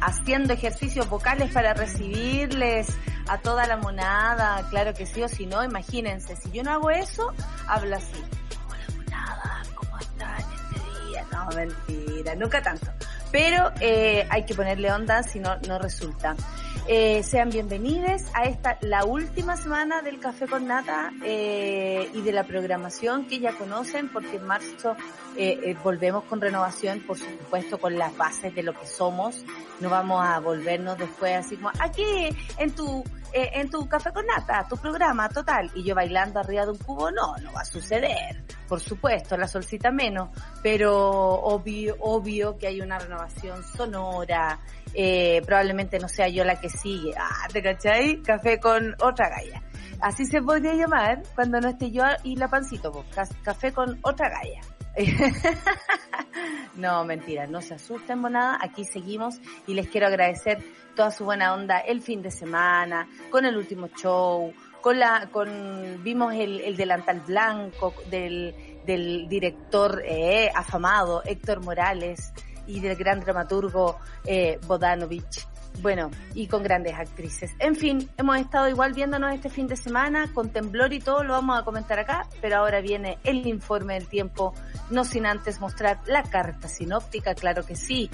[0.00, 2.88] Haciendo ejercicios vocales para recibirles
[3.28, 6.90] a toda la monada, claro que sí, o si no, imagínense, si yo no hago
[6.90, 7.32] eso,
[7.66, 8.24] hablo así.
[8.68, 11.26] Hola monada, ¿cómo están este día?
[11.30, 12.86] No, mentira, nunca tanto.
[13.30, 16.34] Pero eh, hay que ponerle onda, si no, no resulta.
[16.90, 22.32] Eh, sean bienvenidos a esta, la última semana del Café con Nata eh, y de
[22.32, 24.96] la programación que ya conocen, porque en marzo
[25.36, 29.44] eh, eh, volvemos con renovación, por supuesto, con las bases de lo que somos.
[29.80, 32.04] No vamos a volvernos después así como aquí
[32.56, 33.04] en tu
[33.42, 36.78] eh, en tu café con nata, tu programa total, y yo bailando arriba de un
[36.78, 38.44] cubo, no, no va a suceder.
[38.66, 40.30] Por supuesto, la solcita menos,
[40.62, 44.58] pero obvio, obvio que hay una renovación sonora,
[44.94, 47.14] eh, probablemente no sea yo la que sigue.
[47.16, 48.22] Ah, ¿te cachai?
[48.22, 49.62] Café con otra galla.
[50.00, 53.06] Así se podría llamar cuando no esté yo y la pancito, pues,
[53.42, 54.60] café con otra galla.
[56.76, 58.58] no, mentira, no se asusten, nada.
[58.60, 60.58] Aquí seguimos y les quiero agradecer
[60.94, 66.02] toda su buena onda el fin de semana, con el último show, con la, con,
[66.02, 72.32] vimos el, el delantal blanco del, del director eh, afamado Héctor Morales
[72.66, 75.46] y del gran dramaturgo eh, Bodanovich.
[75.80, 77.52] Bueno, y con grandes actrices.
[77.60, 81.34] En fin, hemos estado igual viéndonos este fin de semana con temblor y todo, lo
[81.34, 84.54] vamos a comentar acá, pero ahora viene el informe del tiempo,
[84.90, 88.10] no sin antes mostrar la carta sinóptica, claro que sí.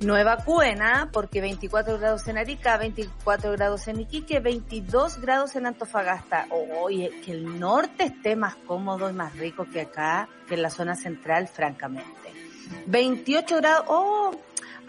[0.00, 1.08] No evacúen, ¿ah?
[1.12, 6.48] porque 24 grados en Arica, 24 grados en Iquique, 22 grados en Antofagasta.
[6.50, 10.70] Oye, que el norte esté más cómodo y más rico que acá, que en la
[10.70, 12.32] zona central, francamente.
[12.86, 14.32] 28 grados, oh,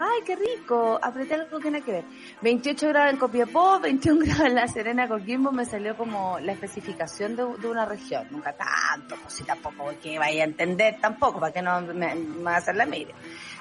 [0.04, 2.04] ay, qué rico, apreté algo que no que ver.
[2.42, 7.36] 28 grados en Copiapó, 21 grados en La Serena, Coquimbo, me salió como la especificación
[7.36, 8.26] de, de una región.
[8.30, 12.42] Nunca tanto, pues si tampoco que vaya a entender tampoco, para que no me, me
[12.42, 13.14] va a hacer la media.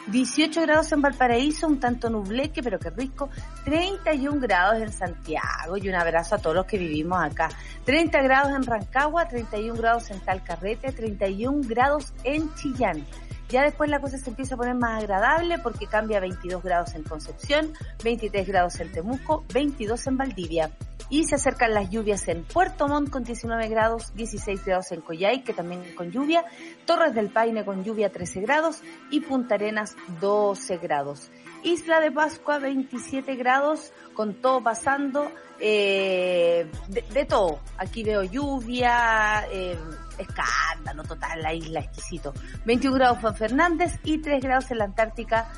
[0.07, 3.29] 18 grados en Valparaíso, un tanto nubleque, pero qué rico.
[3.63, 7.49] 31 grados en Santiago y un abrazo a todos los que vivimos acá.
[7.85, 13.05] 30 grados en Rancagua, 31 grados en Talcarrete, 31 grados en Chillán.
[13.53, 16.95] Ya después la cosa se empieza a poner más agradable porque cambia a 22 grados
[16.95, 17.71] en Concepción,
[18.03, 20.71] 23 grados en Temuco, 22 en Valdivia.
[21.11, 25.43] Y se acercan las lluvias en Puerto Montt con 19 grados, 16 grados en Coyhai,
[25.43, 26.43] que también con lluvia,
[26.87, 28.81] Torres del Paine con lluvia 13 grados
[29.11, 31.29] y Punta Arenas 12 grados.
[31.61, 37.59] Isla de Pascua 27 grados, con todo pasando, eh, de, de, todo.
[37.77, 39.77] Aquí veo lluvia, eh,
[40.17, 42.33] escándalo total, la isla exquisito.
[42.65, 45.51] 21 grados Juan Fernández y 3 grados en la Antártica.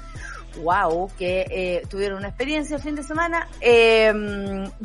[0.63, 4.13] Wow, que eh, tuvieron una experiencia el fin de semana eh,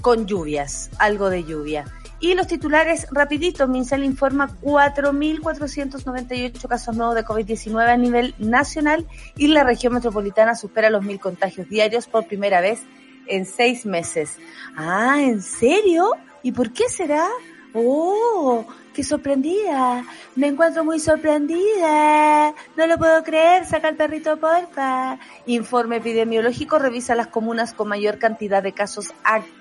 [0.00, 1.84] con lluvias, algo de lluvia.
[2.22, 9.06] Y los titulares, rapidito, Minsal informa 4.498 casos nuevos de COVID-19 a nivel nacional
[9.36, 12.82] y la región metropolitana supera los mil contagios diarios por primera vez
[13.26, 14.36] en seis meses.
[14.76, 16.12] Ah, ¿en serio?
[16.42, 17.26] ¿Y por qué será?
[17.72, 18.66] Oh,
[19.00, 20.04] qué sorprendida.
[20.36, 22.54] Me encuentro muy sorprendida.
[22.76, 23.64] No lo puedo creer.
[23.64, 25.18] Saca el perrito, porfa.
[25.46, 29.59] Informe epidemiológico revisa las comunas con mayor cantidad de casos activos,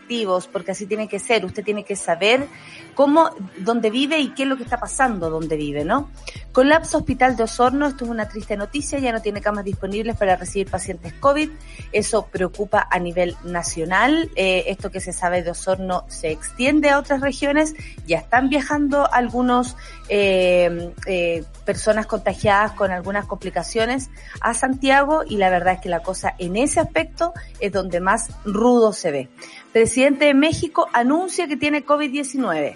[0.52, 1.46] porque así tiene que ser.
[1.46, 2.48] Usted tiene que saber
[2.96, 6.10] cómo, dónde vive y qué es lo que está pasando donde vive, ¿no?
[6.52, 7.88] Colapso Hospital de Osorno.
[7.88, 9.00] Esto es una triste noticia.
[9.00, 11.50] Ya no tiene camas disponibles para recibir pacientes COVID.
[11.92, 14.32] Eso preocupa a nivel nacional.
[14.36, 17.76] Eh, esto que se sabe de Osorno se extiende a otras regiones.
[18.08, 19.78] Ya están viajando algunos
[20.10, 24.10] eh, eh, personas contagiadas con algunas complicaciones
[24.42, 28.32] a Santiago y la verdad es que la cosa en ese aspecto es donde más
[28.44, 29.30] rudo se ve.
[29.72, 32.76] Presidente de México anuncia que tiene COVID-19.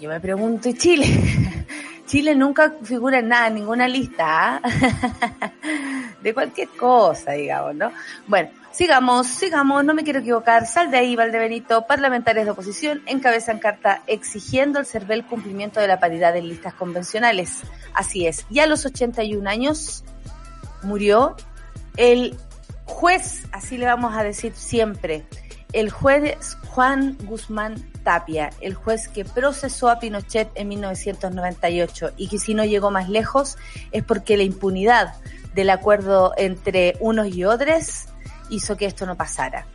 [0.00, 1.06] Yo me pregunto, ¿y Chile?
[2.06, 4.60] Chile nunca figura en nada, en ninguna lista.
[4.62, 4.62] ¿ah?
[6.22, 7.92] de cualquier cosa, digamos, ¿no?
[8.26, 13.58] Bueno, sigamos, sigamos, no me quiero equivocar, sal de ahí, Valdebenito, parlamentarios de oposición encabezan
[13.58, 17.62] carta exigiendo el cumplimiento de la paridad en listas convencionales.
[17.94, 20.04] Así es, ya a los 81 años
[20.82, 21.36] murió
[21.96, 22.36] el
[22.88, 25.24] juez, así le vamos a decir siempre,
[25.72, 32.38] el juez Juan Guzmán Tapia, el juez que procesó a Pinochet en 1998 y que
[32.38, 33.58] si no llegó más lejos
[33.92, 35.14] es porque la impunidad
[35.54, 38.06] del acuerdo entre unos y otros
[38.48, 39.66] hizo que esto no pasara.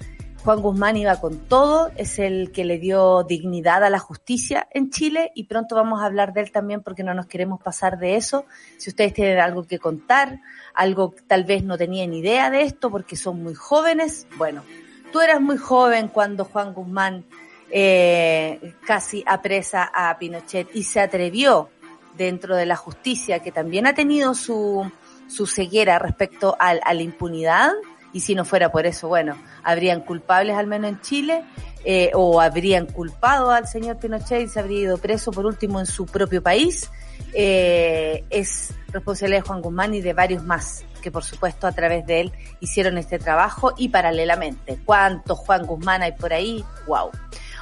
[0.44, 4.90] Juan Guzmán iba con todo, es el que le dio dignidad a la justicia en
[4.90, 8.18] Chile y pronto vamos a hablar de él también porque no nos queremos pasar de
[8.18, 8.46] eso.
[8.78, 10.42] Si ustedes tienen algo que contar,
[10.74, 14.64] algo tal vez no tenían idea de esto porque son muy jóvenes, bueno,
[15.12, 17.26] tú eras muy joven cuando Juan Guzmán
[17.70, 21.70] eh, casi apresa a Pinochet y se atrevió
[22.18, 24.90] dentro de la justicia que también ha tenido su,
[25.28, 27.72] su ceguera respecto a la impunidad.
[28.12, 31.44] Y si no fuera por eso, bueno, habrían culpables al menos en Chile,
[31.86, 35.86] eh, o habrían culpado al señor Pinochet y se habría ido preso por último en
[35.86, 36.90] su propio país,
[37.34, 42.08] eh, es responsabilidad de Juan Guzmán y de varios más que por supuesto a través
[42.08, 44.80] de él hicieron este trabajo y paralelamente.
[44.86, 46.64] ¿Cuántos Juan Guzmán hay por ahí?
[46.88, 47.12] ¡Wow!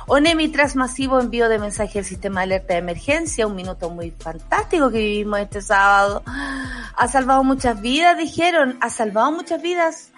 [0.08, 4.12] ONEMI tras masivo envío de mensaje al sistema de alerta de emergencia, un minuto muy
[4.12, 6.24] fantástico que vivimos este sábado.
[6.26, 10.12] Ha salvado muchas vidas, dijeron, ha salvado muchas vidas.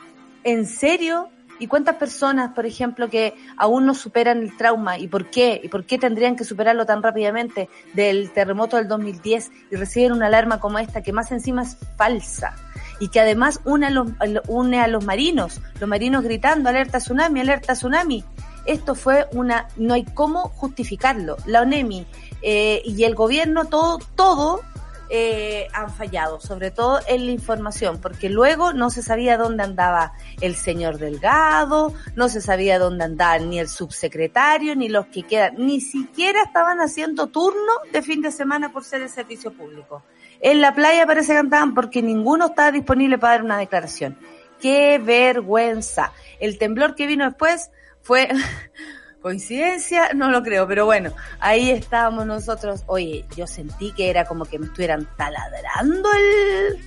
[0.44, 1.30] ¿En serio?
[1.64, 4.98] ¿Y cuántas personas, por ejemplo, que aún no superan el trauma?
[4.98, 5.62] ¿Y por qué?
[5.64, 10.28] ¿Y por qué tendrían que superarlo tan rápidamente del terremoto del 2010 y reciben una
[10.28, 12.58] alarma como esta que más encima es falsa?
[13.00, 14.10] Y que además une a los,
[14.50, 18.26] une a los marinos, los marinos gritando, alerta tsunami, alerta tsunami.
[18.66, 21.38] Esto fue una, no hay cómo justificarlo.
[21.46, 22.06] La ONEMI
[22.42, 24.60] eh, y el gobierno, todo, todo
[25.10, 30.14] eh, han fallado, sobre todo en la información, porque luego no se sabía dónde andaba
[30.42, 35.56] el señor Delgado, no se sabía dónde andaba ni el subsecretario, ni los que quedan,
[35.58, 40.04] ni siquiera estaban haciendo turno de fin de semana por ser el servicio público.
[40.40, 44.18] En la playa parece que andaban porque ninguno estaba disponible para dar una declaración.
[44.60, 46.12] ¡Qué vergüenza!
[46.40, 47.70] El temblor que vino después
[48.02, 48.30] fue
[49.24, 50.10] ¿Coincidencia?
[50.14, 52.84] No lo creo, pero bueno, ahí estábamos nosotros.
[52.88, 56.86] Oye, yo sentí que era como que me estuvieran taladrando el...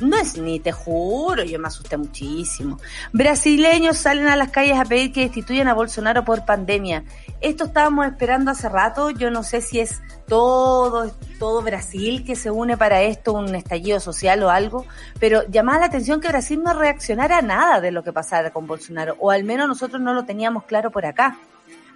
[0.00, 2.78] No es ni, te juro, yo me asusté muchísimo.
[3.12, 7.04] Brasileños salen a las calles a pedir que destituyan a Bolsonaro por pandemia.
[7.42, 12.50] Esto estábamos esperando hace rato, yo no sé si es todo, todo Brasil que se
[12.50, 14.86] une para esto, un estallido social o algo,
[15.20, 18.66] pero llamaba la atención que Brasil no reaccionara a nada de lo que pasara con
[18.66, 21.38] Bolsonaro, o al menos nosotros no lo teníamos claro por acá.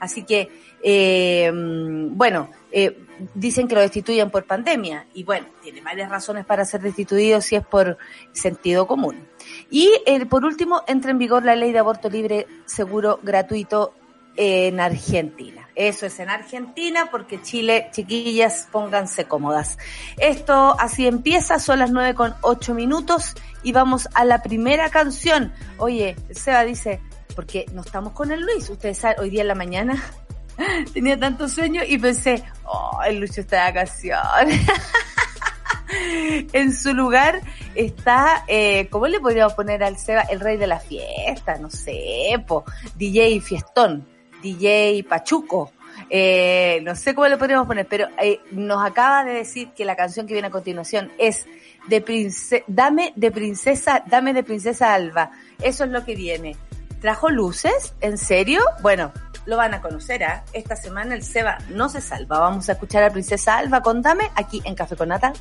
[0.00, 0.50] Así que,
[0.82, 2.99] eh, bueno, eh,
[3.35, 7.56] dicen que lo destituyen por pandemia y bueno, tiene varias razones para ser destituido si
[7.56, 7.99] es por
[8.32, 9.29] sentido común.
[9.70, 13.94] Y eh, por último, entra en vigor la ley de aborto libre, seguro, gratuito
[14.37, 15.69] en Argentina.
[15.75, 19.79] Eso es en Argentina porque Chile, chiquillas, pónganse cómodas.
[20.19, 25.53] Esto así empieza, son las nueve con ocho minutos y vamos a la primera canción.
[25.79, 27.00] Oye, Seba dice,
[27.35, 28.69] porque no estamos con el Luis.
[28.71, 30.03] Ustedes saben, hoy día en la mañana
[30.93, 34.61] tenía tanto sueño y pensé, oh, el Lucho está de vacaciones.
[36.53, 37.41] en su lugar
[37.75, 40.23] está, eh, ¿cómo le podríamos poner al Seba?
[40.23, 42.65] El rey de la fiesta, no sé, po,
[42.97, 44.06] DJ Fiestón,
[44.43, 45.73] DJ Pachuco.
[46.09, 49.96] Eh, no sé cómo le podríamos poner, pero eh, nos acaba de decir que la
[49.96, 51.46] canción que viene a continuación es
[51.87, 55.31] de princesa, dame de princesa, dame de princesa Alba.
[55.60, 56.56] Eso es lo que viene.
[57.01, 57.95] ¿Trajo luces?
[58.03, 58.63] ¿En serio?
[58.83, 59.13] Bueno,
[59.47, 60.45] lo van a conocer, ¿ah?
[60.53, 62.39] Esta semana el Seba no se salva.
[62.39, 65.33] Vamos a escuchar a Princesa Alba, contame, aquí en Café con.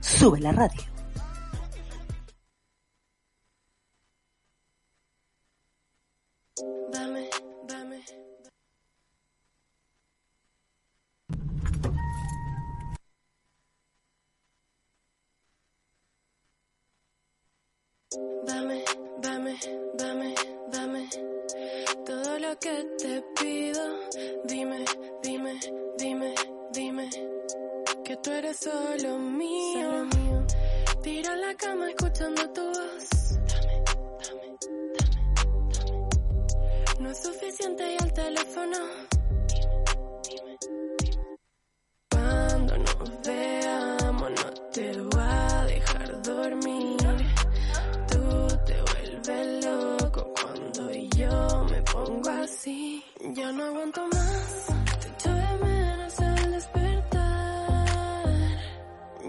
[0.00, 0.82] Sube la radio.
[6.92, 7.28] Dame,
[7.66, 8.04] dame.
[18.46, 18.84] Dame,
[19.20, 19.58] dame,
[19.98, 21.08] dame dame
[22.04, 23.82] todo lo que te pido.
[24.44, 24.84] Dime,
[25.22, 25.60] dime,
[25.98, 26.34] dime,
[26.72, 27.10] dime
[28.04, 30.08] que tú eres solo mío.
[31.02, 33.38] Tira en la cama escuchando tu voz.
[33.48, 33.82] Dame,
[34.22, 35.18] dame, dame,
[35.74, 36.08] dame.
[37.00, 38.78] No es suficiente y el teléfono.
[40.28, 41.26] Dime, dime, dime.
[42.10, 46.96] Cuando nos veamos no te voy a dejar dormir.
[48.10, 49.63] Tú te vuelves
[50.92, 53.04] y yo me pongo así.
[53.34, 54.66] Ya no aguanto más,
[55.00, 57.86] te echo de menos al despertar.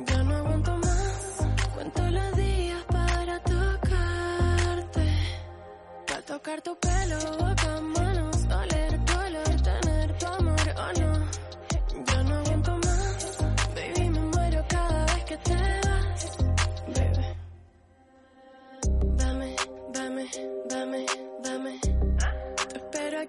[0.08, 5.08] Ya no aguanto más, cuento los días para tocarte.
[6.08, 7.82] Para tocar tu pelo, boca,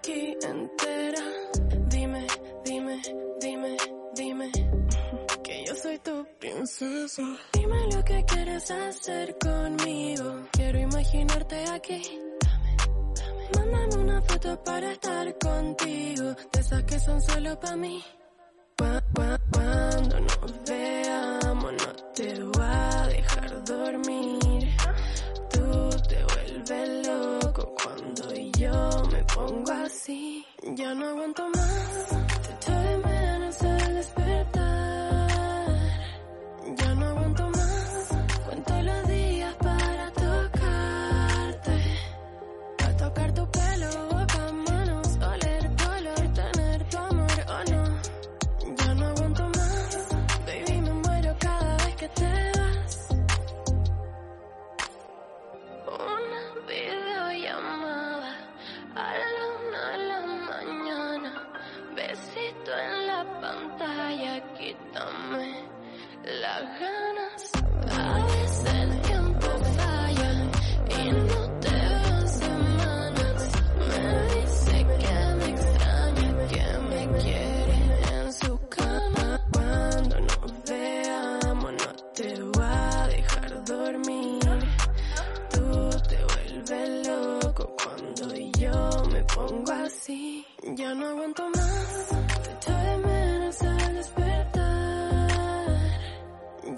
[0.06, 1.24] aquí entera.
[1.88, 2.26] Dime,
[2.64, 3.02] dime,
[3.40, 3.76] dime,
[4.14, 4.50] dime
[5.42, 7.22] que yo soy tu princesa.
[7.52, 10.46] Dime lo que quieres hacer conmigo.
[10.52, 12.02] Quiero imaginarte aquí.
[12.40, 12.76] Dame,
[13.16, 13.70] dame.
[13.72, 16.34] Mándame una foto para estar contigo.
[16.52, 18.04] De esas que son solo para mí.
[18.76, 24.55] Cuando nos veamos no te va a dejar dormir.
[26.66, 30.44] Vuelves loco cuando yo me pongo así.
[30.74, 32.35] Ya no aguanto más.
[89.86, 90.44] Así.
[90.74, 92.08] Ya no aguanto más.
[92.42, 95.30] Te echo de menos al despertar.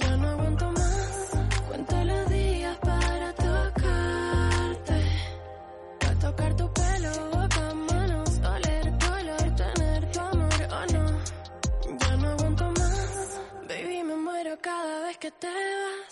[0.00, 1.30] Ya no aguanto más.
[1.68, 4.98] Cuento los días para tocarte.
[6.00, 11.04] Para tocar tu pelo, boca, manos, oler tu olor, tener tu amor o no.
[12.00, 13.40] Ya no aguanto más.
[13.68, 16.07] Baby, me muero cada vez que te vas.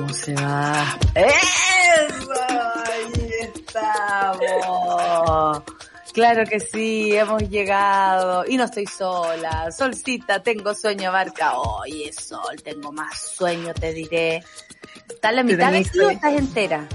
[0.00, 0.98] ¿Cómo se va?
[1.14, 2.32] ¡Eso!
[2.48, 4.42] Ahí estamos.
[6.14, 8.46] Claro que sí, hemos llegado.
[8.46, 9.70] Y no estoy sola.
[9.70, 11.58] Solcita, tengo sueño, Barca.
[11.58, 14.42] Oye, Sol, tengo más sueño, te diré.
[15.06, 16.88] ¿Estás la mitad ti o estás entera?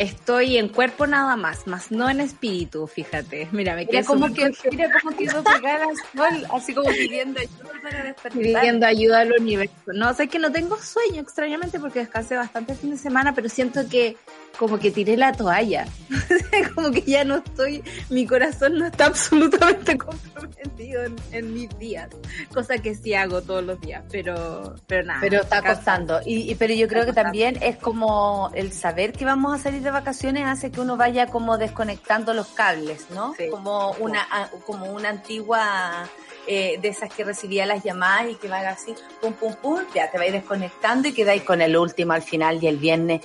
[0.00, 3.48] Estoy en cuerpo nada más, más no en espíritu, fíjate.
[3.52, 5.84] Mira, me Mira cómo, que, mira cómo quedó pegada
[6.16, 8.40] Sol, así como pidiendo ayuda para despertar.
[8.42, 9.74] pidiendo ayuda al universo.
[9.92, 13.50] No, sé que no tengo sueño extrañamente porque descansé bastante el fin de semana, pero
[13.50, 14.16] siento que
[14.58, 15.86] como que tiré la toalla.
[16.74, 22.08] como que ya no estoy, mi corazón no está absolutamente comprometido en, en mis días,
[22.54, 25.20] cosa que sí hago todos los días, pero, pero nada.
[25.20, 26.20] Pero está costando.
[26.24, 29.82] Y, y- pero yo creo que también es como el saber que vamos a salir
[29.82, 33.34] de vacaciones hace que uno vaya como desconectando los cables, ¿no?
[33.34, 33.48] Sí.
[33.50, 34.26] Como una
[34.66, 36.08] como una antigua
[36.46, 40.10] eh, de esas que recibía las llamadas y que va así, pum, pum, pum, ya
[40.10, 43.22] te vais desconectando y quedáis con el último al final y el viernes,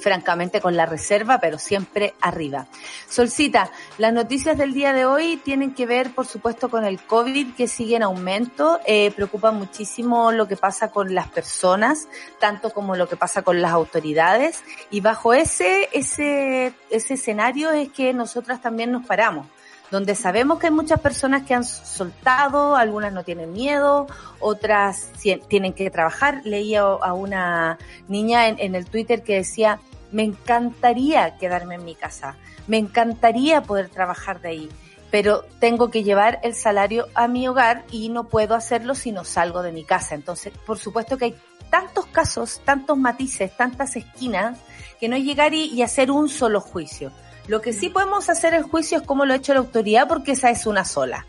[0.00, 2.66] francamente con la reserva, pero siempre arriba.
[3.08, 7.54] Solcita, las noticias del día de hoy tienen que ver, por supuesto, con el COVID
[7.54, 8.80] que sigue en aumento.
[8.86, 13.62] Eh, preocupa muchísimo lo que pasa con las personas, tanto como lo que pasa con
[13.62, 14.62] las autoridades.
[14.90, 19.46] Y bajo ese, ese, ese escenario es que nosotras también nos paramos
[19.90, 24.06] donde sabemos que hay muchas personas que han soltado, algunas no tienen miedo,
[24.38, 25.10] otras
[25.48, 26.42] tienen que trabajar.
[26.44, 27.78] Leía a una
[28.08, 29.80] niña en, en el Twitter que decía,
[30.12, 34.68] me encantaría quedarme en mi casa, me encantaría poder trabajar de ahí,
[35.10, 39.24] pero tengo que llevar el salario a mi hogar y no puedo hacerlo si no
[39.24, 40.14] salgo de mi casa.
[40.14, 41.34] Entonces, por supuesto que hay
[41.70, 44.58] tantos casos, tantos matices, tantas esquinas,
[45.00, 47.12] que no llegar y hacer un solo juicio.
[47.48, 50.32] Lo que sí podemos hacer el juicio es como lo ha hecho la autoridad, porque
[50.32, 51.26] esa es una sola.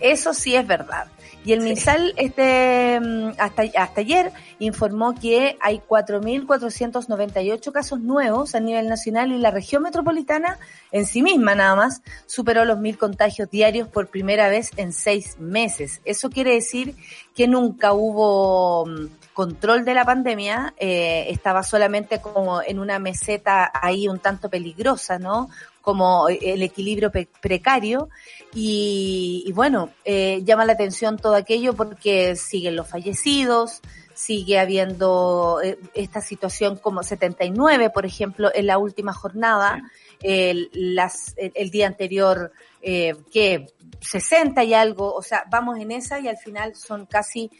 [0.00, 1.08] Eso sí es verdad.
[1.44, 1.68] Y el Sí.
[1.68, 9.30] MinSal este, mm, hasta, hasta ayer informó que hay 4.498 casos nuevos a nivel nacional
[9.32, 10.58] y la región metropolitana
[10.90, 15.36] en sí misma nada más superó los mil contagios diarios por primera vez en seis
[15.38, 16.00] meses.
[16.06, 16.94] Eso quiere decir
[17.34, 23.70] que nunca hubo mm, control de la pandemia, eh, estaba solamente como en una meseta
[23.74, 25.50] ahí un tanto peligrosa, ¿no?
[25.82, 27.12] Como el equilibrio
[27.42, 28.08] precario
[28.54, 33.82] y, y bueno, eh, llama la atención todo aquello porque siguen los fallecidos,
[34.14, 39.82] sigue habiendo eh, esta situación como 79, por ejemplo, en la última jornada,
[40.22, 43.66] el, las, el, el día anterior, eh, que
[44.00, 47.50] 60 y algo, o sea, vamos en esa y al final son casi,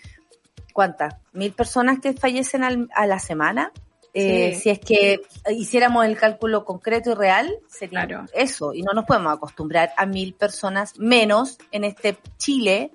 [0.75, 1.14] ¿cuántas?
[1.33, 3.73] ¿Mil personas que fallecen al- a la semana?
[4.12, 4.61] Eh, Sí.
[4.61, 8.26] Si es que hiciéramos el cálculo concreto y real, sería Claro.
[8.35, 8.75] eso.
[8.75, 12.90] Y no nos podemos acostumbrar a mil personas menos en este Chile,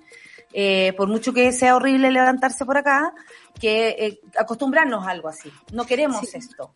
[0.52, 3.12] eh, por mucho que sea horrible levantarse por acá,
[3.58, 5.50] que eh, acostumbrarnos a algo así.
[5.72, 6.72] No queremos esto.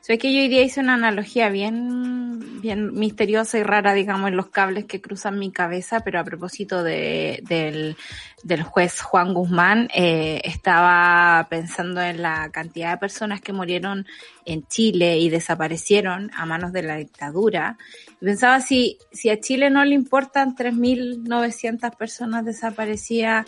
[0.00, 4.36] Sabes que yo hoy día hice una analogía bien, bien misteriosa y rara, digamos, en
[4.36, 7.96] los cables que cruzan mi cabeza, pero a propósito de, del,
[8.42, 14.06] del juez Juan Guzmán, eh, estaba pensando en la cantidad de personas que murieron
[14.46, 17.76] en Chile y desaparecieron a manos de la dictadura.
[18.20, 23.44] Y pensaba si, si a Chile no le importan 3.900 personas desaparecidas,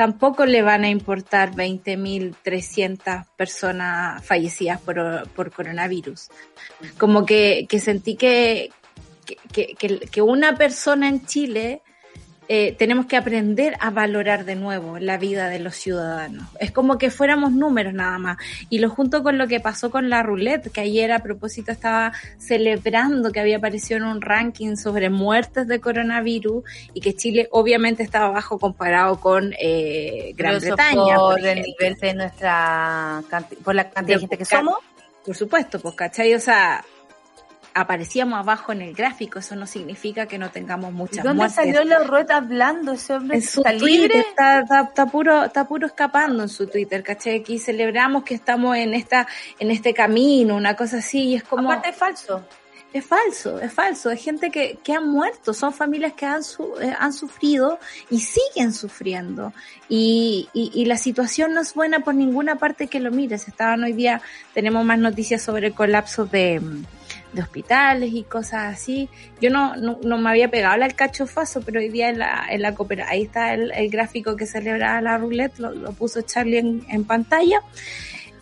[0.00, 6.30] tampoco le van a importar 20.300 personas fallecidas por, por coronavirus.
[6.96, 8.70] Como que, que sentí que,
[9.52, 11.82] que, que, que una persona en Chile
[12.52, 16.48] eh, tenemos que aprender a valorar de nuevo la vida de los ciudadanos.
[16.58, 18.38] Es como que fuéramos números nada más.
[18.68, 22.12] Y lo junto con lo que pasó con la roulette, que ayer a propósito estaba
[22.38, 28.02] celebrando que había aparecido en un ranking sobre muertes de coronavirus y que Chile obviamente
[28.02, 31.18] estaba bajo comparado con eh, Gran Bretaña.
[31.18, 33.22] Por, el nivel de nuestra,
[33.62, 34.78] por la cantidad de gente que somos.
[35.24, 36.34] Por supuesto, pues, ¿cachai?
[36.34, 36.84] O sea,
[37.74, 41.56] aparecíamos abajo en el gráfico, eso no significa que no tengamos muchas ¿Dónde muertes.
[41.56, 42.92] salió la rueda hablando?
[42.92, 46.66] Ese hombre en su está Twitter está, está, está puro, está puro escapando en su
[46.66, 47.40] Twitter, ¿cachai?
[47.40, 49.26] Aquí celebramos que estamos en esta,
[49.58, 52.44] en este camino, una cosa así, y es como, Aparte es falso.
[52.92, 56.74] es falso, es falso, es gente que, que han muerto, son familias que han, su,
[56.80, 57.78] eh, han sufrido
[58.10, 59.52] y siguen sufriendo.
[59.88, 63.46] Y, y, y la situación no es buena por ninguna parte que lo mires.
[63.46, 64.20] Estaban hoy día,
[64.54, 66.60] tenemos más noticias sobre el colapso de,
[67.32, 69.08] de hospitales y cosas así.
[69.40, 72.62] Yo no, no, no me había pegado al cachofazo, pero hoy día en la, en
[72.62, 76.58] la coopera, ahí está el, el gráfico que celebraba la roulette, lo, lo puso Charlie
[76.58, 77.60] en, en pantalla.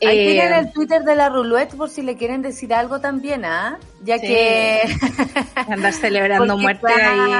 [0.00, 3.45] Ahí Eh, tienen el Twitter de la Roulette por si le quieren decir algo también,
[3.45, 3.78] ¿ah?
[4.04, 4.28] Ya Sí.
[4.28, 4.83] que...
[5.68, 7.31] andar celebrando Porque muerte claro, ahí.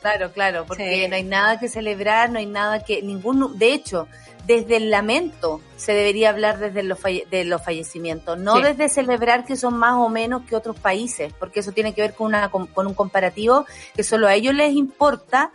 [0.00, 1.08] Claro, claro, porque Sí.
[1.08, 3.02] no hay nada que celebrar, no hay nada que...
[3.02, 4.06] ningún De hecho,
[4.46, 8.62] desde el lamento se debería hablar desde los, falle- de los fallecimientos, no Sí.
[8.62, 12.14] desde celebrar que son más o menos que otros países, porque eso tiene que ver
[12.14, 15.50] con, una, con, con un comparativo que solo a ellos les importa,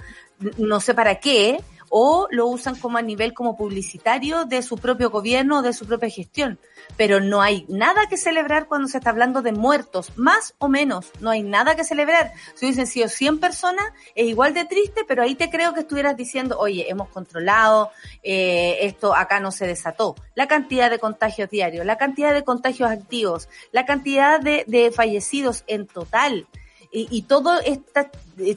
[0.58, 5.12] no sé para qué, o lo usan como a nivel como publicitario de su propio
[5.12, 6.58] gobierno, de su propia gestión.
[6.95, 11.12] Pero no hay nada que celebrar cuando se está hablando de muertos, más o menos,
[11.19, 12.32] no hay nada que celebrar.
[12.56, 16.15] Si hubiesen sido 100 personas, es igual de triste, pero ahí te creo que estuvieras
[16.15, 17.91] diciendo, oye, hemos controlado,
[18.23, 20.15] eh, esto acá no se desató.
[20.34, 25.65] La cantidad de contagios diarios, la cantidad de contagios activos, la cantidad de, de fallecidos
[25.67, 26.47] en total
[26.91, 28.12] y, y todo esta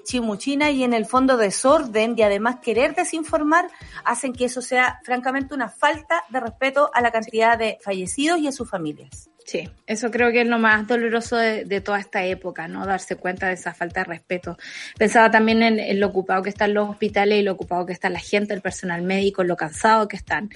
[0.04, 3.68] chimuchina y en el fondo desorden y además querer desinformar
[4.04, 8.48] hacen que eso sea francamente una falta de respeto a la cantidad de fallecidos y
[8.48, 9.28] a sus familias.
[9.44, 12.86] Sí, eso creo que es lo más doloroso de, de toda esta época, ¿no?
[12.86, 14.56] Darse cuenta de esa falta de respeto.
[14.96, 18.08] Pensaba también en, en lo ocupado que están los hospitales y lo ocupado que está
[18.08, 20.48] la gente, el personal médico, lo cansado que están.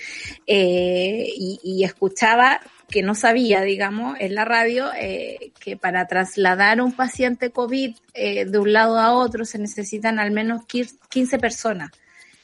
[0.47, 6.81] Eh, y, y escuchaba que no sabía, digamos, en la radio, eh, que para trasladar
[6.81, 11.91] un paciente COVID eh, de un lado a otro se necesitan al menos 15 personas.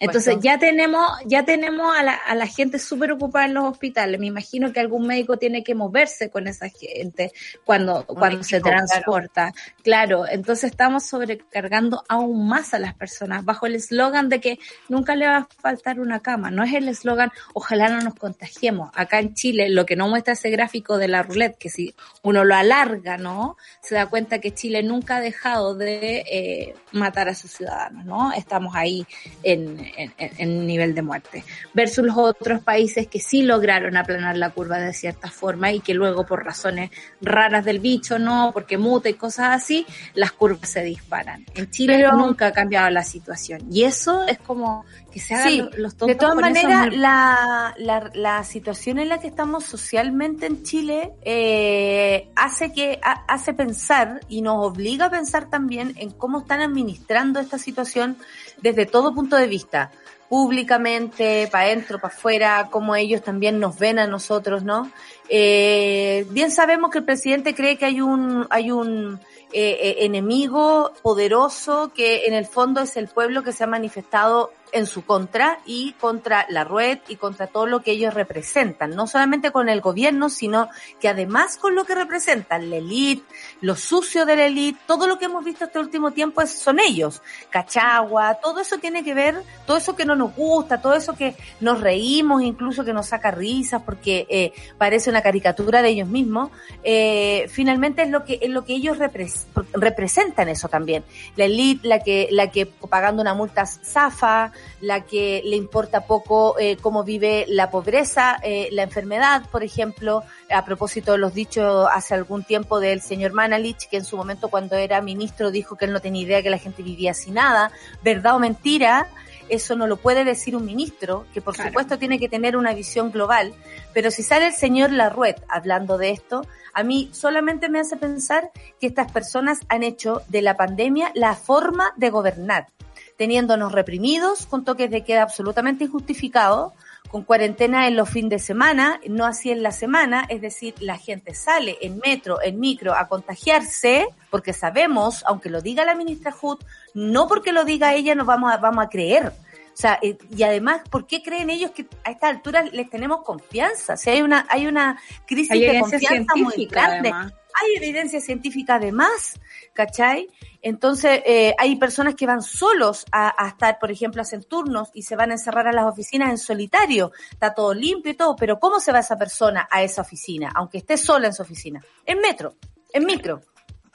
[0.00, 4.20] Entonces ya tenemos, ya tenemos a la, a la gente súper ocupada en los hospitales.
[4.20, 7.32] Me imagino que algún médico tiene que moverse con esa gente
[7.64, 8.84] cuando, cuando se claro.
[8.86, 9.52] transporta.
[9.82, 10.26] Claro.
[10.28, 15.26] entonces estamos sobrecargando aún más a las personas bajo el eslogan de que nunca le
[15.26, 16.50] va a faltar una cama.
[16.50, 18.90] No es el eslogan, ojalá no nos contagiemos.
[18.94, 22.44] Acá en Chile, lo que no muestra ese gráfico de la roulette, que si uno
[22.44, 23.56] lo alarga, ¿no?
[23.80, 28.32] Se da cuenta que Chile nunca ha dejado de eh, matar a sus ciudadanos, ¿no?
[28.32, 29.06] Estamos ahí
[29.42, 31.44] en, en, en nivel de muerte.
[31.72, 35.94] Versus los otros países que sí lograron aplanar la curva de cierta forma y que
[35.94, 38.50] luego por razones raras del bicho, ¿no?
[38.52, 41.44] Porque muta y cosas así, las curvas se disparan.
[41.54, 43.60] En Chile Pero- nunca ha cambiado la situación.
[43.70, 47.74] Y eso es como que se hagan Sí, lo- los tontos de todas maneras, la,
[47.78, 53.54] la, la situación en la que estamos socialmente en Chile eh, hace que ha- hace
[53.54, 58.16] pensar y nos obliga a pensar también en cómo están administrando esta situación
[58.60, 59.90] desde todo punto de vista,
[60.28, 64.90] públicamente, para adentro, para afuera, cómo ellos también nos ven a nosotros, ¿no?
[65.28, 69.20] Eh, bien sabemos que el presidente cree que hay un hay un
[69.52, 74.86] eh, enemigo poderoso que en el fondo es el pueblo que se ha manifestado en
[74.86, 79.50] su contra y contra la red y contra todo lo que ellos representan, no solamente
[79.52, 80.68] con el gobierno, sino
[81.00, 83.24] que además con lo que representan, la elite,
[83.60, 87.22] lo sucio de la elite, todo lo que hemos visto este último tiempo son ellos,
[87.50, 91.36] Cachagua, todo eso tiene que ver, todo eso que no nos gusta, todo eso que
[91.60, 96.50] nos reímos, incluso que nos saca risas porque eh, parece una caricatura de ellos mismos,
[96.82, 101.04] eh, finalmente es lo que es lo que ellos repres- representan eso también,
[101.36, 106.58] la elite, la que la que pagando una multa zafa, la que le importa poco
[106.58, 111.88] eh, cómo vive la pobreza, eh, la enfermedad, por ejemplo, a propósito de los dichos
[111.92, 115.86] hace algún tiempo del señor Manalich, que en su momento cuando era ministro dijo que
[115.86, 117.70] él no tenía idea que la gente vivía sin nada,
[118.02, 119.08] verdad o mentira,
[119.48, 123.10] eso no lo puede decir un ministro, que por supuesto tiene que tener una visión
[123.10, 123.54] global,
[123.92, 128.50] pero si sale el señor Larruet hablando de esto, a mí solamente me hace pensar
[128.80, 132.68] que estas personas han hecho de la pandemia la forma de gobernar,
[133.16, 136.72] teniéndonos reprimidos con toques de queda absolutamente injustificados,
[137.08, 140.98] con cuarentena en los fines de semana, no así en la semana, es decir, la
[140.98, 146.32] gente sale en metro, en micro a contagiarse, porque sabemos, aunque lo diga la ministra
[146.32, 146.58] Hood,
[146.94, 149.32] no porque lo diga ella nos vamos a, vamos a creer.
[149.74, 153.22] O sea, eh, y además, ¿por qué creen ellos que a esta altura les tenemos
[153.22, 153.94] confianza?
[153.94, 157.12] O sea, hay una, hay una crisis de confianza muy grande.
[157.54, 159.40] Hay evidencia científica además,
[159.72, 160.28] ¿cachai?
[160.62, 165.02] Entonces, eh, hay personas que van solos a, estar, por ejemplo, a hacer turnos y
[165.02, 167.12] se van a encerrar a las oficinas en solitario.
[167.30, 170.50] Está todo limpio y todo, pero ¿cómo se va esa persona a esa oficina?
[170.54, 171.84] Aunque esté sola en su oficina.
[172.04, 172.56] En metro,
[172.92, 173.42] en micro.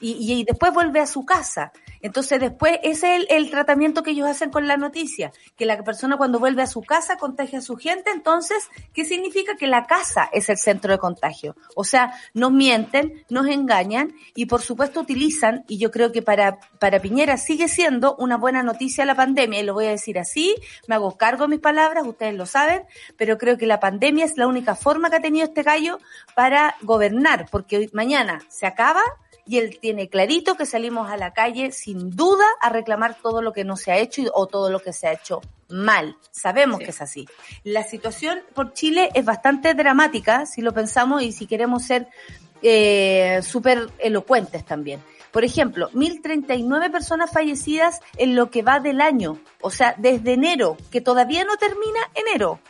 [0.00, 1.72] Y, y, después vuelve a su casa.
[2.02, 6.16] Entonces después ese es el, tratamiento que ellos hacen con la noticia, que la persona
[6.16, 9.56] cuando vuelve a su casa contagia a su gente, entonces, ¿qué significa?
[9.56, 11.56] Que la casa es el centro de contagio.
[11.76, 16.58] O sea, nos mienten, nos engañan y por supuesto utilizan, y yo creo que para,
[16.78, 20.54] para Piñera sigue siendo una buena noticia la pandemia, y lo voy a decir así,
[20.86, 22.82] me hago cargo de mis palabras, ustedes lo saben,
[23.16, 25.98] pero creo que la pandemia es la única forma que ha tenido este gallo
[26.34, 29.02] para gobernar, porque hoy, mañana se acaba
[29.50, 33.52] y él tiene clarito que salimos a la calle sin duda a reclamar todo lo
[33.52, 36.16] que no se ha hecho o todo lo que se ha hecho mal.
[36.30, 37.26] Sabemos que es así.
[37.64, 42.06] La situación por Chile es bastante dramática si lo pensamos y si queremos ser
[42.62, 45.02] eh, súper elocuentes también.
[45.32, 50.76] Por ejemplo, 1.039 personas fallecidas en lo que va del año, o sea, desde enero,
[50.92, 52.60] que todavía no termina enero.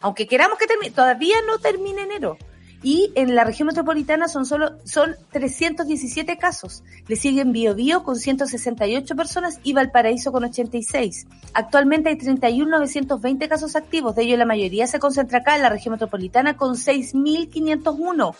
[0.00, 2.38] Aunque queramos que termine, todavía no termina enero
[2.84, 6.84] y en la región metropolitana son solo son 317 casos.
[7.08, 11.26] Le siguen Biobío con 168 personas y Valparaíso con 86.
[11.54, 15.92] Actualmente hay 31.920 casos activos, de ellos la mayoría se concentra acá en la región
[15.92, 18.34] metropolitana con 6.501.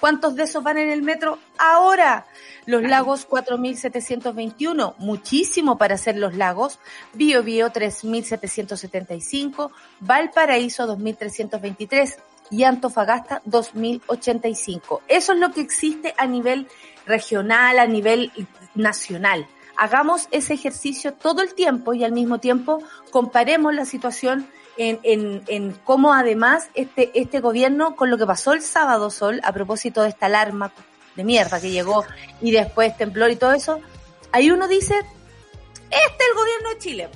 [0.00, 2.26] ¿Cuántos de esos van en el metro ahora?
[2.66, 6.80] Los lagos 4.721, muchísimo para ser los lagos.
[7.14, 12.16] Bio Bio 3.775, Valparaíso 2.323
[12.50, 15.02] y Antofagasta 2085.
[15.08, 16.68] Eso es lo que existe a nivel
[17.06, 18.32] regional, a nivel
[18.74, 19.46] nacional.
[19.76, 25.42] Hagamos ese ejercicio todo el tiempo y al mismo tiempo comparemos la situación en, en,
[25.48, 30.02] en cómo además este, este gobierno, con lo que pasó el sábado sol, a propósito
[30.02, 30.72] de esta alarma
[31.16, 32.04] de mierda que llegó
[32.40, 33.80] y después temblor y todo eso,
[34.32, 37.08] ahí uno dice, este es el gobierno de Chile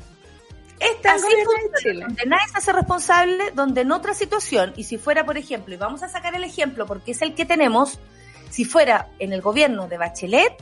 [0.80, 5.24] este así funciona, donde nadie se hace responsable, donde en otra situación, y si fuera,
[5.24, 7.98] por ejemplo, y vamos a sacar el ejemplo porque es el que tenemos,
[8.50, 10.52] si fuera en el gobierno de Bachelet,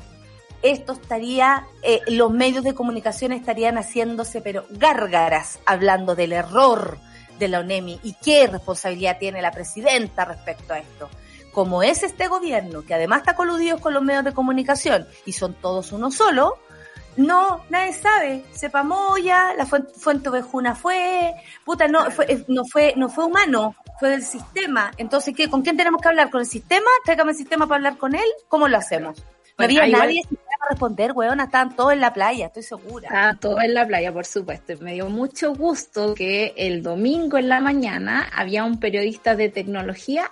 [0.62, 6.98] esto estaría, eh, los medios de comunicación estarían haciéndose, pero gárgaras, hablando del error
[7.38, 11.09] de la ONEMI y qué responsabilidad tiene la presidenta respecto a esto.
[11.52, 15.55] Como es este gobierno, que además está coludido con los medios de comunicación y son
[15.55, 16.59] todos uno solo,
[17.16, 18.44] no, nadie sabe.
[18.52, 24.22] Sepamoya, la fuente, ovejuna fue, puta, no, fue, no fue, no fue humano, fue del
[24.22, 24.90] sistema.
[24.96, 25.48] Entonces, ¿qué?
[25.48, 26.31] ¿Con quién tenemos que hablar?
[26.31, 26.88] ¿Con el sistema?
[27.05, 28.26] Tráigame el sistema para hablar con él.
[28.48, 29.22] ¿Cómo lo hacemos?
[29.59, 33.09] No había nadie para responder, weón, estaban todos en la playa, estoy segura.
[33.11, 34.74] Ah, todos en la playa, por supuesto.
[34.81, 40.29] Me dio mucho gusto que el domingo en la mañana había un periodista de tecnología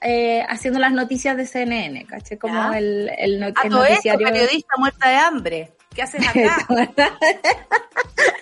[0.00, 2.38] eh, haciendo las noticias de CNN, ¿caché?
[2.38, 4.28] Como el, el, el, el noticiario.
[4.28, 5.72] periodista muerta de hambre.
[5.98, 6.64] ¿Qué haces acá?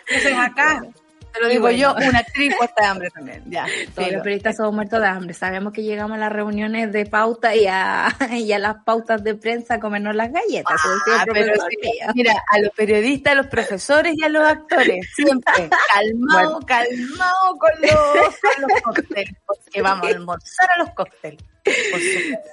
[0.07, 0.83] ¿Qué haces acá?
[1.33, 3.42] Te lo digo yo, una actriz muerta de hambre también.
[3.47, 5.33] Ya, sí, los periodistas somos muertos de hambre.
[5.33, 9.37] Sabemos que llegamos a las reuniones de pauta y a, y a las pautas de
[9.37, 10.79] prensa a comernos las galletas.
[10.85, 11.55] Ah, pero
[12.14, 17.71] mira, a los periodistas, a los profesores y a los actores, siempre calmado, calmado con
[17.81, 21.42] los, con los cócteles, porque vamos a almorzar a los cócteles.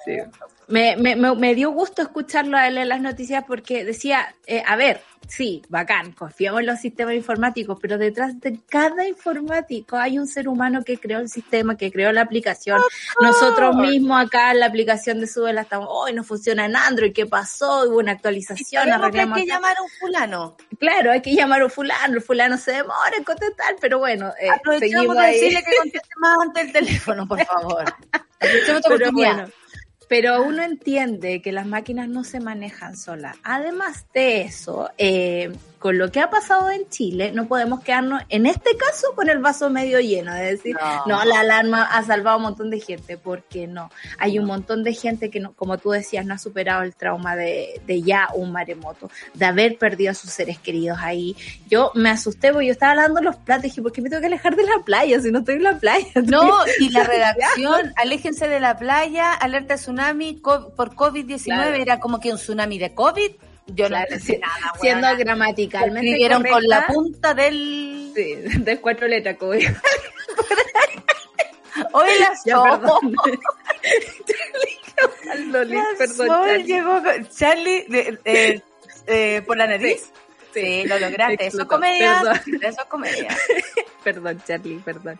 [0.06, 0.18] Sí.
[0.67, 4.76] Me, me, me, dio gusto escucharlo a él en las noticias porque decía, eh, a
[4.76, 10.28] ver, sí, bacán, confiamos en los sistemas informáticos, pero detrás de cada informático hay un
[10.28, 12.82] ser humano que creó el sistema, que creó la aplicación.
[13.21, 17.26] Nosotros mismos acá en la aplicación de Subela estamos, hoy no funciona en Android, ¿qué
[17.26, 17.89] pasó?
[17.89, 19.38] Hubo una actualización, arreglamos.
[19.38, 20.58] Hay que llamar a un fulano.
[20.80, 24.34] Claro, hay que llamar a un fulano, el fulano se demora en contestar, pero bueno,
[24.39, 24.49] eh,
[24.80, 25.34] seguimos ahí.
[25.34, 27.86] decirle que conteste más ante el teléfono, por favor.
[28.88, 29.47] pero bueno
[30.13, 33.36] pero uno entiende que las máquinas no se manejan solas.
[33.41, 35.52] Además de eso, eh,
[35.84, 39.39] con lo que ha pasado en Chile, no podemos quedarnos, en este caso, con el
[39.39, 43.17] vaso medio lleno, de decir, no, la alarma ha salvado a un montón de gente,
[43.17, 43.91] porque no.
[44.17, 47.36] Hay un montón de gente que, no, como tú decías, no ha superado el trauma
[47.36, 51.36] de, de ya un maremoto, de haber perdido a sus seres queridos ahí.
[51.67, 54.22] Yo me asusté porque yo estaba lavando los platos y dije, ¿por qué me tengo
[54.22, 56.08] que alejar de la playa si no estoy en la playa?
[56.24, 62.32] No, y la redacción, aléjense de la playa, alerta tsunami por COVID-19, era como que
[62.32, 63.32] un tsunami de COVID.
[63.67, 68.12] Yo no sé nada, Siendo gramaticalmente Escribieron con la punta del...
[68.13, 69.52] Sí, de cuatro letras, como
[71.93, 73.15] Hoy las ya, perdón.
[75.97, 76.63] perdón, Charlie.
[76.63, 77.02] llegó
[77.36, 77.86] Charlie
[78.26, 78.62] eh,
[79.08, 80.04] eh, por la nariz.
[80.04, 80.12] Sí,
[80.88, 81.48] lo lograste.
[81.48, 82.22] Eso es comedia.
[82.62, 83.38] Eso es comedia.
[84.04, 85.18] perdón, Charlie, perdón.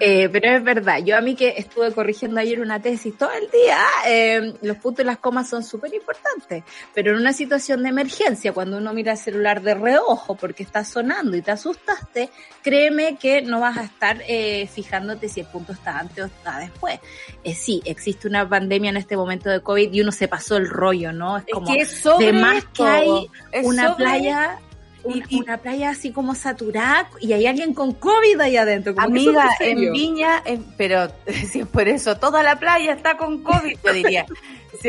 [0.00, 3.48] Eh, pero es verdad, yo a mí que estuve corrigiendo ayer una tesis todo el
[3.50, 7.90] día, eh, los puntos y las comas son súper importantes, pero en una situación de
[7.90, 12.30] emergencia, cuando uno mira el celular de reojo porque está sonando y te asustaste,
[12.62, 16.58] créeme que no vas a estar eh, fijándote si el punto está antes o está
[16.58, 16.98] después.
[17.44, 20.68] Eh, sí, existe una pandemia en este momento de COVID y uno se pasó el
[20.68, 21.38] rollo, ¿no?
[21.38, 21.72] Es como
[22.18, 23.30] de más que hay
[23.62, 24.58] una playa
[25.04, 28.94] una, playa así como saturada y hay alguien con COVID ahí adentro.
[28.96, 30.42] Amiga, en Viña,
[30.76, 31.08] pero
[31.50, 34.26] si es por eso, toda la playa está con COVID, yo diría.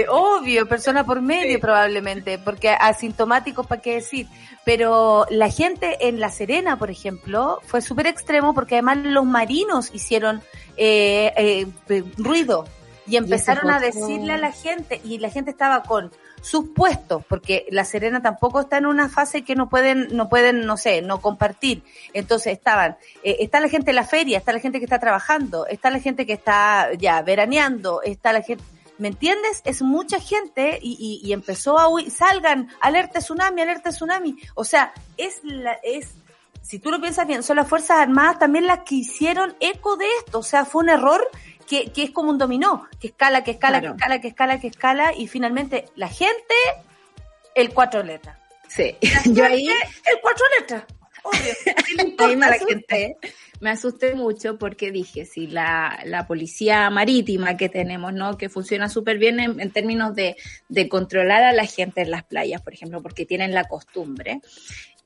[0.10, 4.28] obvio, persona por medio probablemente, porque asintomáticos, ¿para qué decir?
[4.66, 9.92] Pero la gente en La Serena, por ejemplo, fue súper extremo porque además los marinos
[9.94, 10.42] hicieron
[10.76, 12.66] eh, eh, ruido
[13.08, 16.12] y empezaron a decirle a la gente y la gente estaba con
[16.46, 20.68] sus puestos, porque La Serena tampoco está en una fase que no pueden, no pueden,
[20.68, 21.82] no sé, no compartir.
[22.14, 25.66] Entonces estaban, eh, está la gente en la feria, está la gente que está trabajando,
[25.66, 28.64] está la gente que está ya veraneando, está la gente,
[29.00, 29.64] ¿me entiendes?
[29.66, 34.38] Es mucha gente y, y, empezó a huir, salgan, alerta tsunami, alerta tsunami.
[34.54, 36.14] O sea, es la, es,
[36.62, 40.06] si tú lo piensas bien, son las Fuerzas Armadas también las que hicieron eco de
[40.20, 40.40] esto.
[40.40, 41.28] O sea, fue un error
[41.68, 44.68] que, que es como un dominó, que escala, que escala, que escala, que escala, que
[44.68, 46.56] escala, y finalmente la gente,
[47.56, 48.38] el cuatro letras.
[48.68, 49.68] Sí, yo ahí...
[49.68, 50.84] El cuatro letras.
[51.26, 52.36] Obvio.
[52.38, 53.18] me, asusté,
[53.60, 58.38] me asusté mucho porque dije, si la, la policía marítima que tenemos, ¿no?
[58.38, 60.36] Que funciona súper bien en, en, términos de,
[60.70, 64.42] de controlar a la gente en las playas, por ejemplo, porque tienen la costumbre.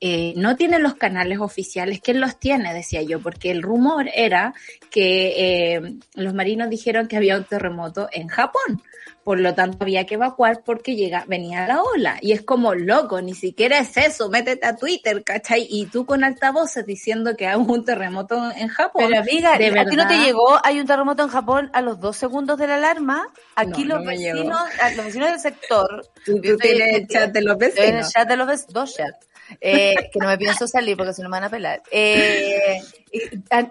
[0.02, 2.74] Eh, no tienen los canales oficiales, ¿quién los tiene?
[2.74, 4.54] Decía yo, porque el rumor era
[4.90, 5.82] que eh,
[6.14, 8.82] los marinos dijeron que había un terremoto en Japón,
[9.30, 12.18] por lo tanto había que evacuar porque llega, venía la ola.
[12.20, 15.68] Y es como loco, ni siquiera es eso, métete a Twitter, ¿cachai?
[15.70, 19.04] Y tú con altavoces diciendo que hay un terremoto en Japón.
[19.08, 20.60] Pero amiga, ¿de ¿a ti no te llegó?
[20.64, 23.32] Hay un terremoto en Japón a los dos segundos de la alarma.
[23.56, 24.64] Aquí los vecinos,
[24.96, 26.08] los vecinos del sector.
[26.26, 28.08] Tú, tienes el chat de los vecinos.
[28.08, 29.30] el chat de los vecinos, dos chats
[29.62, 31.82] eh, que no me pienso salir porque si no me van a pelar.
[31.92, 32.82] Eh,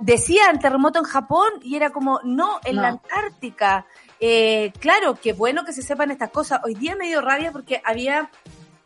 [0.00, 3.86] decían terremoto en Japón y era como, no, en la Antártica.
[4.20, 6.60] Eh, claro, qué bueno que se sepan estas cosas.
[6.64, 8.30] Hoy día me dio rabia porque había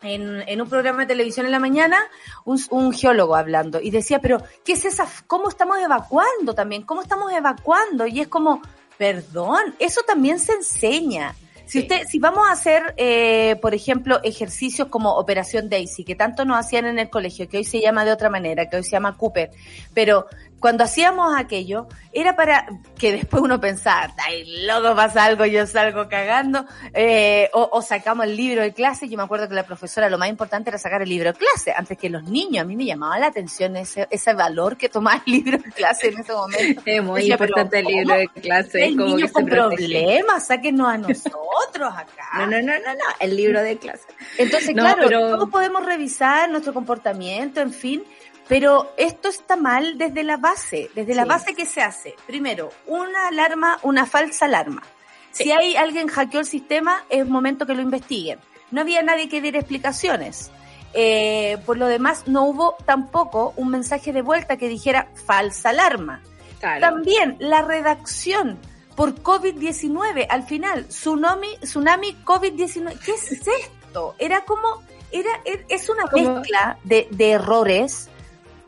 [0.02, 1.98] en, en, un programa de televisión en la mañana
[2.44, 5.06] un, un, geólogo hablando y decía, pero ¿qué es esa?
[5.26, 6.82] ¿Cómo estamos evacuando también?
[6.82, 8.06] ¿Cómo estamos evacuando?
[8.06, 8.60] Y es como,
[8.98, 11.34] perdón, eso también se enseña.
[11.66, 16.44] Si usted, si vamos a hacer, eh, por ejemplo, ejercicios como Operación Daisy, que tanto
[16.44, 18.90] nos hacían en el colegio, que hoy se llama de otra manera, que hoy se
[18.90, 19.50] llama Cooper,
[19.94, 20.26] pero
[20.62, 26.08] cuando hacíamos aquello, era para que después uno pensara, ay, loco, pasa algo, yo salgo
[26.08, 30.18] cagando, eh, o, sacamos el libro de clase, yo me acuerdo que la profesora lo
[30.18, 32.84] más importante era sacar el libro de clase, antes que los niños, a mí me
[32.84, 36.82] llamaba la atención ese, ese valor que tomaba el libro de clase en ese momento.
[36.92, 38.84] Es muy importante el libro de clase.
[38.84, 42.28] El como niño con problemas, sáquenos a nosotros acá.
[42.38, 44.04] No, no, no, no, no, el libro de clase.
[44.38, 48.04] Entonces, claro, todos podemos revisar nuestro comportamiento, en fin,
[48.48, 52.14] pero esto está mal desde la base, desde la base que se hace.
[52.26, 54.82] Primero, una alarma, una falsa alarma.
[55.30, 58.38] Si hay alguien hackeó el sistema, es momento que lo investiguen.
[58.70, 60.50] No había nadie que diera explicaciones.
[60.94, 66.20] Eh, por lo demás, no hubo tampoco un mensaje de vuelta que dijera falsa alarma.
[66.60, 68.58] También la redacción
[68.94, 72.98] por COVID-19, al final, tsunami, tsunami COVID-19.
[72.98, 74.14] ¿Qué es esto?
[74.18, 78.10] Era como, era, es una mezcla de, de errores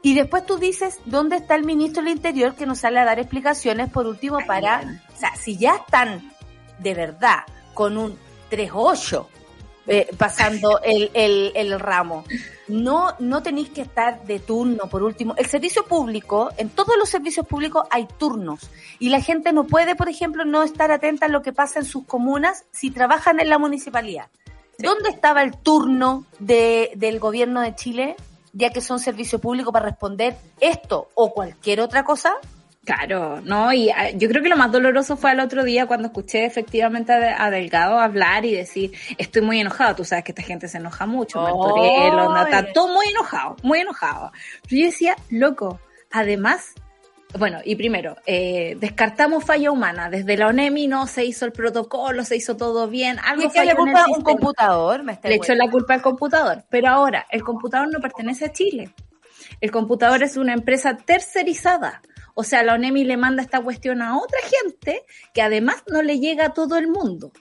[0.04, 3.18] y después tú dices, ¿dónde está el ministro del Interior que nos sale a dar
[3.18, 6.30] explicaciones por último para, o sea, si ya están
[6.78, 7.38] de verdad
[7.72, 8.18] con un
[8.50, 9.26] 3-8
[9.86, 12.24] eh, pasando el, el, el, ramo,
[12.68, 15.34] no, no tenéis que estar de turno por último.
[15.38, 19.96] El servicio público, en todos los servicios públicos hay turnos y la gente no puede,
[19.96, 23.48] por ejemplo, no estar atenta a lo que pasa en sus comunas si trabajan en
[23.48, 24.26] la municipalidad.
[24.78, 28.16] ¿Dónde estaba el turno de, del gobierno de Chile?
[28.54, 32.36] Ya que son servicio público para responder esto o cualquier otra cosa?
[32.84, 36.08] Claro, no, y ah, yo creo que lo más doloroso fue el otro día cuando
[36.08, 40.68] escuché efectivamente a, Delgado hablar y decir, estoy muy enojado, tú sabes que esta gente
[40.68, 44.32] se enoja mucho, Martorell, está todo muy enojado, muy enojado.
[44.68, 46.74] Pero yo decía, loco, además,
[47.38, 52.24] bueno, y primero, eh, descartamos falla humana, desde la ONEMI no se hizo el protocolo,
[52.24, 55.02] se hizo todo bien, algo ¿Y le culpa un computador?
[55.02, 58.90] Me le echó la culpa al computador, pero ahora, el computador no pertenece a Chile.
[59.60, 62.02] El computador es una empresa tercerizada.
[62.34, 66.18] O sea, la ONEMI le manda esta cuestión a otra gente que además no le
[66.18, 67.32] llega a todo el mundo.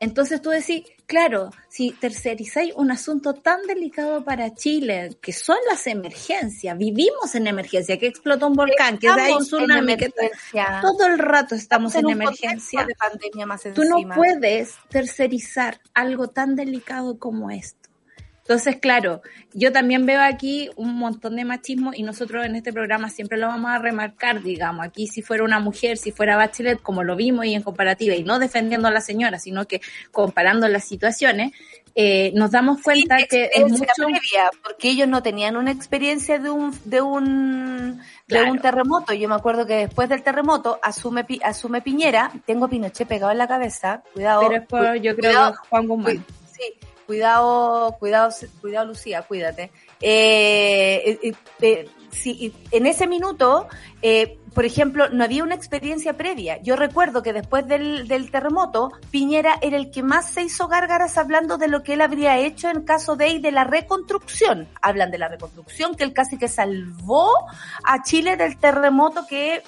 [0.00, 5.86] Entonces tú decís, claro, si tercerizáis un asunto tan delicado para Chile, que son las
[5.86, 10.12] emergencias, vivimos en emergencia, que explotó un volcán, que hay un tsunami, que
[10.82, 12.84] todo el rato estamos, en, emergencia.
[12.84, 17.77] De pandemia más tú no puedes tercerizar algo tan delicado como esto.
[18.48, 19.20] Entonces, claro,
[19.52, 23.46] yo también veo aquí un montón de machismo y nosotros en este programa siempre lo
[23.46, 27.44] vamos a remarcar, digamos, aquí si fuera una mujer, si fuera Bachelet, como lo vimos
[27.44, 29.82] y en comparativa, y no defendiendo a la señora, sino que
[30.12, 31.52] comparando las situaciones,
[31.94, 36.48] eh, nos damos cuenta que es mucho previa, porque ellos no tenían una experiencia de
[36.48, 39.12] un de un de un terremoto.
[39.12, 43.46] Yo me acuerdo que después del terremoto asume asume Piñera, tengo Pinochet pegado en la
[43.46, 44.40] cabeza, cuidado.
[44.40, 46.24] Pero es por, yo creo Juan Guzmán
[47.08, 49.72] cuidado, cuidado, cuidado Lucía, cuídate.
[49.98, 51.88] Eh, eh, eh
[52.70, 53.68] en ese minuto,
[54.02, 56.60] eh, por ejemplo, no había una experiencia previa.
[56.62, 61.16] Yo recuerdo que después del, del, terremoto, Piñera era el que más se hizo gárgaras
[61.16, 64.68] hablando de lo que él habría hecho en caso de, y de la reconstrucción.
[64.82, 67.30] Hablan de la reconstrucción, que él casi que salvó
[67.84, 69.62] a Chile del terremoto que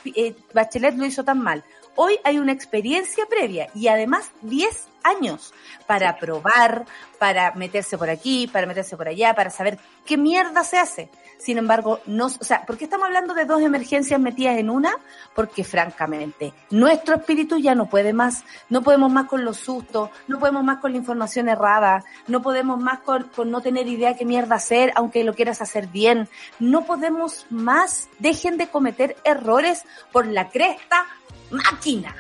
[0.52, 1.64] Bachelet lo hizo tan mal.
[1.96, 5.52] Hoy hay una experiencia previa y además 10 años
[5.86, 6.86] para probar,
[7.18, 11.10] para meterse por aquí, para meterse por allá, para saber qué mierda se hace.
[11.38, 14.92] Sin embargo, no, o sea, ¿por qué estamos hablando de dos emergencias metidas en una?
[15.34, 20.38] Porque francamente, nuestro espíritu ya no puede más, no podemos más con los sustos, no
[20.38, 24.26] podemos más con la información errada, no podemos más con, con no tener idea qué
[24.26, 30.26] mierda hacer, aunque lo quieras hacer bien, no podemos más, dejen de cometer errores por
[30.26, 31.06] la cresta
[31.50, 32.14] máquina.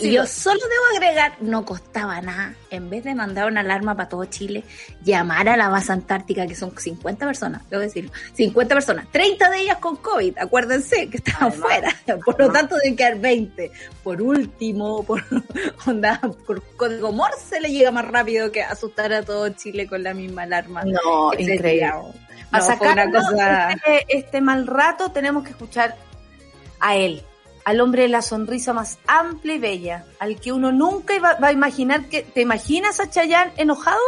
[0.00, 4.08] y yo solo debo agregar, no costaba nada, en vez de mandar una alarma para
[4.08, 4.64] todo Chile,
[5.02, 9.60] llamar a la base antártica, que son 50 personas, debo decirlo, 50 personas, 30 de
[9.60, 13.72] ellas con COVID, acuérdense que estaban fuera, por lo tanto deben quedar 20.
[14.02, 15.24] Por último, por
[15.86, 20.12] onda, por código Morse le llega más rápido que asustar a todo Chile con la
[20.12, 20.84] misma alarma.
[20.84, 21.90] No, increíble.
[22.50, 25.96] a sacar este, este mal rato tenemos que escuchar
[26.78, 27.22] a él
[27.64, 31.48] al hombre de la sonrisa más amplia y bella, al que uno nunca iba, va
[31.48, 34.00] a imaginar que, ¿te imaginas a Chayanne enojado?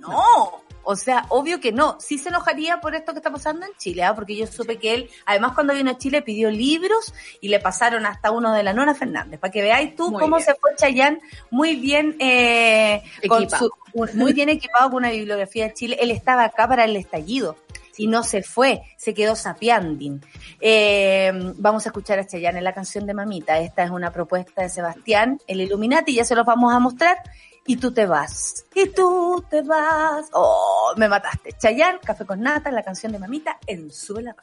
[0.00, 1.98] No, o sea, obvio que no.
[1.98, 4.14] Sí se enojaría por esto que está pasando en Chile, ¿ah?
[4.14, 8.06] porque yo supe que él, además cuando vino a Chile pidió libros y le pasaron
[8.06, 11.76] hasta uno de la Nona Fernández, para que veáis tú cómo se fue Chayanne muy
[11.76, 13.02] bien eh,
[14.14, 15.98] muy bien equipado con una bibliografía de Chile.
[16.00, 17.56] Él estaba acá para el estallido
[17.96, 20.20] y no se fue, se quedó sapiandin.
[20.60, 23.58] Eh, vamos a escuchar a Chayanne en la canción de Mamita.
[23.58, 27.18] Esta es una propuesta de Sebastián, el Illuminati, ya se los vamos a mostrar.
[27.66, 30.28] Y tú te vas, y tú te vas.
[30.32, 31.52] Oh, me mataste.
[31.52, 34.34] Chayanne, Café con Nata, la canción de Mamita en Sube la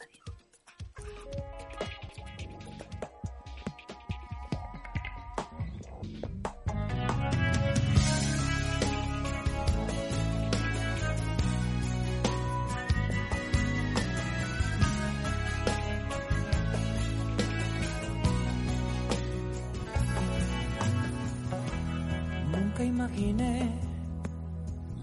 [22.84, 23.70] Imaginé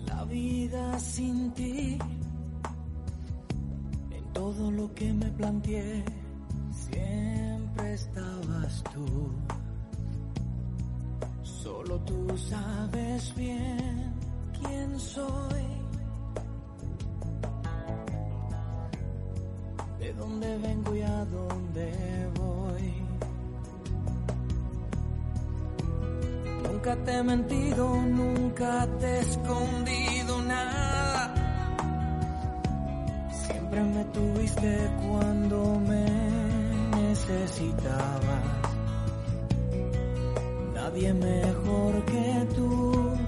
[0.05, 1.97] la vida sin ti.
[4.11, 6.03] En todo lo que me planteé,
[6.71, 9.31] siempre estabas tú.
[11.41, 14.13] Solo tú sabes bien
[14.59, 15.65] quién soy.
[19.99, 22.58] De dónde vengo y a dónde voy.
[26.81, 31.33] Nunca te he mentido, nunca te he escondido nada.
[33.33, 36.05] Siempre me tuviste cuando me
[37.01, 38.45] necesitabas.
[40.73, 43.18] Nadie mejor que tú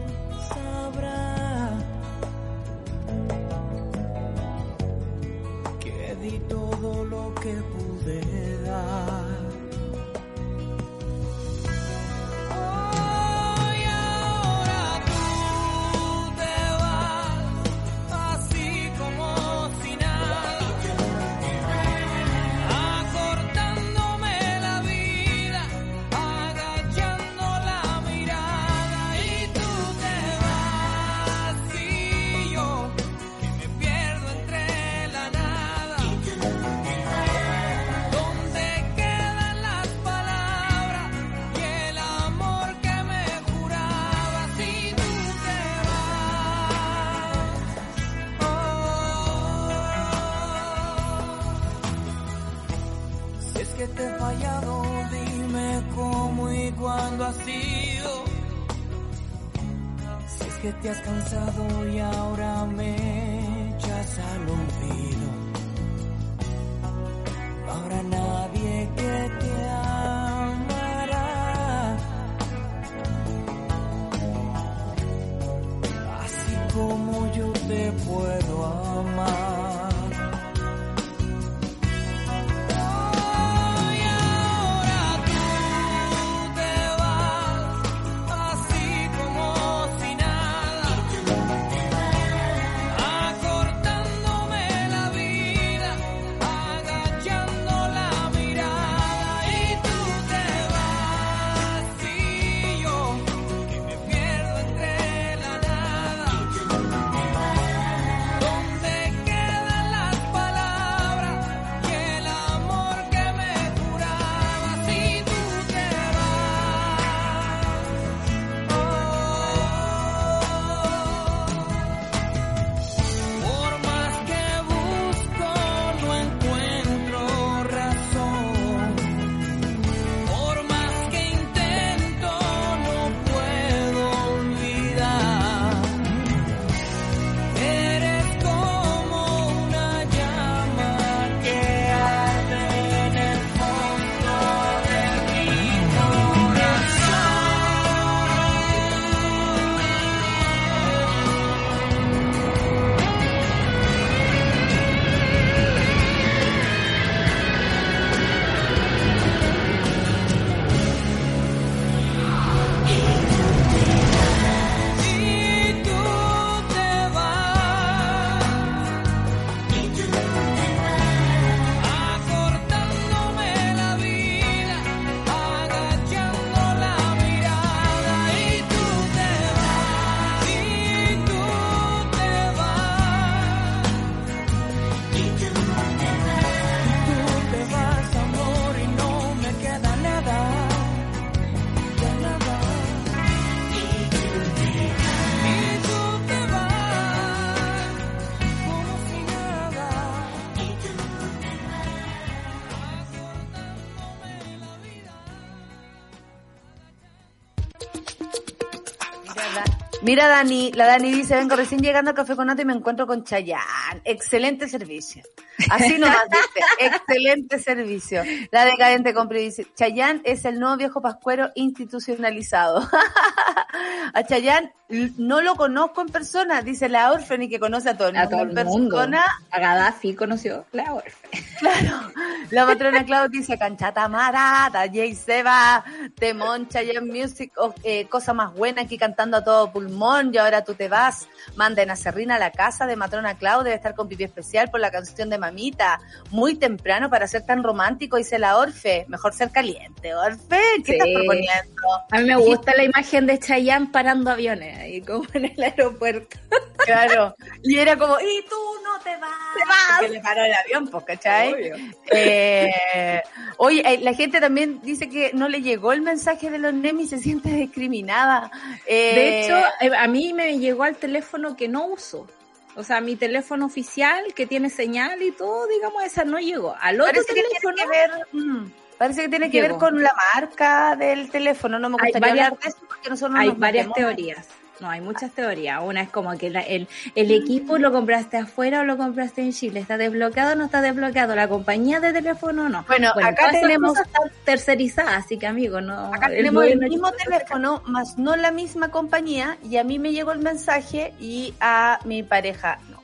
[210.03, 213.05] Mira, Dani, la Dani dice, vengo recién llegando al Café con Nata y me encuentro
[213.05, 214.01] con Chayanne.
[214.03, 215.21] Excelente servicio.
[215.69, 218.23] Así nomás dice, excelente servicio.
[218.49, 222.81] La decadente compre dice, Chayanne es el nuevo viejo pascuero institucionalizado.
[224.13, 224.73] a Chayanne l-
[225.17, 228.37] no lo conozco en persona, dice la Orfeni que conoce a todo el A mundo
[228.37, 228.95] todo en el mundo.
[228.97, 229.23] persona.
[229.51, 231.11] A Gaddafi conoció la Orfe.
[231.61, 232.11] Claro,
[232.49, 235.83] la patrona Clau dice Canchata Marata, Jay Seba,
[236.17, 240.63] Temón, Chayanne Music, o- eh, cosa más buena aquí cantando a todo pulmón y ahora
[240.63, 241.27] tú te vas.
[241.55, 244.79] Manden a Serrina a la casa de matrona Clau, debe estar con pipí especial por
[244.79, 245.99] la canción de Mamita.
[246.31, 249.05] Muy temprano para ser tan romántico, dice la Orfe.
[249.07, 250.91] Mejor ser caliente, Orfe, ¿qué Sí.
[250.93, 251.81] estás proponiendo?
[252.09, 256.38] A mí me gusta la imagen de Chayanne parando aviones ahí como en el aeropuerto.
[256.84, 257.36] Claro.
[257.61, 259.29] Y era como, y tú no te vas.
[259.53, 259.99] Te vas.
[259.99, 261.53] Porque le paró el avión, pues, ¿cachai?
[261.53, 261.75] Obvio.
[262.11, 263.21] Eh,
[263.57, 267.01] oye, eh, la gente también dice que no le llegó el mensaje de los NEM
[267.01, 268.49] y se siente discriminada.
[268.88, 272.27] Eh, De hecho, eh, a mí me llegó al teléfono que no uso.
[272.75, 276.75] O sea, mi teléfono oficial que tiene señal y todo, digamos, esa no llegó.
[276.82, 279.73] Al otro parece que teléfono tiene que ver, mm, parece que tiene que Llegó.
[279.75, 281.77] ver con la marca del teléfono.
[281.77, 284.15] No me gustaría varias- hablar de eso porque nosotros no hay nos varias metemos.
[284.15, 284.47] teorías.
[284.82, 285.79] No, hay muchas teorías.
[285.84, 289.53] Una es como que la- el, el equipo lo compraste afuera o lo compraste en
[289.53, 289.79] Chile.
[289.79, 291.36] ¿Está desbloqueado o no está desbloqueado?
[291.36, 292.84] ¿La compañía de teléfono o no?
[292.88, 296.11] Bueno, acá tenemos- están tercerizadas, así que amigo, no.
[296.13, 299.99] Acá el tenemos el gobierno- mismo teléfono, más no la misma compañía, y a mí
[299.99, 303.00] me llegó el mensaje y a mi pareja no.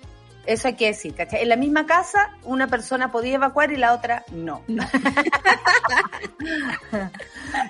[0.47, 1.41] Eso hay que decir, ¿cachai?
[1.43, 4.63] En la misma casa, una persona podía evacuar y la otra no.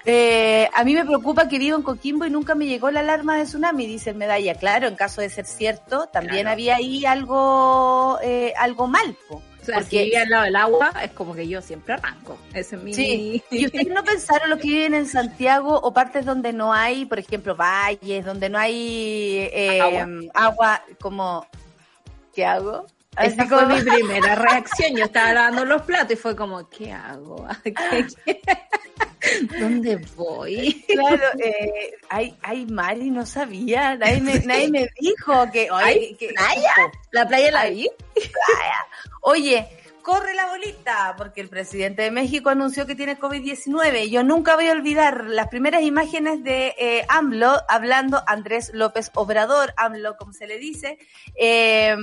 [0.05, 3.38] Eh, a mí me preocupa que vivo en Coquimbo y nunca me llegó la alarma
[3.38, 4.55] de tsunami, dice el medalla.
[4.55, 6.51] Claro, en caso de ser cierto, también Claro.
[6.53, 9.36] había ahí algo, eh, algo mal, po.
[9.36, 12.38] O sea, Porque- si al lado del agua, es como que yo siempre arranco.
[12.53, 12.93] Ese es mi.
[12.93, 17.05] Sí, y ustedes no pensaron los que viven en Santiago o partes donde no hay,
[17.05, 20.07] por ejemplo, valles, donde no hay eh, Agua.
[20.34, 20.82] agua.
[21.01, 21.45] como,
[22.38, 22.86] ¿qué hago?
[23.20, 24.96] Esa fue como- mi primera reacción.
[24.96, 27.48] Yo estaba lavando los platos y fue como, ¿qué hago?
[27.64, 27.74] ¿Qué-
[28.26, 28.42] qué?
[29.60, 30.86] ¿Dónde voy?
[30.88, 35.84] Claro, eh, hay, hay mar y no sabía, nadie me, nadie me dijo que, oye,
[35.84, 36.74] ¿Hay que- playa?
[37.12, 37.90] ¿La playa la vi?
[39.22, 39.68] Oye,
[40.08, 44.10] corre la bolita, porque el presidente de México anunció que tiene COVID-19.
[44.10, 49.74] Yo nunca voy a olvidar las primeras imágenes de eh, AMLO hablando, Andrés López Obrador,
[49.76, 50.97] AMLO como se le dice,
[51.36, 51.97] eh,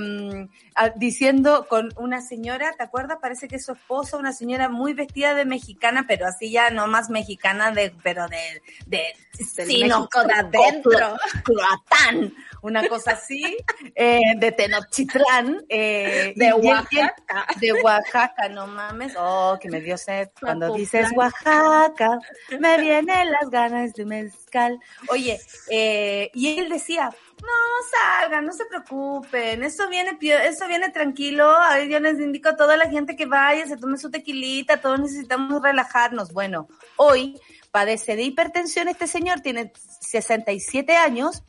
[0.97, 3.17] diciendo con una señora, ¿te acuerdas?
[3.19, 6.85] Parece que es su esposa, una señora muy vestida de mexicana, pero así ya no
[6.85, 11.17] más mexicana, de, pero de, de sino de adentro.
[11.43, 12.35] Cloatán,
[12.65, 13.57] una cosa así,
[13.95, 17.47] eh, de Tenochtitlán, eh, De Oaxaca.
[17.59, 19.13] de Oaxaca, no mames.
[19.17, 20.29] Oh, que me dio sed.
[20.39, 22.19] Cuando dices Oaxaca,
[22.59, 24.79] me vienen las ganas de mezcal.
[25.09, 25.39] Oye,
[25.69, 27.11] eh, y él decía,
[27.41, 27.49] no
[27.91, 31.49] salgan, no se preocupen, eso viene, eso viene tranquilo.
[31.49, 34.81] A ver, yo les indico a toda la gente que vaya, se tome su tequilita,
[34.81, 36.33] todos necesitamos relajarnos.
[36.33, 37.39] Bueno, hoy
[37.71, 41.43] padece de hipertensión este señor, tiene 67 años.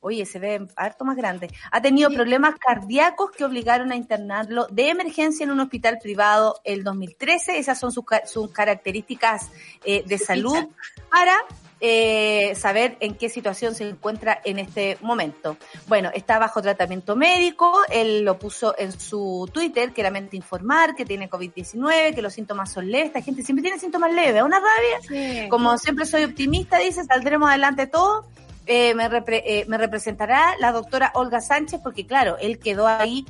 [0.00, 1.50] Oye, se ve harto más grande.
[1.72, 6.84] Ha tenido problemas cardíacos que obligaron a internarlo de emergencia en un hospital privado el
[6.84, 7.58] 2013.
[7.58, 9.50] Esas son sus, sus características
[9.84, 10.68] eh, de salud
[11.10, 11.34] para
[11.80, 15.56] eh, saber en qué situación se encuentra en este momento.
[15.86, 17.72] Bueno, está bajo tratamiento médico.
[17.90, 22.72] Él lo puso en su Twitter, que mente informar, que tiene COVID-19, que los síntomas
[22.72, 23.08] son leves.
[23.08, 24.42] Esta gente siempre tiene síntomas leves.
[24.42, 25.48] Una rabia.
[25.48, 28.26] Como siempre soy optimista, dice, saldremos adelante todo.
[28.70, 33.24] Eh, me, repre- eh, me representará la doctora Olga Sánchez, porque claro, él quedó ahí.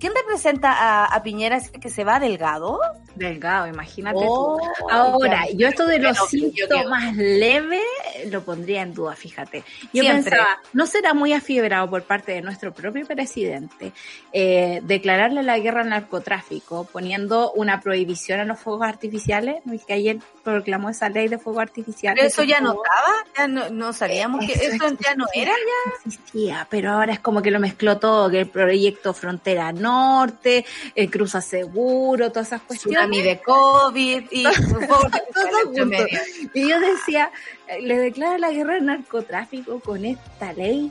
[0.00, 2.80] ¿Quién representa a, a Piñera ¿Es el que se va delgado?
[3.14, 4.88] Delgado, imagínate Oh, tú.
[4.90, 5.56] Ahora, ya.
[5.56, 7.82] yo esto de los síntomas leves
[8.30, 9.62] lo pondría en duda, fíjate.
[9.92, 10.30] Yo Siempre.
[10.30, 13.92] pensaba, ¿no será muy afiebrado por parte de nuestro propio presidente
[14.32, 19.56] eh, declararle la guerra al narcotráfico poniendo una prohibición a los fuegos artificiales?
[19.66, 22.16] ¿No es que ayer proclamó esa ley de fuegos artificiales?
[22.18, 25.52] Pero eso ya no estaba, ya no, no sabíamos que Eso eso ya no era
[25.52, 25.92] ya.
[26.06, 30.64] existía, pero ahora es como que lo mezcló todo, que el proyecto Frontera Norte,
[30.94, 33.00] el Cruza Seguro, todas esas cuestiones.
[33.00, 34.44] Tsunami de COVID y.
[36.54, 37.30] Y yo decía,
[37.68, 40.90] eh, le declara la guerra al narcotráfico con esta ley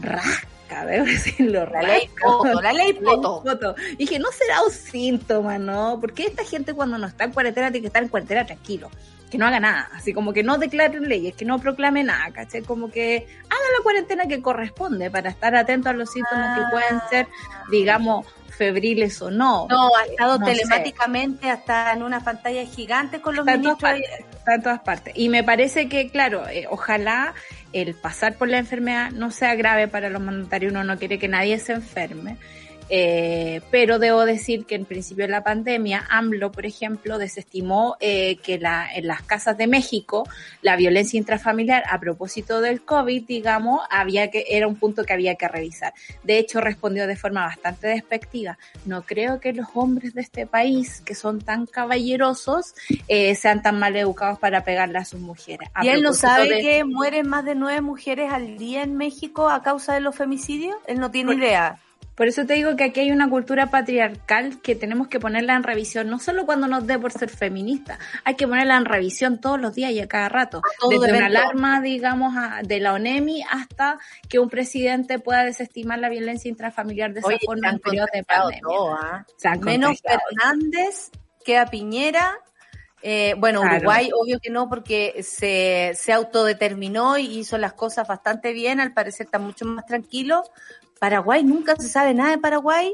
[0.00, 2.26] rasca, debo decirlo, La ley rasca.
[2.26, 3.02] Poto, la ley Ley.
[3.02, 3.74] Poto.
[3.92, 5.98] Y dije, no será un síntoma, ¿no?
[6.00, 8.90] Porque esta gente cuando no está en cuarentena tiene que estar en cuarentena tranquilo.
[9.30, 12.62] Que no haga nada, así como que no declare leyes, que no proclame nada, ¿cachai?
[12.62, 17.00] Como que haga la cuarentena que corresponde para estar atento a los síntomas que pueden
[17.10, 17.26] ser,
[17.70, 18.24] digamos,
[18.56, 19.66] febriles o no.
[19.68, 20.52] No, ha estado No sé.
[20.54, 24.08] telemáticamente hasta en una pantalla gigante con los Está en todas ministros.
[24.20, 25.12] partes, está en todas partes.
[25.16, 27.34] Y me parece que, claro, eh, ojalá
[27.72, 30.70] el pasar por la enfermedad no sea grave para los mandatarios.
[30.70, 32.38] Uno no quiere que nadie se enferme.
[32.88, 38.36] Eh, pero debo decir que en principio de la pandemia, AMLO, por ejemplo, desestimó eh,
[38.42, 40.28] que la, en las casas de México
[40.62, 45.34] la violencia intrafamiliar a propósito del COVID, digamos, había que, era un punto que había
[45.34, 45.94] que revisar.
[46.22, 48.58] De hecho, respondió de forma bastante despectiva.
[48.84, 52.74] No creo que los hombres de este país, que son tan caballerosos,
[53.08, 55.68] eh, sean tan mal educados para pegarle a sus mujeres.
[55.74, 58.96] A ¿Y él no sabe de- que mueren más de nueve mujeres al día en
[58.96, 60.76] México a causa de los femicidios?
[60.86, 61.78] Él no tiene Por- idea.
[62.16, 65.62] Por eso te digo que aquí hay una cultura patriarcal que tenemos que ponerla en
[65.62, 69.60] revisión, no solo cuando nos dé por ser feminista, hay que ponerla en revisión todos
[69.60, 70.62] los días y a cada rato.
[70.80, 73.98] todo Desde una alarma, digamos, a- de la ONEMI hasta
[74.30, 78.24] que un presidente pueda desestimar la violencia intrafamiliar de esa Oye, forma en periodo de
[78.24, 78.60] pandemia.
[78.62, 79.26] todo, ¿ah?
[79.62, 80.00] Menos.
[80.02, 81.10] Fernández
[81.44, 82.38] que a Piñera.
[83.02, 83.76] Eh, bueno, Claro.
[83.76, 88.94] Uruguay, obvio que no, porque se, se autodeterminó y hizo las cosas bastante bien, al
[88.94, 90.42] parecer está mucho más tranquilo.
[90.98, 92.92] Paraguay, nunca se sabe nada de Paraguay.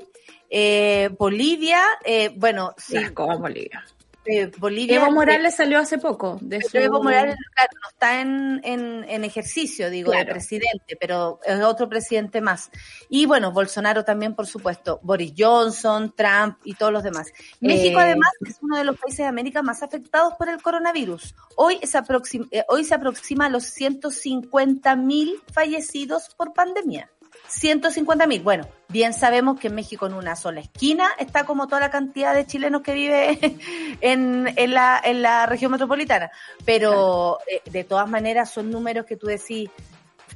[0.51, 3.85] Eh, Bolivia, eh, bueno, sí, cosas, Bolivia.
[4.27, 4.97] eh, Bolivia.
[4.97, 6.77] Evo Morales salió hace poco de su...
[6.77, 11.89] Evo Morales, claro, no está en, en, en ejercicio, digo, de presidente, pero es otro
[11.89, 12.71] presidente más.
[13.09, 17.29] Y bueno, Bolsonaro también, por supuesto, Boris Johnson, Trump y todos los demás.
[17.61, 21.35] México, Eh, además, es uno de los países de América más afectados por el coronavirus.
[21.57, 27.09] Hoy se aproxima, eh, hoy se aproxima a los 150 mil fallecidos por pandemia.
[27.53, 28.43] 150 mil.
[28.43, 32.35] Bueno, bien sabemos que en México en una sola esquina está como toda la cantidad
[32.35, 33.39] de chilenos que vive
[34.01, 36.31] en, en, la, en la región metropolitana.
[36.65, 39.69] Pero eh, de todas maneras son números que tú decís,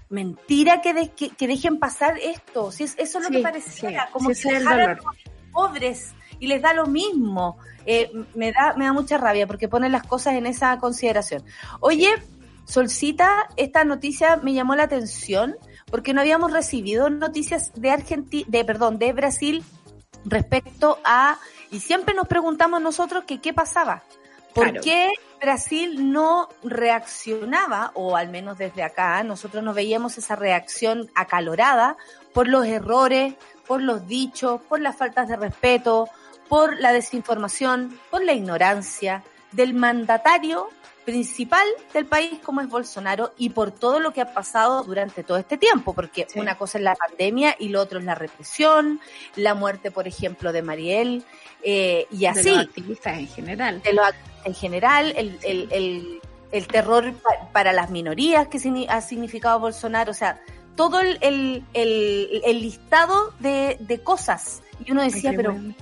[0.09, 2.71] mentira que, de- que, que dejen pasar esto.
[2.71, 4.99] Si es, eso es lo Sí, que pareciera, sí, como sí, que dejaran
[5.53, 7.57] pobres y les da lo mismo.
[7.87, 11.45] Eh, me da me da mucha rabia porque ponen las cosas en esa consideración.
[11.81, 12.11] Oye,
[12.67, 15.57] Solcita, esta noticia me llamó la atención
[15.91, 19.65] porque no habíamos recibido noticias de Argentina, de perdón, de Brasil
[20.25, 21.39] respecto a
[21.71, 24.03] y siempre nos preguntamos nosotros que qué pasaba.
[24.55, 24.81] ¿Por Claro.
[24.83, 31.97] qué Brasil no reaccionaba, o al menos desde acá, nosotros nos veíamos esa reacción acalorada
[32.33, 33.35] por los errores,
[33.67, 36.09] por los dichos, por las faltas de respeto,
[36.49, 39.23] por la desinformación, por la ignorancia
[39.53, 40.69] del mandatario
[41.07, 45.39] principal del país como es Bolsonaro y por todo lo que ha pasado durante todo
[45.39, 46.39] este tiempo, porque Sí.
[46.39, 49.01] una cosa es la pandemia y lo otro es la represión,
[49.37, 51.25] la muerte, por ejemplo, de Mariel,
[51.63, 53.81] eh, y De así, los activistas en general.
[53.83, 54.07] de los
[54.45, 56.21] en general, el, el, el,
[56.53, 60.41] el terror pa- para las minorías que ha significado Bolsonaro, o sea,
[60.77, 64.61] todo el, el, el, el listado de, de cosas.
[64.85, 65.75] Y uno decía, Ay, pero bueno.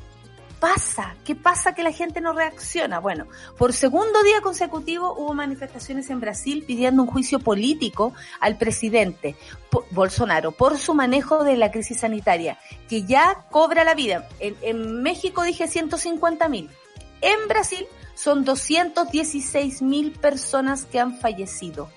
[0.65, 1.15] Pasa?
[1.27, 2.99] ¿Qué pasa que la gente no reacciona?
[2.99, 3.27] Bueno,
[3.59, 9.37] por segundo día consecutivo hubo manifestaciones en Brasil pidiendo un juicio político al presidente
[9.91, 12.57] Bolsonaro por su manejo de la crisis sanitaria,
[12.89, 14.27] que ya cobra la vida.
[14.41, 16.71] En, en México dije 150 mil.
[17.21, 21.91] En Brasil son 216 mil personas que han fallecido.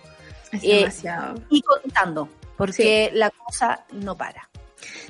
[0.51, 1.41] Es eh, demasiado.
[1.49, 4.49] Y contando, porque la cosa no para.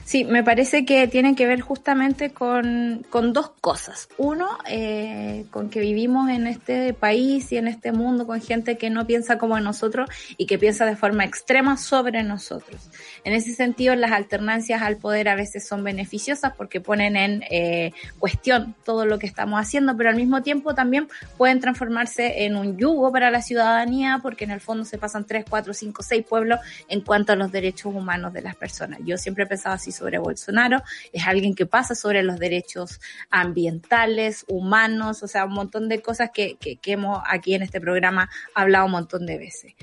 [0.04, 4.08] Sí, me parece que tienen que ver justamente con, con dos cosas.
[4.18, 8.90] Uno, eh, con que vivimos en este país y en este mundo con gente que
[8.90, 12.90] no piensa como nosotros y que piensa de forma extrema sobre nosotros.
[13.26, 17.92] En ese sentido, las alternancias al poder a veces son beneficiosas porque ponen en eh,
[18.20, 22.78] cuestión todo lo que estamos haciendo, pero al mismo tiempo también pueden transformarse en un
[22.78, 26.60] yugo para la ciudadanía porque en el fondo se pasan tres, cuatro, cinco, seis pueblos
[26.88, 29.00] en cuanto a los derechos humanos de las personas.
[29.04, 35.24] Yo siempre pensado así sobre Bolsonaro, es alguien que pasa sobre los derechos ambientales, humanos,
[35.24, 38.86] o sea, un montón de cosas que, que, que hemos aquí en este programa hablado
[38.86, 39.74] un montón de veces.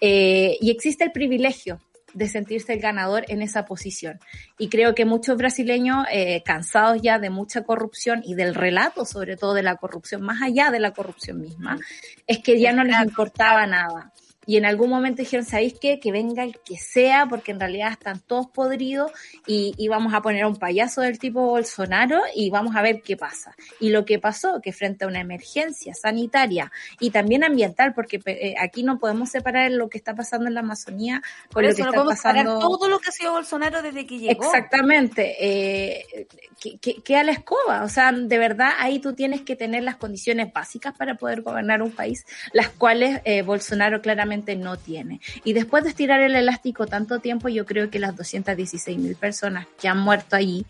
[0.00, 1.80] Eh, y existe el privilegio
[2.12, 4.20] de sentirse el ganador en esa posición.
[4.58, 9.36] Y creo que muchos brasileños, eh, cansados ya de mucha corrupción y del relato, sobre
[9.36, 11.78] todo de la corrupción, más allá de la corrupción misma,
[12.26, 14.12] es que ya no les importaba nada.
[14.46, 16.00] Y en algún momento dijeron, ¿sabéis qué?
[16.00, 19.12] Que venga el que sea, porque en realidad están todos podridos
[19.46, 23.02] y, y vamos a poner a un payaso del tipo Bolsonaro y vamos a ver
[23.02, 23.54] qué pasa.
[23.78, 28.54] Y lo que pasó, que frente a una emergencia sanitaria y también ambiental, porque eh,
[28.58, 31.22] aquí no podemos separar lo que está pasando en la Amazonía
[31.52, 32.58] con Por lo eso que no está podemos pasando.
[32.58, 34.44] todo lo que ha sido Bolsonaro desde que llegó.
[34.44, 36.26] Exactamente, eh,
[36.60, 39.82] que, que, que a la escoba, o sea, de verdad ahí tú tienes que tener
[39.84, 45.20] las condiciones básicas para poder gobernar un país, las cuales eh, Bolsonaro claramente no tiene.
[45.44, 49.66] Y después de estirar el elástico tanto tiempo, yo creo que las 216 mil personas
[49.80, 50.64] que han muerto allí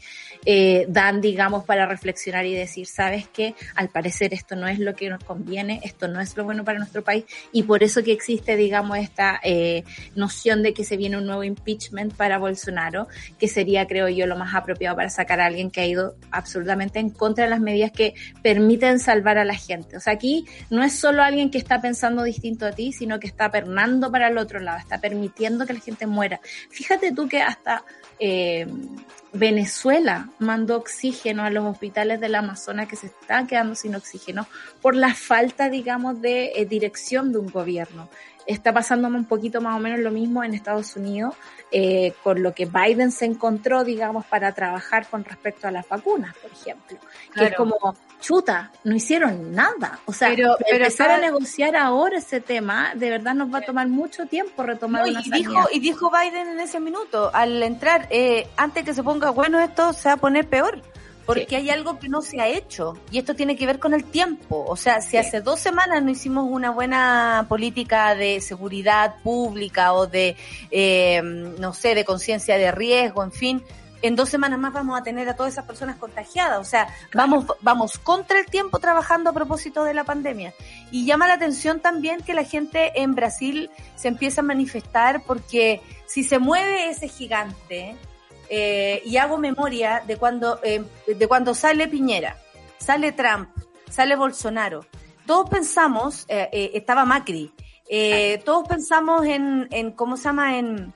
[0.45, 4.95] eh, dan, digamos, para reflexionar y decir, sabes que al parecer esto no es lo
[4.95, 8.13] que nos conviene, esto no es lo bueno para nuestro país, y por eso que
[8.13, 9.85] existe, digamos, esta eh,
[10.17, 13.07] noción de que se viene un nuevo impeachment para Bolsonaro,
[13.39, 16.99] que sería, creo yo, lo más apropiado para sacar a alguien que ha ido absolutamente
[16.99, 19.97] en contra de las medidas que permiten salvar a la gente.
[19.97, 23.29] O sea, aquí no es solo alguien que está pensando distinto a ti, sino que
[23.29, 26.41] está pernando para el otro lado, está permitiendo que la gente muera.
[26.71, 27.85] Fíjate tú que hasta
[28.19, 28.67] eh,
[29.33, 34.47] Venezuela mandó oxígeno a los hospitales del Amazonas que se están quedando sin oxígeno
[34.81, 38.09] por la falta, digamos, de eh, dirección de un gobierno.
[38.47, 41.35] Está pasando un poquito más o menos lo mismo en Estados Unidos,
[41.71, 46.35] eh, con lo que Biden se encontró, digamos, para trabajar con respecto a las vacunas,
[46.37, 46.99] por ejemplo.
[46.99, 47.49] Que Claro.
[47.51, 50.01] es como, chuta, no hicieron nada.
[50.07, 53.63] O sea, Pero- pero empezar a negociar ahora ese tema, de verdad nos va a
[53.63, 57.63] tomar mucho tiempo retomar No, una y, dijo, y dijo Biden en ese minuto, al
[57.63, 60.83] entrar, eh, antes que se ponga bueno esto, se va a poner peor.
[61.41, 61.55] Porque Sí.
[61.57, 64.65] hay algo que no se ha hecho y esto tiene que ver con el tiempo.
[64.67, 65.17] O sea, si Sí.
[65.19, 70.37] hace dos semanas no hicimos una buena política de seguridad pública o de,
[70.71, 73.63] eh, no sé, de conciencia de riesgo, en fin,
[74.03, 76.59] en dos semanas más vamos a tener a todas esas personas contagiadas.
[76.61, 80.53] O sea, vamos, vamos contra el tiempo trabajando a propósito de la pandemia.
[80.91, 85.81] Y llama la atención también que la gente en Brasil se empieza a manifestar porque
[86.07, 87.97] si se mueve ese gigante,
[88.49, 92.37] eh, y hago memoria de cuando, eh, de cuando sale Piñera,
[92.79, 93.49] sale Trump,
[93.91, 94.87] sale Bolsonaro,
[95.27, 97.53] todos pensamos, eh, eh, estaba Macri,
[97.89, 100.59] eh, todos pensamos en, en, ¿cómo se llama?
[100.59, 100.93] En,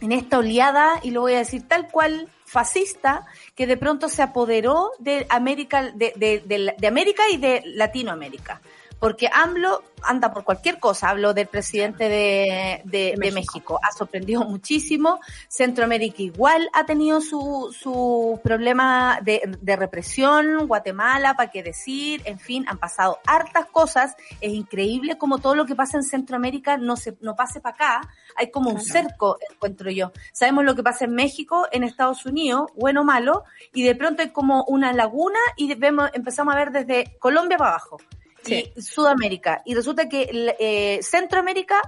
[0.00, 4.22] en esta oleada, y lo voy a decir tal cual, fascista, que de pronto se
[4.22, 8.60] apoderó de América, de, de, de, de América y de Latinoamérica.
[9.00, 13.80] Porque AMLO anda por cualquier cosa, hablo del presidente de, de, de México.
[13.82, 21.50] ha sorprendido muchísimo, Centroamérica igual ha tenido su, su problema de, de represión, Guatemala, para
[21.50, 25.96] qué decir, en fin, han pasado hartas cosas, es increíble como todo lo que pasa
[25.96, 30.12] en Centroamérica no, se, no pase para acá, hay como un cerco, encuentro yo.
[30.32, 34.22] Sabemos lo que pasa en México, en Estados Unidos, bueno o malo, y de pronto
[34.22, 37.98] hay como una laguna y vemos, empezamos a ver desde Colombia para abajo.
[38.42, 38.72] Sí.
[38.76, 39.62] y Sudamérica.
[39.64, 41.80] Y resulta que eh, Centroamérica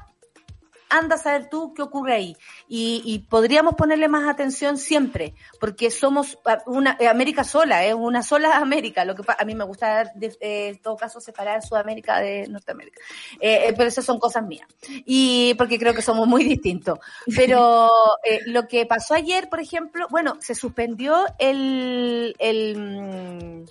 [0.95, 2.37] anda a saber tú qué ocurre ahí.
[2.69, 7.95] Y, y podríamos ponerle más atención siempre, porque somos ah, una eh, América sola, es
[7.95, 9.05] una sola América.
[9.07, 13.01] Lo que a mí me gusta, de- eh, en todo caso, separar Sudamérica de Norteamérica.
[13.41, 14.69] Eh, eh, pero esas son cosas mías.
[15.07, 16.99] Y porque creo que somos muy distintos.
[17.35, 17.91] Pero
[18.25, 23.65] eh, lo que pasó ayer, por ejemplo, bueno, se suspendió el, el, mm,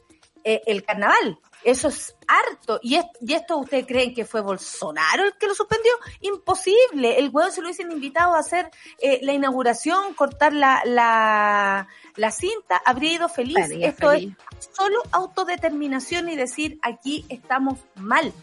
[0.44, 1.38] eh, el carnaval.
[1.64, 2.80] Eso es harto.
[2.82, 5.92] ¿Y, es- ¿Y esto ustedes creen que fue Bolsonaro el que lo suspendió?
[6.22, 7.20] Imposible.
[7.20, 12.32] El huevo se lo hubiesen invitado a hacer eh, la inauguración, cortar la, la, la
[12.32, 13.58] cinta, habría ido feliz.
[13.82, 14.34] Esto feliz.
[14.60, 18.34] es solo autodeterminación y decir aquí estamos mal.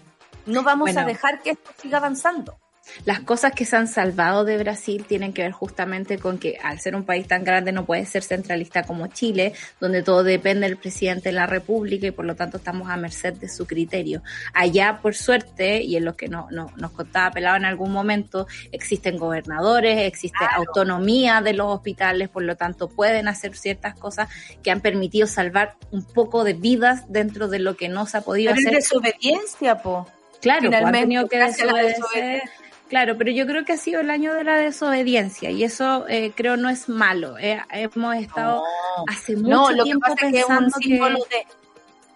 [0.46, 1.00] No vamos Bueno.
[1.00, 2.56] a dejar que esto siga avanzando.
[3.04, 6.80] Las cosas que se han salvado de Brasil tienen que ver justamente con que al
[6.80, 10.76] ser un país tan grande no puede ser centralista como Chile, donde todo depende del
[10.76, 14.22] presidente de la República y por lo tanto estamos a merced de su criterio.
[14.54, 18.46] Allá, por suerte, y en lo que no, no- nos contaba Pelado en algún momento,
[18.72, 24.28] existen gobernadores, existe autonomía de los hospitales, por lo tanto pueden hacer ciertas cosas
[24.62, 28.20] que han permitido salvar un poco de vidas dentro de lo que no se ha
[28.20, 28.76] podido Pero es hacer.
[28.78, 30.06] desobediencia, po.
[30.40, 32.42] Claro, pues, Finalmente, que desobedecer.
[32.88, 36.32] Claro, pero yo creo que ha sido el año de la desobediencia y eso eh,
[36.34, 37.36] creo no es malo.
[37.38, 38.62] eh, hemos estado
[39.06, 41.46] hace mucho No, lo que tiempo pasa es que es un pensando que, de...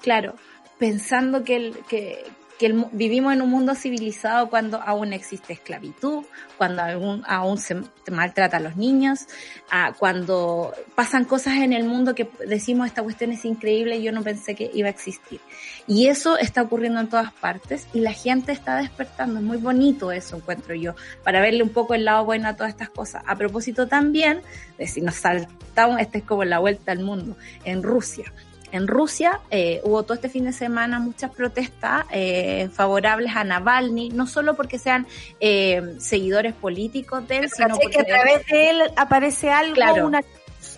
[0.01, 0.35] claro,
[0.79, 2.25] pensando que el, que,
[2.59, 6.25] que el vivimos en un mundo civilizado cuando aún existe esclavitud,
[6.59, 9.27] cuando aún, aún se maltrata a los niños,
[9.71, 14.13] ah, cuando pasan cosas en el mundo que decimos esta cuestión es increíble y yo
[14.13, 15.41] no pensé que iba a existir.
[15.87, 19.39] Y eso está ocurriendo en todas partes y la gente está despertando.
[19.39, 20.95] Es muy bonito eso, encuentro yo,
[21.25, 23.23] para verle un poco el lado bueno a todas estas cosas.
[23.27, 24.43] A propósito también,
[24.79, 28.33] de si nos saltamos, este es como la vuelta al mundo, en Rusia.
[28.73, 34.09] En Rusia eh, hubo todo este fin de semana muchas protestas eh, favorables a Navalny,
[34.09, 35.07] no solo porque sean
[35.41, 40.07] eh, seguidores políticos de él, sino porque que a través de él aparece algo, Claro.
[40.07, 40.23] una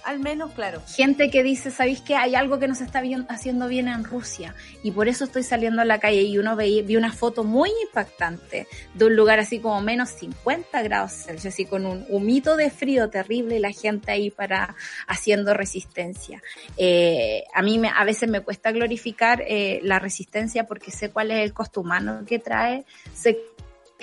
[0.05, 0.83] al menos, claro.
[0.87, 4.55] gente que dice, ¿sabéis que hay algo que no se está haciendo bien en Rusia?
[4.83, 7.71] Y por eso estoy saliendo a la calle y uno veía, vi una foto muy
[7.87, 12.71] impactante de un lugar así como menos 50 grados Celsius, así con un humito de
[12.71, 14.75] frío terrible y la gente ahí para
[15.07, 16.43] haciendo resistencia.
[16.77, 21.31] Eh, a mí me, a veces me cuesta glorificar eh, la resistencia porque sé cuál
[21.31, 22.85] es el costo humano que trae,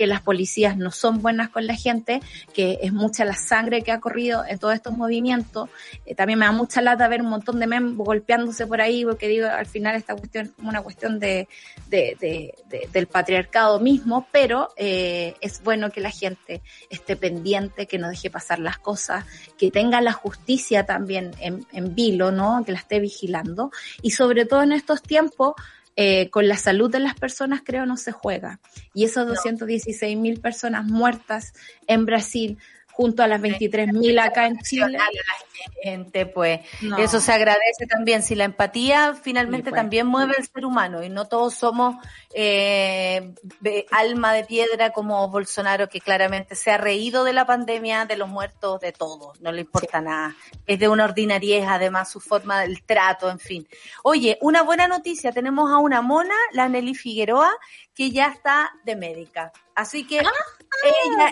[0.02, 2.22] que las policías no son buenas con la gente,
[2.56, 5.70] que es mucha la sangre que ha corrido en todos estos movimientos.
[6.08, 9.28] Eh, también me da mucha lata ver un montón de memes golpeándose por ahí, porque
[9.28, 11.48] digo, al final esta cuestión es como una cuestión de,
[11.88, 17.86] de- de- de- del patriarcado mismo, pero eh, es bueno que la gente esté pendiente,
[17.86, 19.24] que no deje pasar las cosas,
[19.56, 22.64] que tenga la justicia también en, en vilo, ¿no?
[22.66, 23.70] Que la esté vigilando.
[24.02, 25.54] Y sobre todo en estos tiempos,
[25.96, 28.60] eh, con la salud de las personas creo no se juega.
[28.94, 31.54] Y esos 216 mil personas muertas
[31.88, 32.58] en Brasil,
[32.92, 34.98] junto a las 23 mil acá en Chile.
[34.98, 35.06] la
[35.84, 36.62] gente, pues.
[36.82, 36.98] no.
[36.98, 38.24] Eso se agradece también.
[38.24, 39.82] Si la empatía finalmente Sí, pues.
[39.82, 41.96] también mueve al ser humano y no todos somos
[42.34, 48.06] eh, de alma de piedra como Bolsonaro, que claramente se ha reído de la pandemia,
[48.06, 49.34] de los muertos, de todo.
[49.40, 50.36] No le importa nada.
[50.66, 53.68] Es de una ordinariez, además, su forma del trato, en fin.
[54.04, 55.32] Oye, una buena noticia.
[55.32, 57.52] Tenemos a una mona, la Nelly Figueroa,
[57.94, 59.52] que ya está de médica.
[59.76, 60.22] Así que
[60.84, 61.30] ella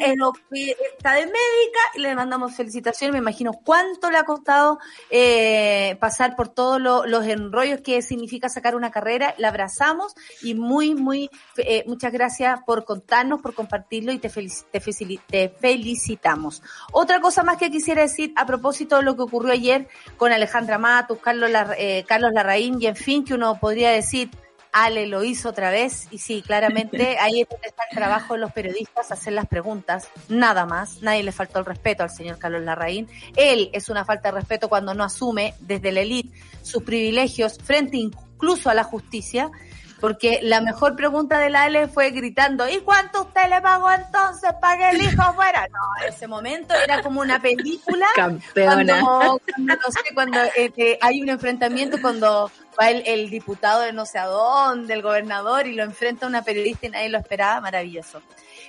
[0.52, 3.14] que está de médica y le mandamos felicitaciones.
[3.14, 4.80] Me imagino cuánto le ha costado
[5.10, 9.34] eh, pasar por todos lo- los enrollos que significa sacar una carrera.
[9.38, 14.66] La abrazamos y muy, muy, eh, muchas gracias por contarnos, por compartirlo y te, felici-
[14.72, 16.62] te, felicili- te felicitamos.
[16.92, 19.88] Otra cosa más que quisiera decir a propósito de lo que ocurrió ayer
[20.18, 24.30] con Alejandra Matus, Carlos, eh, Carlos Larraín y en fin, que uno podría decir
[24.72, 28.42] Ale lo hizo otra vez y sí, claramente ahí es donde está el trabajo de
[28.42, 31.02] los periodistas, hacer las preguntas, nada más.
[31.02, 33.08] Nadie le faltó el respeto al señor Carlos Larraín.
[33.36, 37.98] Él es una falta de respeto cuando no asume desde la élite sus privilegios frente
[37.98, 39.52] incluso a la justicia,
[40.00, 44.52] porque la mejor pregunta de la Ale fue gritando, ¿y cuánto usted le pagó entonces
[44.62, 45.68] para que el hijo fuera?
[45.72, 49.02] No, en ese momento era como una película Campeona.
[49.02, 53.82] cuando, cuando, no sé, cuando eh, eh, hay un enfrentamiento, cuando va el, el diputado
[53.82, 57.18] de no sé a dónde, el gobernador, y lo enfrenta una periodista y nadie lo
[57.18, 58.22] esperaba, maravilloso.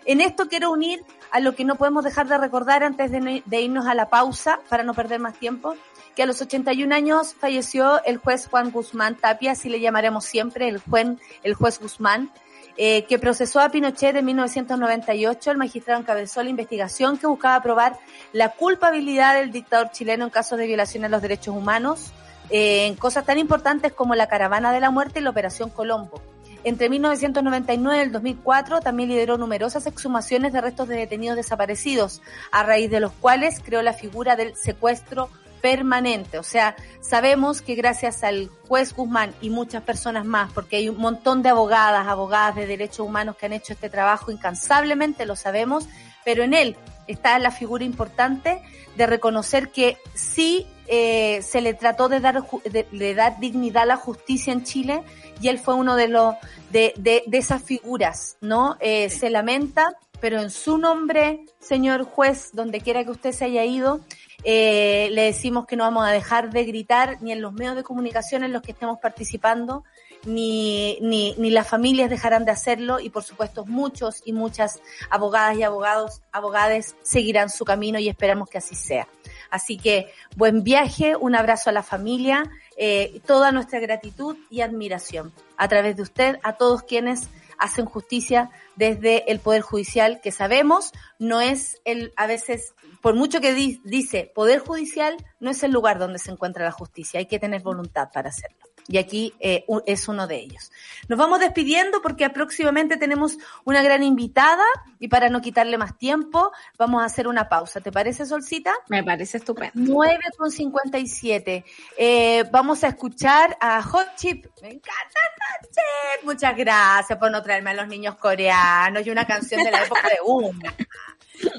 [0.07, 3.43] En esto quiero unir a lo que no podemos dejar de recordar antes de, no-
[3.45, 5.77] de irnos a la pausa, para no perder más tiempo,
[6.21, 10.69] que a los 81 años falleció el juez Juan Guzmán Tapia, así le llamaremos siempre,
[10.69, 12.31] el juez, el juez Guzmán,
[12.77, 15.51] eh, que procesó a Pinochet en 1998.
[15.51, 17.99] El magistrado encabezó la investigación que buscaba probar
[18.35, 22.13] la culpabilidad del dictador chileno en casos de violación a los derechos humanos,
[22.51, 26.21] eh, en cosas tan importantes como la caravana de la muerte y la Operación Colombo.
[26.65, 32.21] Entre 1999 y el 2004 también lideró numerosas exhumaciones de restos de detenidos desaparecidos,
[32.53, 35.31] a raíz de los cuales creó la figura del secuestro
[35.61, 36.39] permanente.
[36.39, 40.99] O sea, sabemos que gracias al juez Guzmán y muchas personas más, porque hay un
[40.99, 45.87] montón de abogadas, abogadas de derechos humanos que han hecho este trabajo incansablemente, lo sabemos,
[46.25, 48.63] pero en él está la figura importante
[48.97, 53.87] de reconocer que sí eh, se le trató de dar, de, de dar dignidad a
[53.87, 55.03] la justicia en Chile
[55.41, 56.35] y él fue uno de los
[56.71, 58.77] de, de, de esas figuras, ¿no?
[58.81, 63.65] Eh, Se lamenta, pero en su nombre, señor juez, donde quiera que usted se haya
[63.65, 64.01] ido,
[64.45, 67.83] eh, le decimos que no vamos a dejar de gritar ni en los medios de
[67.83, 69.85] comunicación en los que estemos participando,
[70.25, 75.57] ni, ni, ni las familias dejarán de hacerlo y por supuesto muchos y muchas abogadas
[75.57, 79.09] y abogados, abogades seguirán su camino y esperamos que así sea.
[79.51, 82.45] Así que buen viaje, un abrazo a la familia,
[82.77, 87.29] eh, toda nuestra gratitud y admiración a través de usted a todos quienes
[87.59, 93.41] hacen justicia desde el Poder Judicial, que sabemos no es el, a veces, por mucho
[93.41, 97.27] que di- dice Poder Judicial, no es el lugar donde se encuentra la justicia, hay
[97.27, 98.59] que tener voluntad para hacerlo.
[98.89, 100.73] Y aquí eh, es uno de ellos.
[101.07, 104.65] Nos vamos despidiendo porque próximamente tenemos una gran invitada
[104.99, 107.81] y para no quitarle más tiempo, vamos a hacer una pausa.
[107.81, 108.73] ¿Te parece, Solcita?
[108.89, 109.75] Me parece estupendo.
[109.77, 111.65] 9 con 57.
[111.99, 114.47] Eh, vamos a escuchar a Hot Chip.
[114.63, 115.21] Me encanta
[115.61, 116.25] Hot Chip.
[116.25, 120.09] Muchas gracias por no traerme a los niños coreanos y una canción de la época
[120.09, 120.75] de Uma.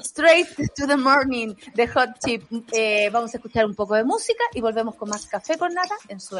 [0.02, 2.44] Straight to the morning de Hot Chip.
[2.72, 5.96] Eh, vamos a escuchar un poco de música y volvemos con más café con nata
[6.08, 6.36] en su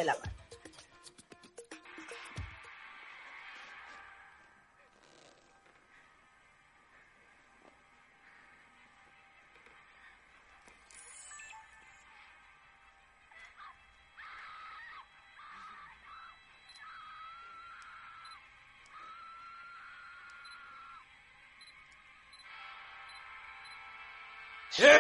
[24.82, 24.98] de la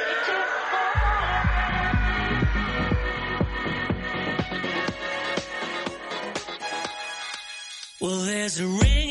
[0.72, 1.42] Mar.
[8.00, 9.01] Well, there's a ringing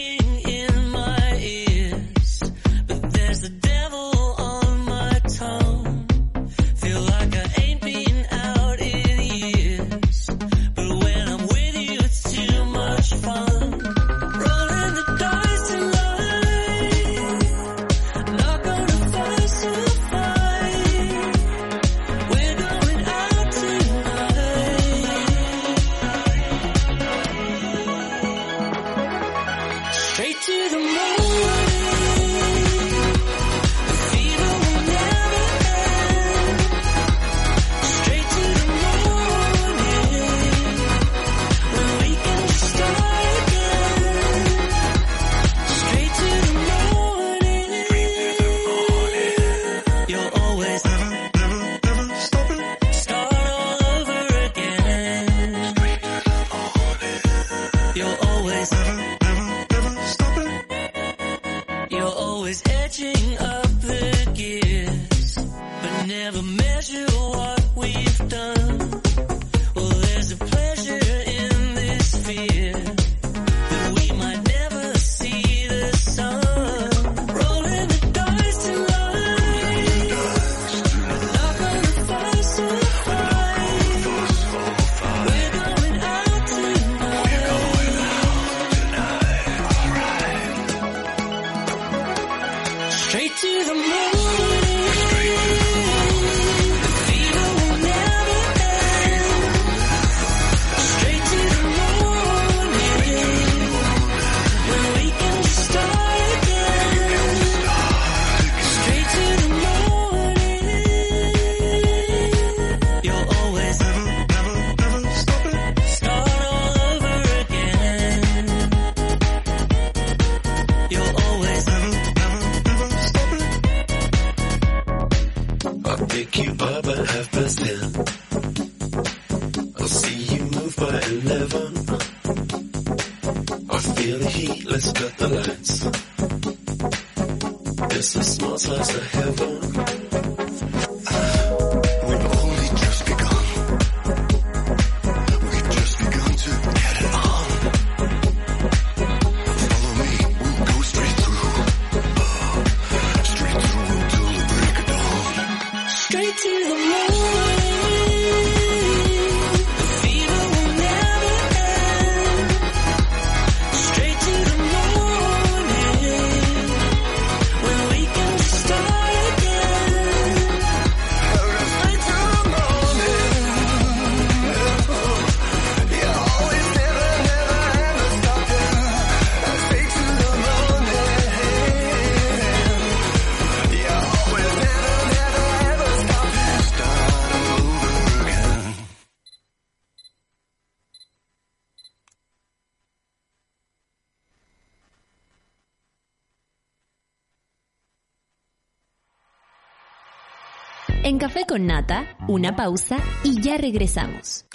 [201.22, 204.46] Café con Nata, una pausa y ya regresamos.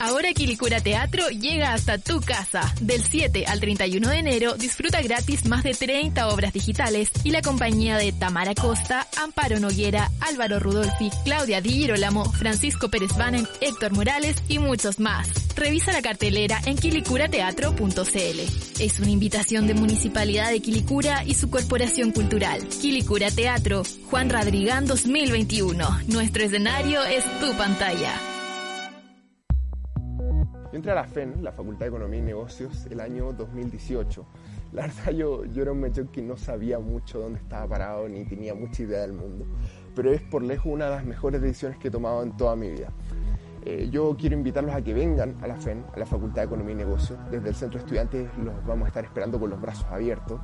[0.00, 2.72] Ahora Quilicura Teatro llega hasta tu casa.
[2.80, 7.42] Del 7 al 31 de enero disfruta gratis más de 30 obras digitales y la
[7.42, 13.92] compañía de Tamara Costa, Amparo Noguera, Álvaro Rudolfi, Claudia Di Girolamo, Francisco Pérez Banen, Héctor
[13.92, 15.28] Morales y muchos más.
[15.56, 18.80] Revisa la cartelera en quilicurateatro.cl.
[18.80, 22.68] Es una invitación de Municipalidad de Quilicura y su Corporación Cultural.
[22.68, 26.02] Quilicura Teatro, Juan Radrigán 2021.
[26.06, 28.37] Nuestro escenario es tu pantalla.
[30.70, 34.26] Yo entré a la FEN, la Facultad de Economía y Negocios, el año 2018.
[34.72, 38.24] La verdad yo, yo era un mechón que no sabía mucho dónde estaba parado ni
[38.26, 39.46] tenía mucha idea del mundo,
[39.96, 42.70] pero es por lejos una de las mejores decisiones que he tomado en toda mi
[42.70, 42.92] vida.
[43.64, 46.72] Eh, yo quiero invitarlos a que vengan a la FEN, a la Facultad de Economía
[46.72, 47.18] y Negocios.
[47.30, 50.40] Desde el Centro de Estudiantes los vamos a estar esperando con los brazos abiertos.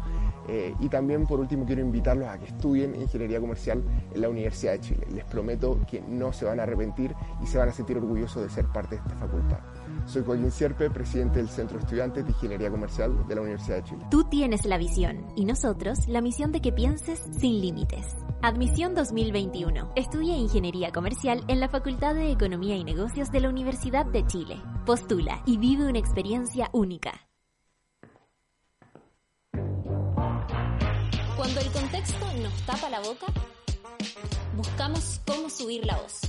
[0.48, 4.72] Eh, y también, por último, quiero invitarlos a que estudien Ingeniería Comercial en la Universidad
[4.72, 5.06] de Chile.
[5.14, 8.50] Les prometo que no se van a arrepentir y se van a sentir orgullosos de
[8.50, 9.58] ser parte de esta facultad.
[10.06, 13.84] Soy Joaquín Sierpe, presidente del Centro de Estudiantes de Ingeniería Comercial de la Universidad de
[13.84, 14.06] Chile.
[14.10, 18.14] Tú tienes la visión y nosotros la misión de que pienses sin límites.
[18.42, 19.92] Admisión 2021.
[19.96, 24.60] Estudia Ingeniería Comercial en la Facultad de Economía y Negocios de la Universidad de Chile.
[24.84, 27.12] Postula y vive una experiencia única.
[31.36, 33.26] Cuando el contexto nos tapa la boca,
[34.56, 36.20] buscamos cómo subir la voz.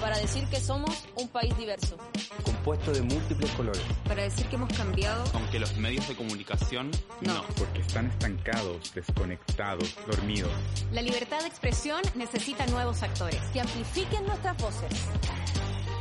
[0.00, 1.96] para decir que somos un país diverso.
[2.44, 3.82] compuesto de múltiples colores.
[4.06, 5.24] Para decir que hemos cambiado.
[5.34, 6.90] Aunque los medios de comunicación
[7.20, 7.42] no.
[7.56, 10.50] Porque están estancados, desconectados, dormidos.
[10.92, 13.40] La libertad de expresión necesita nuevos actores.
[13.52, 14.90] Que amplifiquen nuestras voces.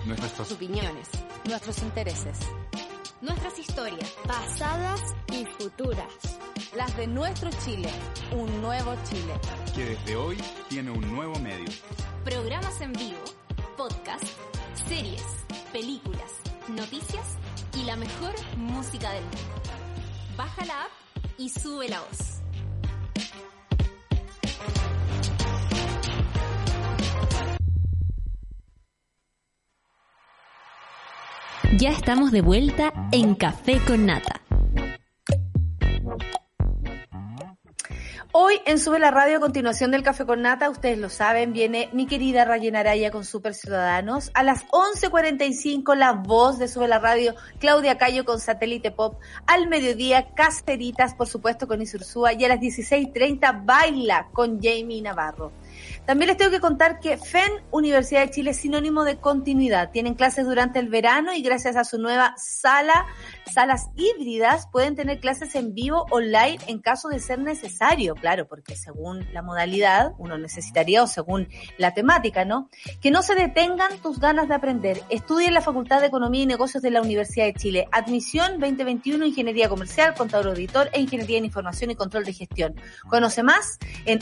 [0.05, 1.10] Nuestras opiniones.
[1.45, 2.38] Nuestros intereses.
[3.22, 4.11] Nuestras historias.
[4.28, 6.05] Pasadas y futuras.
[6.76, 7.89] Las de nuestro Chile.
[8.32, 9.34] Un nuevo Chile.
[9.74, 10.38] Que desde hoy
[10.70, 11.65] tiene un nuevo medio.
[12.24, 13.24] Programas en vivo,
[13.76, 14.24] podcast,
[14.88, 15.24] series,
[15.72, 16.32] películas,
[16.68, 17.38] noticias
[17.76, 19.61] y la mejor música del mundo.
[20.36, 20.91] Baja la app
[21.39, 22.38] y sube la voz.
[31.76, 34.41] Ya estamos de vuelta en Café con Nata.
[38.32, 41.89] Hoy en Sube la Radio, a continuación del Café con Nata, ustedes lo saben, viene
[41.91, 44.32] mi querida Rayen Araya con Super Ciudadanos.
[44.34, 49.20] A las 11.45, la voz de Sube la Radio, Claudia Cayo con Satélite Pop.
[49.45, 52.32] Al mediodía, Casteritas, por supuesto, con Isursúa.
[52.34, 55.51] Y a las 16.30, Baila con Jamie Navarro.
[56.08, 59.91] También les tengo que contar que FEN Universidad de Chile es sinónimo de continuidad.
[59.91, 63.05] Tienen clases durante el verano y gracias a su nueva sala,
[63.53, 68.78] salas híbridas, pueden tener clases en vivo online en caso de ser necesario, claro, porque
[68.78, 72.70] según la modalidad uno necesitaría o según la temática, ¿no?
[73.01, 75.03] Que no se detengan tus ganas de aprender.
[75.10, 77.88] Estudia en la Facultad de Economía y Negocios de la Universidad de Chile.
[77.91, 82.76] Admisión 2021, Ingeniería Comercial, Contador Auditor e Ingeniería en Información y Control de Gestión.
[83.10, 84.20] Conoce más en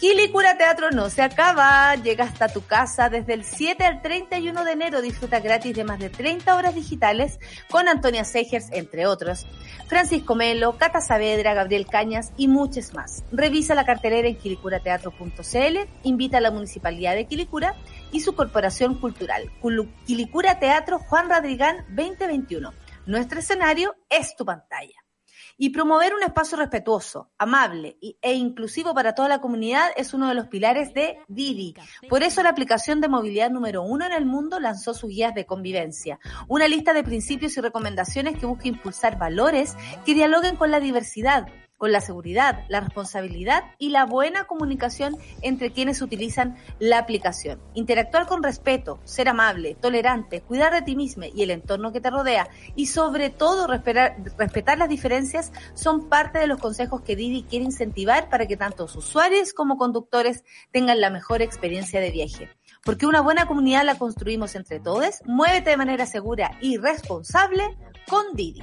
[0.00, 4.72] Quilicura Teatro no se acaba, llega hasta tu casa desde el 7 al 31 de
[4.72, 7.38] enero, disfruta gratis de más de 30 horas digitales
[7.70, 9.46] con Antonia Segers, entre otros,
[9.88, 13.24] Francisco Melo, Cata Saavedra, Gabriel Cañas y muchos más.
[13.30, 17.76] Revisa la cartelera en quilicurateatro.cl, invita a la Municipalidad de Quilicura
[18.10, 19.52] y su Corporación Cultural.
[20.06, 22.72] Quilicura Teatro Juan Radrigán 2021.
[23.04, 24.99] Nuestro escenario es tu pantalla
[25.62, 30.34] y promover un espacio respetuoso, amable e inclusivo para toda la comunidad es uno de
[30.34, 31.74] los pilares de Didi.
[32.08, 35.44] Por eso la aplicación de movilidad número uno en el mundo lanzó sus guías de
[35.44, 40.80] convivencia, una lista de principios y recomendaciones que busca impulsar valores que dialoguen con la
[40.80, 41.46] diversidad
[41.80, 47.58] con la seguridad, la responsabilidad y la buena comunicación entre quienes utilizan la aplicación.
[47.72, 52.10] Interactuar con respeto, ser amable, tolerante, cuidar de ti mismo y el entorno que te
[52.10, 57.64] rodea y sobre todo respetar, las diferencias son parte de los consejos que Didi quiere
[57.64, 62.50] incentivar para que tanto usuarios como conductores tengan la mejor experiencia de viaje.
[62.84, 65.22] Porque una buena comunidad la construimos entre todos.
[65.24, 68.62] Muévete de manera segura y responsable con Didi.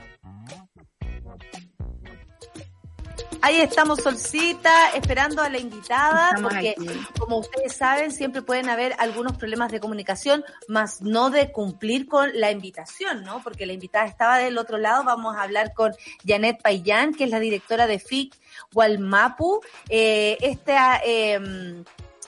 [3.42, 6.88] Ahí estamos, Solcita, esperando a la invitada, Estamos porque aquí.
[7.20, 12.30] como ustedes saben, siempre pueden haber algunos problemas de comunicación, más no de cumplir con
[12.34, 13.42] la invitación, ¿no?
[13.44, 15.04] Porque la invitada estaba del otro lado.
[15.04, 15.94] Vamos a hablar con
[16.26, 18.36] Janet Payán, que es la directora de FIC
[18.74, 19.62] Walmapu.
[19.90, 21.84] Eh, esta, eh,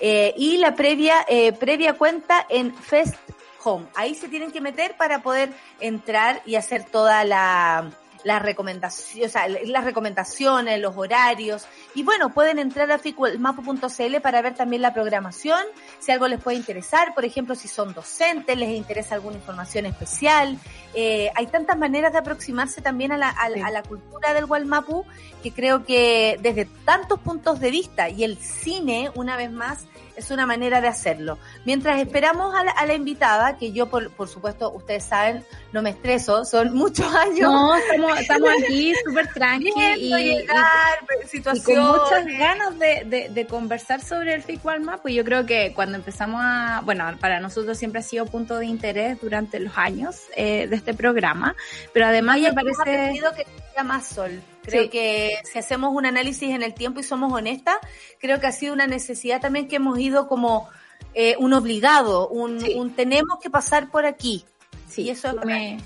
[0.00, 3.14] eh, y la previa eh, previa cuenta en Fest
[3.64, 3.86] Home.
[3.94, 7.90] Ahí se tienen que meter para poder entrar y hacer toda la
[8.22, 11.64] las recomendaciones, o sea, las recomendaciones, los horarios.
[11.94, 15.58] Y bueno, pueden entrar a ficuelmapo.cl para ver también la programación,
[16.00, 20.58] si algo les puede interesar, por ejemplo, si son docentes, les interesa alguna información especial.
[20.92, 24.44] Eh, hay tantas maneras de aproximarse también a la, a, la- a la cultura del
[24.44, 25.06] Walmapu
[25.42, 29.86] que creo que desde tantos puntos de vista y el cine, una vez más,
[30.16, 31.38] es una manera de hacerlo.
[31.64, 35.82] Mientras esperamos a la, a la invitada, que yo, por, por supuesto, ustedes saben, no
[35.82, 37.40] me estreso, son muchos años.
[37.52, 40.64] No, estamos, estamos aquí súper tranqui Viendo y, llegar,
[41.22, 41.64] y- y situaciones.
[41.86, 45.72] con muchas ganas de, de, de conversar sobre el FIC Walmart, pues yo creo que
[45.74, 50.22] cuando empezamos a, bueno, para nosotros siempre ha sido punto de interés durante los años
[50.36, 51.54] eh, de este programa,
[51.92, 53.20] pero además me parece...
[53.36, 54.42] que más sol.
[54.62, 54.88] Creo Sí.
[54.90, 57.76] que si hacemos un análisis en el tiempo y somos honestas,
[58.18, 60.68] creo que ha sido una necesidad también que hemos ido como
[61.14, 64.44] eh, un obligado, un, un tenemos que pasar por aquí.
[64.88, 65.78] Sí, y eso es me-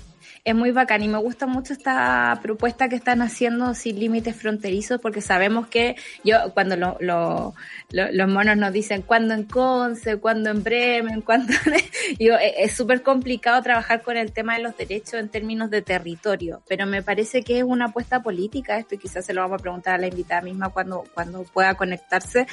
[0.45, 5.01] es muy bacán y me gusta mucho esta propuesta que están haciendo sin límites fronterizos
[5.01, 7.55] porque sabemos que yo cuando lo- lo-
[7.91, 11.51] lo- los monos nos dicen cuándo en Conce, cuándo en Bremen, cuándo
[12.19, 15.81] digo, e- es súper complicado trabajar con el tema de los derechos en términos de
[15.81, 19.59] territorio, pero me parece que es una apuesta política esto y quizás se lo vamos
[19.59, 22.45] a preguntar a la invitada misma cuando, cuando pueda conectarse,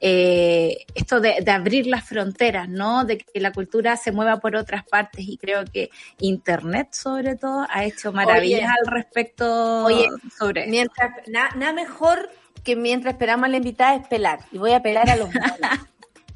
[0.00, 3.04] eh, esto de, de abrir las fronteras, ¿no?
[3.04, 5.90] De que la cultura se mueva por otras partes y creo que
[6.20, 8.68] Internet sobre todo ha hecho maravillas Oye.
[8.80, 12.30] al respecto Oye, sobre mientras, na- nada mejor
[12.62, 14.40] que mientras esperamos a la invitada es pelar.
[14.52, 15.58] Y voy a pelar a los monos.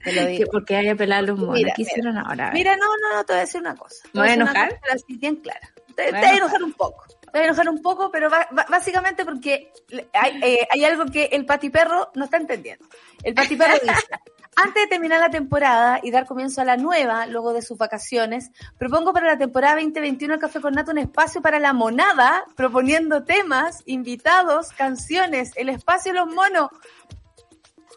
[0.03, 0.51] Te lo digo.
[0.51, 1.55] porque hay que pelar a los monos.
[1.55, 1.91] Mira, ¿Qué mira.
[1.93, 2.51] hicieron ahora?
[2.53, 4.07] Mira, no, no, no, te voy a decir una cosa.
[4.13, 4.81] ¿Me voy a enojar?
[4.93, 5.71] así bien clara.
[5.95, 7.05] Te, te ¿Me voy a enojar un poco.
[7.35, 8.31] Voy a enojar un poco, pero
[8.71, 9.73] básicamente porque
[10.13, 12.87] hay, eh, hay algo que el patiperro no está entendiendo.
[13.25, 14.07] El patiperro dice,
[14.55, 18.53] antes de terminar la temporada y dar comienzo a la nueva, luego de sus vacaciones,
[18.79, 23.25] propongo para la temporada 2021 el Café con Nata un espacio para la monada, proponiendo
[23.25, 26.71] temas, invitados, canciones, el espacio de los monos.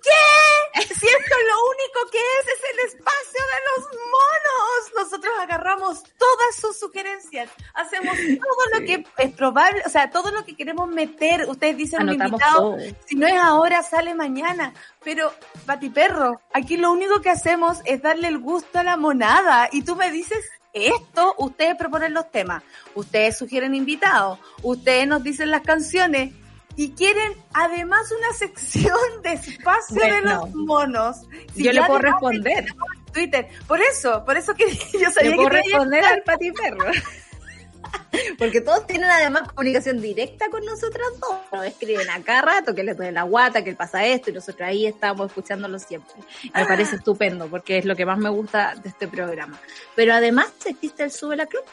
[0.08, 0.82] ¿Qué?
[0.82, 4.94] Si esto lo único que es es el espacio de los monos.
[4.96, 10.46] Nosotros agarramos todas sus sugerencias, hacemos todo lo que es probable, o sea, todo lo
[10.46, 11.48] que queremos meter.
[11.50, 12.78] Ustedes dicen un Anotamos invitado, todo.
[13.06, 14.74] si no es ahora, sale mañana.
[15.04, 15.34] Pero,
[15.94, 19.70] Perro, aquí lo único que hacemos es darle el gusto a la monada.
[19.72, 22.64] Y tú me dices esto, ustedes proponen los temas,
[22.94, 26.34] ustedes sugieren invitados, ustedes nos dicen las canciones.
[26.78, 31.18] Y quieren además una sección de espacio de los monos.
[31.54, 32.68] Si Yo le puedo responder.
[33.12, 33.48] Twitter.
[33.68, 36.86] Por eso, por eso que yo sabía Le puedo que responder al patiperro.
[38.38, 41.38] Porque todos tienen además comunicación directa con nosotras dos.
[41.52, 44.68] Nos escriben a cada rato que les duele la guata, que pasa esto, y nosotros
[44.68, 46.14] ahí estamos escuchándolo siempre.
[46.54, 49.60] Me parece estupendo, porque es lo que más me gusta de este programa.
[49.96, 51.64] Pero además existe el Sube la Club.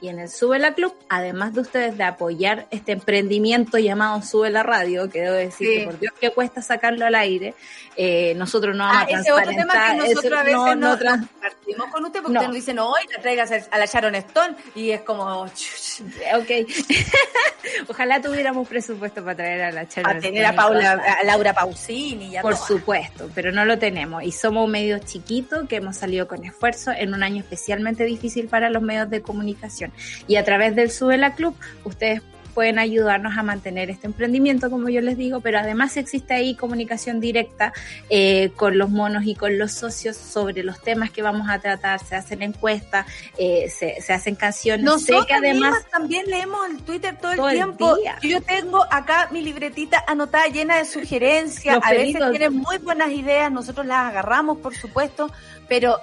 [0.00, 4.50] Y en el Sube la Club, además de ustedes de apoyar este emprendimiento llamado Sube
[4.50, 5.78] la Radio, que debo decir Sí.
[5.78, 7.54] que por Dios que cuesta sacarlo al aire,
[7.96, 10.74] eh, nosotros no vamos Ah, a ese otro tema que nosotros eso a veces no-
[10.76, 12.40] no, no compartimos con usted porque No.
[12.40, 15.42] usted nos dice, no, hoy te traigas a la Sharon Stone y es como...
[15.44, 16.50] Ok.
[17.88, 22.34] Ojalá tuviéramos presupuesto para traer a la Sharon a tener a Paula, a Laura Pausini
[22.42, 24.22] Por supuesto, pero no lo tenemos.
[24.22, 28.48] Y somos un medio chiquito que hemos salido con esfuerzo en un año especialmente difícil
[28.48, 29.92] para los medios de comunicación.
[30.26, 31.54] Y a través del Subela Club,
[31.84, 32.22] ustedes
[32.54, 37.20] pueden ayudarnos a mantener este emprendimiento, como yo les digo, pero además existe ahí comunicación
[37.20, 37.72] directa
[38.08, 42.02] eh, con los monos y con los socios sobre los temas que vamos a tratar,
[42.02, 43.06] se hacen encuestas,
[43.36, 47.36] eh, se, se hacen canciones, sé Nosotros que además también leemos el Twitter todo el
[47.36, 47.96] Todo el tiempo.
[48.22, 51.74] Yo tengo acá mi libretita anotada llena de sugerencias.
[51.74, 55.30] Los a veces tienen muy buenas ideas, nosotros las agarramos, por supuesto,
[55.68, 55.98] pero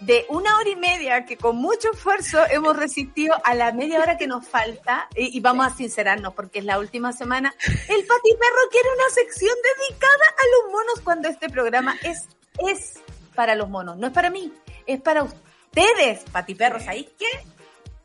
[0.00, 4.16] de una hora y media que con mucho esfuerzo hemos resistido a la media hora
[4.16, 7.54] que nos falta y, y vamos a sincerarnos porque es la última semana.
[7.66, 12.28] El Pati Perro quiere una sección dedicada a los monos cuando este programa es
[12.68, 13.00] es
[13.34, 14.52] para los monos, no es para mí,
[14.86, 16.86] es para ustedes, patiperros.
[16.88, 17.26] ¿Ahí qué?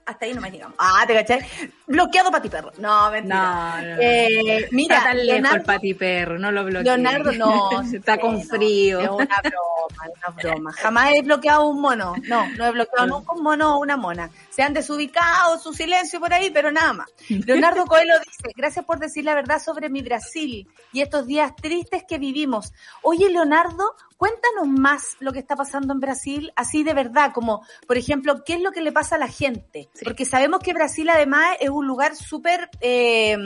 [0.06, 0.76] Hasta ahí no me llegamos.
[0.78, 1.46] Ah, ¿te cachai?
[1.88, 2.72] Bloqueado patiperro.
[2.80, 3.82] No, mentira.
[3.82, 4.02] No, no.
[4.02, 6.84] Eh, mira, Está tan lejos el Leonardo, Pati Perro, no lo bloqueé.
[6.84, 7.82] Leonardo no.
[7.94, 9.00] Está con frío.
[9.00, 10.74] Es una broma, una broma.
[10.74, 12.16] Jamás he bloqueado un mono.
[12.24, 14.32] No, no he bloqueado nunca un mono o una mona.
[14.50, 17.08] Se han desubicado, su silencio por ahí, pero nada más.
[17.30, 22.04] Leonardo Coelho dice, gracias por decir la verdad sobre mi Brasil y estos días tristes
[22.08, 22.74] que vivimos.
[23.04, 27.98] Oye, Leonardo, cuéntanos más lo que está pasando en Brasil, así de verdad, como, por
[27.98, 29.90] ejemplo, qué es lo que le pasa a la gente.
[30.04, 33.38] Porque sabemos que Brasil además es un lugar súper, eh,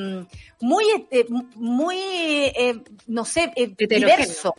[0.62, 1.26] muy, eh,
[1.56, 4.56] muy, eh, no sé, diverso.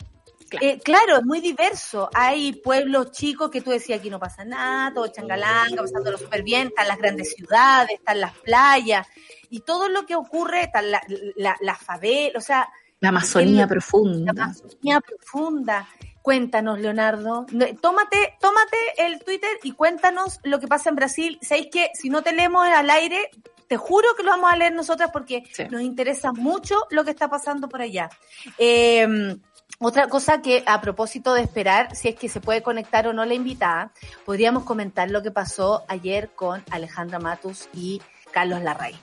[0.59, 2.09] Eh, claro, es muy diverso.
[2.13, 6.67] Hay pueblos chicos que tú decías aquí no pasa nada, todo changalanga, pasándolo súper bien,
[6.67, 9.07] están las grandes ciudades, están las playas,
[9.49, 11.01] y todo lo que ocurre, están la,
[11.37, 12.67] la, la favela, o sea,
[12.99, 14.33] La Amazonía profunda.
[14.33, 15.87] la Amazonía profunda.
[16.21, 17.47] Cuéntanos, Leonardo.
[17.81, 21.39] Tómate, tómate el Twitter y cuéntanos lo que pasa en Brasil.
[21.41, 23.31] ¿Sabéis que si no te leemos al aire,
[23.71, 25.63] te juro que lo vamos a leer nosotras porque Sí.
[25.69, 28.09] nos interesa mucho lo que está pasando por allá.
[28.57, 29.37] Eh,
[29.79, 33.23] otra cosa que a propósito de esperar si es que se puede conectar o no
[33.23, 33.93] la invitada,
[34.25, 38.99] podríamos comentar lo que pasó ayer con Alejandra Matus y Carlos Larraín.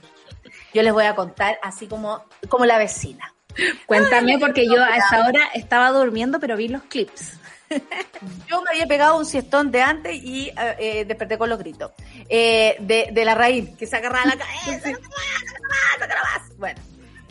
[0.75, 3.33] Yo les voy a contar así como, como la vecina.
[3.87, 7.39] Cuéntame porque yo a esa hora estaba durmiendo, pero vi los clips.
[8.49, 11.93] Yo me había pegado un siestón de antes y eh, eh, desperté con los gritos.
[12.29, 14.99] Eh, de, de la raíz, que se agarraba la cabeza.
[16.59, 16.81] Bueno.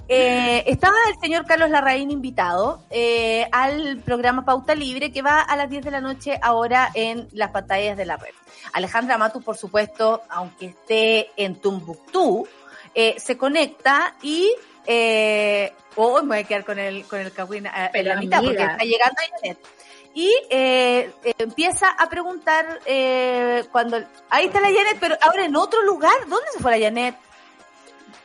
[0.09, 5.55] Eh, estaba el señor Carlos Larraín invitado eh, al programa Pauta Libre que va a
[5.57, 8.31] las 10 de la noche ahora en las pantallas de la red.
[8.71, 12.47] Alejandra Matus, por supuesto, aunque esté en Tumbuctú,
[12.95, 14.53] eh, se conecta y...
[15.99, 19.39] Oh, me voy a quedar con el, con el la mitad porque está llegando a
[19.41, 19.57] Janet
[20.17, 23.97] y eh, empieza a preguntar eh, cuando
[24.31, 27.15] ahí está la Janet, pero ahora en otro lugar, ¿dónde se fue la Janet?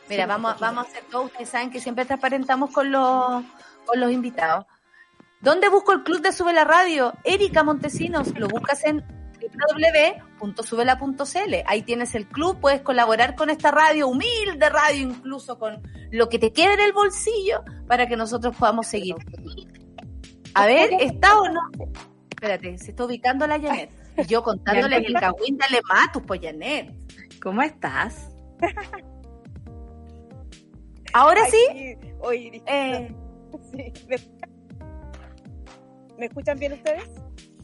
[0.08, 3.44] Mira, Sí, vamos, vamos a hacer todo, ustedes saben que siempre transparentamos con los,
[3.84, 4.64] con los invitados.
[5.42, 7.12] ¿Dónde busco el club de Sube la Radio?
[7.24, 9.04] Erika Montesinos, lo buscas en
[10.40, 11.54] www.subela.cl.
[11.66, 16.38] Ahí tienes el club, puedes colaborar con esta radio, humilde radio, incluso con lo que
[16.38, 19.16] te quede en el bolsillo para que nosotros podamos seguir.
[20.54, 21.60] A ver, ¿está o no?
[22.30, 23.90] Espérate, se está ubicando la Janet.
[24.28, 26.92] Yo contándole que el cagüín dale matus, pues Janet.
[27.40, 28.34] ¿Cómo estás?
[31.14, 33.14] Ahora Ay, sí, Oye, eh,
[33.70, 34.16] Sí, ¿Me...
[36.18, 37.10] ¿Me escuchan bien ustedes?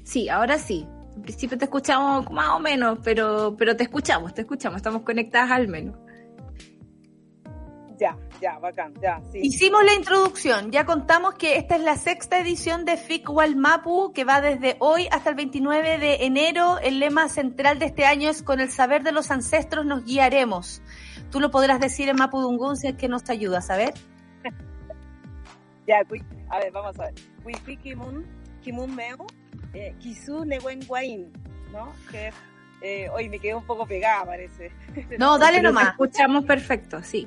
[0.05, 0.87] Sí, ahora sí.
[1.15, 5.51] En principio te escuchamos más o menos, pero, pero te escuchamos, te escuchamos, estamos conectadas
[5.51, 5.97] al menos.
[7.99, 9.41] Ya, ya, bacán, ya, sí.
[9.43, 14.25] Hicimos la introducción, ya contamos que esta es la sexta edición de FIC Mapu que
[14.25, 16.79] va desde hoy hasta el 29 de enero.
[16.79, 20.83] El lema central de este año es con el saber de los ancestros nos guiaremos.
[21.31, 23.95] Tú lo podrás decir en Mapudungun si es que nos ayuda, a ver.
[25.87, 26.01] Ya,
[26.51, 27.15] a ver, vamos a ver.
[27.47, 28.27] Wifi Kimun,
[28.63, 29.27] Kimun Meo,
[29.73, 31.33] eh, Kisu Newen Guain,
[31.73, 31.95] ¿no?
[32.11, 32.31] Que
[32.83, 34.71] eh, hoy me quedé un poco pegada, parece.
[35.19, 35.89] No, dale te nomás.
[35.89, 37.27] escuchamos perfecto, sí.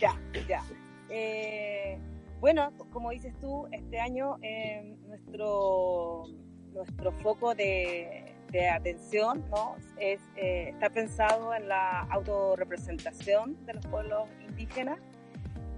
[0.00, 0.18] Ya,
[0.48, 0.62] ya.
[1.10, 1.98] Eh,
[2.40, 6.24] bueno, como dices tú, este año eh, nuestro,
[6.72, 8.34] nuestro foco de,
[8.74, 9.76] atención ¿no?
[9.98, 14.98] es, eh, está pensado en la autorrepresentación de los pueblos indígenas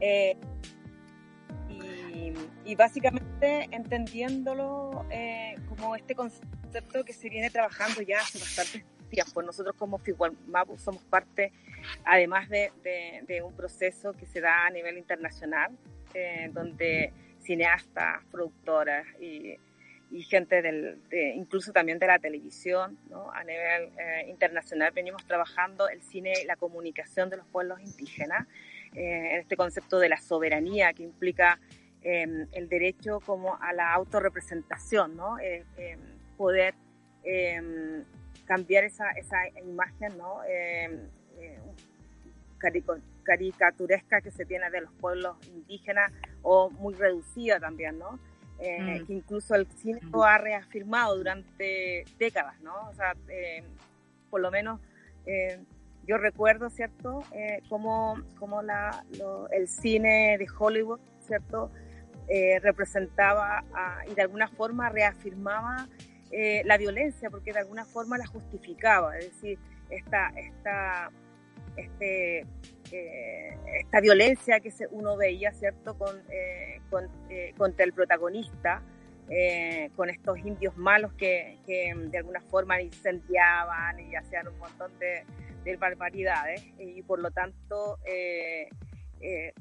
[0.01, 0.37] eh,
[2.65, 5.05] y, básicamente entendiéndolo
[5.69, 9.43] como este concepto que se viene trabajando ya hace bastante tiempo.
[9.43, 10.01] Nosotros como
[10.49, 11.53] Mapu somos parte
[12.05, 15.71] además de, de, de, un proceso que se da a nivel internacional,
[16.15, 19.57] eh, donde cineastas, productoras y,
[20.11, 23.31] y gente del, de, incluso también de la televisión, ¿no?
[23.33, 28.47] a nivel eh, internacional venimos trabajando el cine y la comunicación de los pueblos indígenas,
[28.95, 31.59] eh, en este concepto de la soberanía que implica
[32.03, 35.39] eh, el derecho como a la autorrepresentación, ¿no?
[35.39, 35.65] Eh,
[36.37, 36.75] poder
[38.45, 40.43] cambiar esa, esa imagen, ¿no?
[40.49, 41.09] Eh,
[43.25, 46.13] caricaturesca que se tiene de los pueblos indígenas
[46.43, 48.19] o muy reducida también, ¿no?
[48.59, 49.07] Eh, mm.
[49.07, 52.89] Que incluso el cine lo ha reafirmado durante décadas, ¿no?
[52.89, 53.65] O sea, eh,
[54.31, 54.81] por lo menos
[55.27, 55.59] eh,
[56.07, 57.23] yo recuerdo, ¿cierto?
[57.69, 61.71] cómo, cómo la, lo, el cine de Hollywood, ¿cierto?
[62.63, 65.87] representaba a, y de alguna forma reafirmaba
[66.65, 69.59] la violencia porque de alguna forma la justificaba, es decir,
[69.91, 71.11] esta, esta
[71.77, 72.47] este,
[72.93, 78.83] eh, esta violencia que uno veía, ¿cierto?, con, eh, con, eh, contra el protagonista,
[79.31, 84.91] eh, con estos indios malos que, que de alguna forma incendiaban y hacían un montón
[84.99, 85.25] de,
[85.65, 87.99] de barbaridades y por lo tanto
[89.23, 89.53] eh,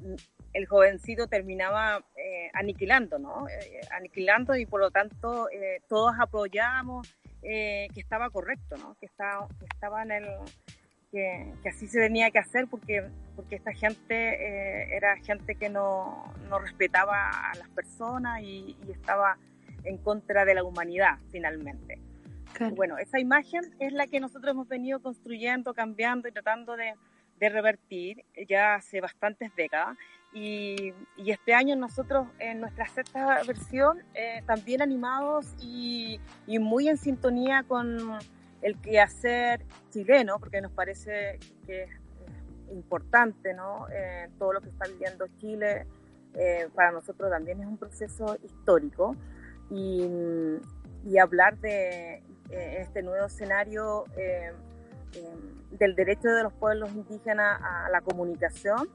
[0.52, 3.48] el jovencito terminaba eh, aniquilando, ¿no?
[3.48, 8.96] Eh, aniquilando y por lo tanto eh, todos apoyábamos eh, que estaba correcto, ¿no?
[9.00, 10.26] Que estaba, que estaba en el
[11.10, 15.70] que, que así se tenía que hacer porque porque esta gente eh, era gente que
[15.70, 19.38] no, no respetaba a las personas y, y estaba
[19.84, 21.98] en contra de la humanidad finalmente.
[22.76, 26.94] Bueno, esa imagen es la que nosotros hemos venido construyendo, cambiando y tratando de,
[27.42, 29.96] de revertir ya hace bastantes décadas.
[30.32, 36.88] Y, y este año nosotros en nuestra sexta versión, eh, también animados y, y muy
[36.88, 37.98] en sintonía con
[38.62, 41.90] el quehacer chileno, porque nos parece que es
[42.70, 43.88] importante, ¿no?
[43.92, 45.84] Eh, todo lo que está viviendo Chile
[46.34, 49.16] eh, para nosotros también es un proceso histórico
[49.68, 50.06] y,
[51.04, 54.04] y hablar de eh, este nuevo escenario
[55.14, 55.34] eh,
[55.72, 58.88] del derecho de los pueblos indígenas a la comunicación,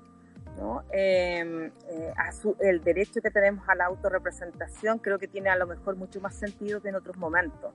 [0.60, 0.84] ¿no?
[0.92, 5.56] Eh, eh, a su- el derecho que tenemos a la autorrepresentación, creo que tiene a
[5.56, 7.74] lo mejor mucho más sentido que en otros momentos.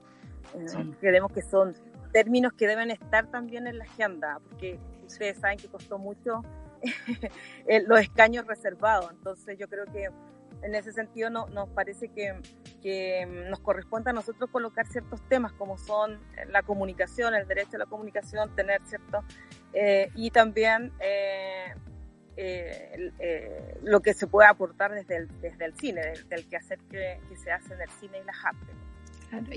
[0.55, 0.93] Eh, Sí.
[0.99, 1.73] Creemos que son
[2.11, 6.43] términos que deben estar también en la agenda, porque ustedes saben que costó mucho
[7.87, 10.09] los escaños reservados, entonces yo creo que
[10.63, 12.33] en ese sentido no, nos parece que,
[12.81, 16.19] que nos corresponde a nosotros colocar ciertos temas como son
[16.49, 19.23] la comunicación, el derecho a la comunicación, tener cierto
[19.73, 21.73] eh, y también eh,
[22.35, 27.19] eh, lo que se puede aportar desde el, desde el cine, del, del quehacer que,
[27.29, 28.75] que se hace en el cine y las artes.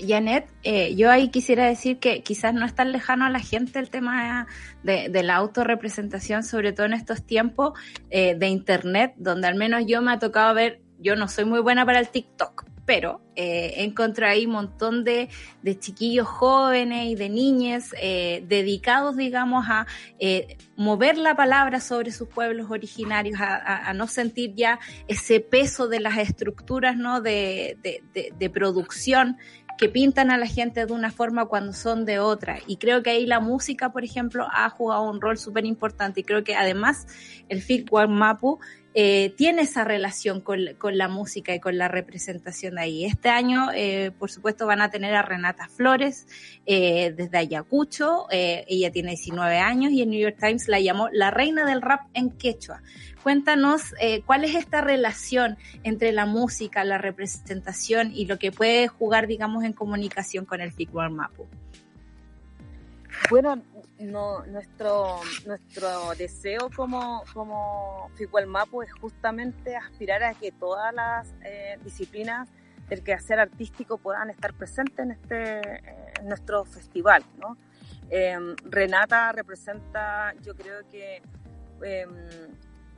[0.07, 3.77] Janet, eh, yo ahí quisiera decir que quizás no es tan lejano a la gente
[3.77, 4.47] el tema
[4.81, 7.73] de, de la autorrepresentación, sobre todo en estos tiempos
[8.09, 11.85] de Internet, donde al menos yo me ha tocado ver, yo no soy muy buena
[11.85, 15.27] para el TikTok, pero eh, encontré ahí un montón de,
[15.61, 19.85] de chiquillos jóvenes y de niñas eh, dedicados, digamos, a
[20.19, 24.79] eh, mover la palabra sobre sus pueblos originarios, a, no sentir ya
[25.09, 27.19] ese peso de las estructuras ¿no?
[27.21, 29.37] de, de- producción
[29.77, 32.57] que pintan a la gente de una forma cuando son de otra.
[32.65, 36.21] Y creo que ahí la música, por ejemplo, ha jugado un rol súper importante.
[36.21, 37.05] Y creo que además
[37.47, 38.59] el FIC Mapu
[38.93, 40.65] eh, tiene esa relación con,
[40.97, 43.05] la música y con la representación de ahí.
[43.05, 46.25] Este año, eh, por supuesto, van a tener a Renata Flores
[46.65, 48.25] eh, desde Ayacucho.
[48.31, 51.81] eh, ella tiene 19 años y el New York Times la llamó la reina del
[51.81, 52.81] rap en quechua.
[53.27, 58.87] Cuéntanos eh, cuál es esta relación entre la música, la representación y lo que puede
[58.87, 61.45] jugar, digamos, en comunicación con el FIC Mapu.
[63.29, 63.61] Bueno,
[63.99, 68.09] no, nuestro, nuestro deseo como, como
[68.47, 72.49] Mapu es justamente aspirar a que todas las eh, disciplinas
[72.89, 77.23] del quehacer artístico puedan estar presentes en, este, eh, en nuestro festival.
[77.37, 77.57] ¿no?
[78.09, 81.21] Eh, Renata representa, yo creo que
[81.83, 82.07] eh,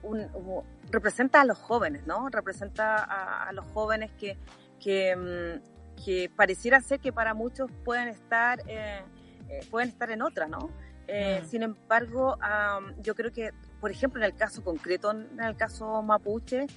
[0.04, 2.30] un- representa a los jóvenes, ¿no?
[2.30, 4.38] Representa a, los jóvenes que,
[5.16, 9.02] mm, que pareciera ser que para muchos pueden estar, eh,
[9.70, 10.70] pueden estar en otra, ¿no?
[11.12, 11.48] Eh, Mm.
[11.50, 16.02] Sin embargo, am, yo creo que, por ejemplo, en el caso concreto, en el caso
[16.04, 16.68] mapuche,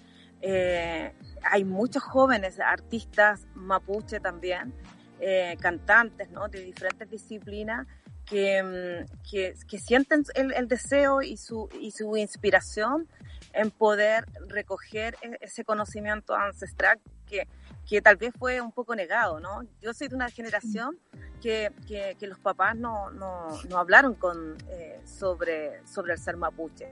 [0.40, 4.72] eh, hay muchos jóvenes artistas mapuche también,
[5.20, 6.48] eh, cantantes, ¿no?
[6.48, 7.86] De diferentes disciplinas
[8.24, 13.06] que, mm, que, que sienten el, el deseo y su, y su inspiración
[13.52, 17.46] en poder recoger e- ese conocimiento ancestral que,
[17.88, 19.62] que tal vez fue un poco negado, ¿no?
[19.80, 20.98] Yo soy de una generación
[21.40, 26.36] que, que, que los papás no, no, no hablaron con, eh, sobre, sobre el ser
[26.36, 26.88] mapuche.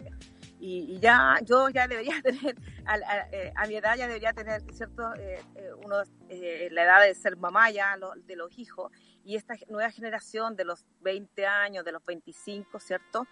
[0.63, 2.55] Y, y ya, yo ya debería tener,
[2.85, 5.15] a, a- eh, a mi edad ya debería tener, ¿cierto?
[5.15, 6.03] Eh, eh, uno,
[6.71, 8.93] la edad de ser mamá ya, lo- de los hijos,
[9.25, 13.27] y esta nueva generación de los 20 años, de los 25, ¿cierto?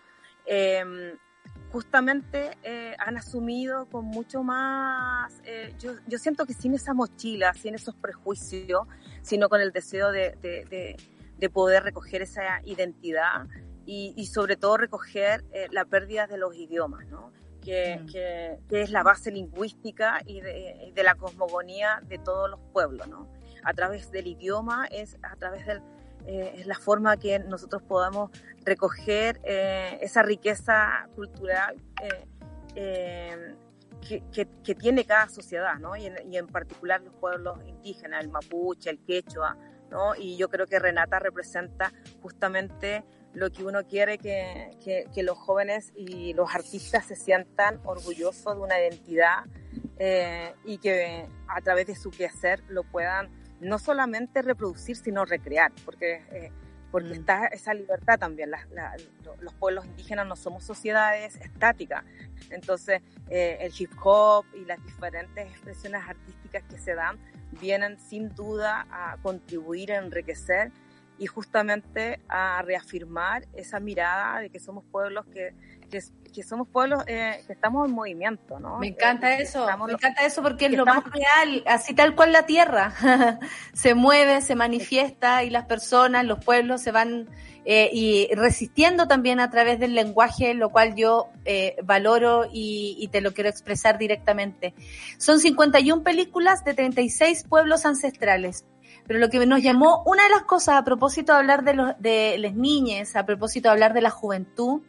[1.73, 7.53] Justamente eh, han asumido con mucho más, eh, yo, yo siento que sin esa mochila,
[7.53, 8.87] sin esos prejuicios,
[9.21, 10.97] sino con el deseo de, de, de-
[11.39, 13.47] de poder recoger esa identidad
[13.87, 17.33] y, y sobre todo recoger eh, la pérdida de los idiomas, ¿no?
[17.61, 22.51] Que, que- que es la base lingüística y de, y de la cosmogonía de todos
[22.51, 23.29] los pueblos, ¿no?
[23.63, 25.81] A través del idioma es a través del,
[26.27, 28.31] eh, es la forma que nosotros podamos
[28.65, 32.27] recoger eh, esa riqueza cultural eh,
[32.75, 33.55] eh,
[34.07, 35.97] que, que- que tiene cada sociedad, ¿no?
[35.97, 39.57] Y en, y en particular los pueblos indígenas, el mapuche, el quechua,
[39.91, 40.15] ¿no?
[40.15, 41.93] Y yo creo que Renata representa
[42.23, 43.05] justamente
[43.35, 48.61] lo que uno quiere que, que- los jóvenes y los artistas se sientan orgullosos de
[48.63, 49.45] una identidad
[49.99, 55.73] eh, y que a través de su quehacer lo puedan no solamente reproducir, sino recrear,
[55.85, 56.53] porque, eh,
[56.91, 58.51] porque está esa libertad también.
[58.51, 62.05] La- la- lo- los pueblos indígenas no somos sociedades estáticas,
[62.51, 67.19] entonces eh, el hip hop y las diferentes expresiones artísticas que se dan
[67.61, 70.71] vienen sin duda a contribuir a enriquecer
[71.19, 75.53] y justamente a reafirmar esa mirada de que somos pueblos que,
[75.89, 76.01] que,
[76.33, 78.79] que somos pueblos eh, que estamos en movimiento, ¿no?
[78.79, 81.95] Me encanta Eh, eso, estamos me encanta eso porque es lo estamos- más real, así
[81.95, 82.93] tal cual la tierra
[83.73, 87.29] se mueve, se manifiesta y las personas, los pueblos se van
[87.65, 93.09] eh, y resistiendo también a través del lenguaje, lo cual yo eh, valoro y, y
[93.09, 94.75] te lo quiero expresar directamente.
[95.19, 98.65] Son 51 películas de 36 pueblos ancestrales.
[99.07, 101.93] Pero lo que nos llamó, una de las cosas a propósito de hablar de, los,
[101.99, 104.83] de las niñas, a propósito de hablar de la juventud,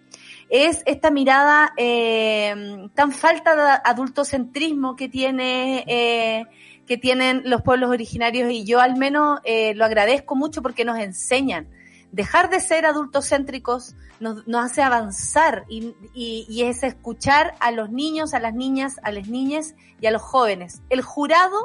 [0.49, 6.45] es esta mirada eh, tan falta de adultocentrismo que tiene eh,
[6.88, 10.97] que tienen los pueblos originarios y yo al menos eh, lo agradezco mucho porque nos
[10.97, 11.67] enseñan
[12.11, 17.89] dejar de ser adultocéntricos nos, nos hace avanzar y, y, y es escuchar a los
[17.91, 20.81] niños, a las niñas, a las niñas y a los jóvenes.
[20.89, 21.57] El jurado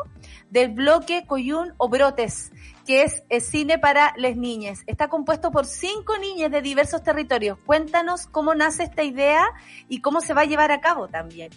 [0.51, 2.53] del bloque Coyún o Brotes,
[2.85, 4.81] que es cine para las niñas.
[4.87, 7.59] Está compuesto por cinco niñas de diversos territorios.
[7.65, 9.45] Cuéntanos cómo nace esta idea
[9.89, 11.51] y cómo se va a llevar a cabo también.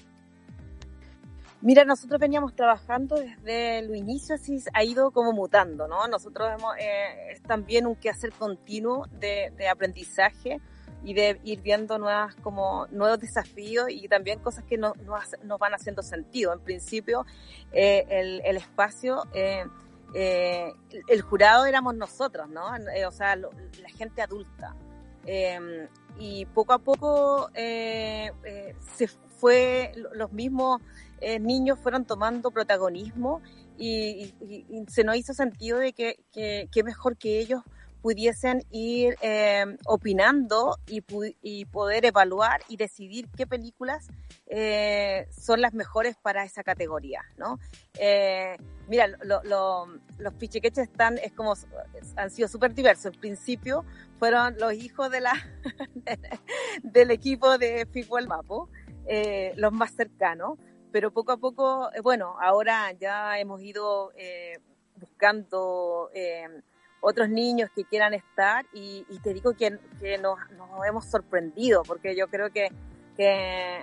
[1.62, 6.08] Mira, nosotros veníamos trabajando desde el inicio, así ha ido como mutando, ¿no?
[6.08, 10.62] Nosotros hemos, eh, es también un quehacer continuo de, de aprendizaje
[11.04, 14.94] y de ir viendo nuevas, como, nuevos desafíos y también cosas que no,
[15.44, 16.54] no van haciendo sentido.
[16.54, 17.26] En principio,
[17.72, 19.66] eh, el, el espacio, eh,
[20.14, 20.74] eh,
[21.08, 22.76] el- jurado éramos nosotros, ¿no?
[22.76, 23.50] Eh, o sea, la
[23.98, 24.76] gente adulta.
[25.26, 25.88] Eh,
[26.20, 28.32] y poco a poco eh,
[28.96, 30.82] se fue, lo- los mismos
[31.42, 33.42] niños fueron tomando protagonismo
[33.78, 34.34] y,
[34.88, 37.62] se nos hizo sentido de que, que mejor que ellos
[38.02, 44.08] pudiesen ir eh, opinando y, pu- y poder evaluar y decidir qué películas
[44.46, 47.60] eh, son las mejores para esa categoría, ¿no?
[48.00, 48.56] Eh,
[48.88, 49.88] mira, lo- lo-
[50.20, 51.54] los pichiqueches están, es como,
[52.16, 53.14] han sido súper diversos.
[53.14, 53.84] En principio
[54.20, 55.34] fueron los hijos de la,
[56.84, 58.70] del equipo de Figual Mapo,
[59.06, 60.58] eh, los más cercanos,
[60.92, 64.60] pero poco a poco, eh, bueno, ahora ya hemos ido eh,
[64.96, 66.10] buscando
[67.02, 69.72] otros niños que quieran estar y, te digo que,
[70.22, 70.38] nos,
[70.88, 72.70] hemos sorprendido porque yo creo que,
[73.20, 73.80] eh,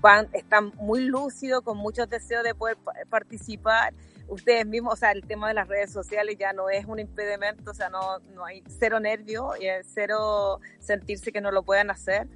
[0.00, 3.94] van, están muy lúcidos, con muchos deseos de poder pa- participar.
[4.28, 7.70] Ustedes mismos, o sea, el tema de las redes sociales ya no es un impedimento,
[7.70, 9.52] o sea, no, no hay cero nervio,
[9.84, 12.28] cero sentirse que no lo puedan hacer.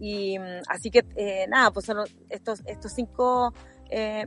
[0.00, 1.86] Y mm, así que, eh, nada, pues
[2.28, 3.54] estos, estos cinco
[3.92, 4.26] eh,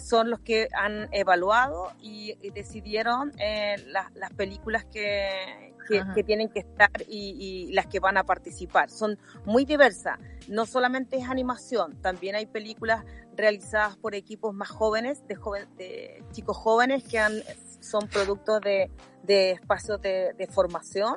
[0.00, 5.74] son los que han evaluado y, y decidieron eh, las- las películas que,
[6.14, 8.90] que, tienen que estar y, y las que van a participar.
[8.90, 13.04] Son muy diversas, no solamente es animación, también hay películas
[13.36, 17.34] realizadas por equipos más jóvenes, de, joven, de chicos jóvenes que han,
[17.80, 18.90] son productos de,
[19.22, 21.16] de espacios de, de formación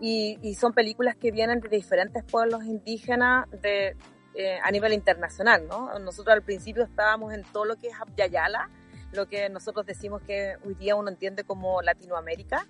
[0.00, 3.96] y, y son películas que vienen de diferentes pueblos indígenas de,
[4.34, 5.98] eh, a nivel internacional, ¿no?
[5.98, 8.68] Nosotros al principio estábamos en todo lo que es Abya-Yala,
[9.12, 12.66] lo que nosotros decimos que hoy día uno entiende como Latinoamérica,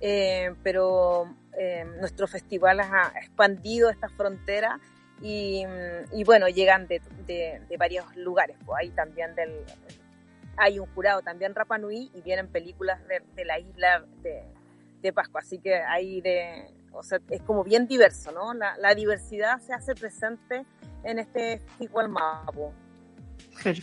[0.00, 4.78] eh, pero eh, nuestro festival ha expandido esta frontera
[5.22, 5.64] y,
[6.12, 9.64] y bueno, llegan de, de, de varios lugares, pues hay también del...
[10.58, 14.42] Hay un jurado también Rapa Nui y vienen películas de, de la isla de,
[15.02, 18.54] de Pascua, así que hay de, o sea, es como bien diverso, ¿no?
[18.54, 20.64] La, la diversidad se hace presente
[21.06, 22.72] en este Igual Mapo.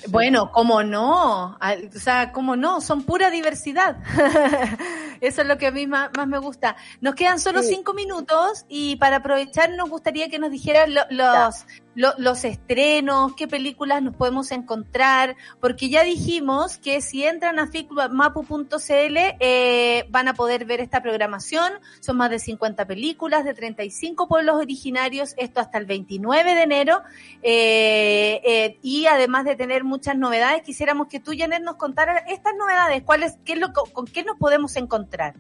[0.09, 1.55] Bueno, ¿cómo no?
[1.55, 2.79] O sea, ¿cómo no?
[2.79, 3.97] Son pura diversidad.
[5.21, 6.75] Eso es lo que a mí más, más me gusta.
[7.01, 7.69] Nos quedan solo Sí.
[7.75, 13.33] cinco minutos y para aprovechar nos gustaría que nos dijeras lo- los, lo- los estrenos,
[13.35, 20.27] qué películas nos podemos encontrar, porque ya dijimos que si entran a ficmapu.cl eh, van
[20.27, 21.71] a poder ver esta programación.
[21.99, 27.01] Son más de 50 películas de 35 pueblos originarios, esto hasta el 29 de enero.
[27.41, 32.53] Eh, eh, y además de tener muchas novedades, quisiéramos que tú, Janet, nos contaras estas
[32.57, 35.35] novedades, cuáles, qué es lo, co- con qué nos podemos encontrar.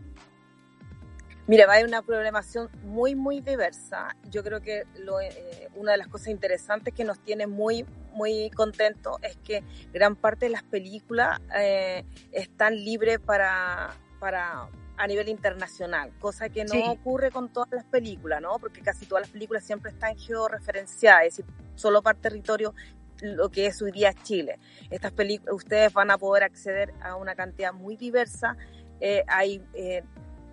[1.45, 4.15] Mira, va a haber una programación muy, muy diversa.
[4.29, 8.49] Yo creo que lo, eh, una de las cosas interesantes que nos tiene muy, muy
[8.51, 9.61] contentos es que
[9.91, 13.89] gran parte de las películas eh, están libres para,
[14.19, 16.83] para a nivel internacional, cosa que no Sí.
[16.87, 18.57] ocurre con todas las películas, ¿no?
[18.59, 21.45] Porque casi todas las películas siempre están georreferenciadas, es decir,
[21.75, 22.73] solo para territorio
[23.21, 24.59] lo que es hoy día Chile.
[24.91, 28.55] Estas películas, ustedes van a poder acceder a una cantidad muy diversa.
[29.01, 30.03] Eh, hay, eh,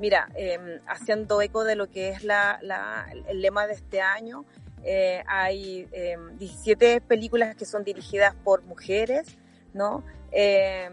[0.01, 2.59] mira, eh, haciendo eco de lo que es la,
[3.29, 4.45] el lema de este año,
[4.83, 9.37] eh, hay eh, 17 películas que son dirigidas por mujeres,
[9.75, 10.03] ¿no?
[10.33, 10.89] Eh,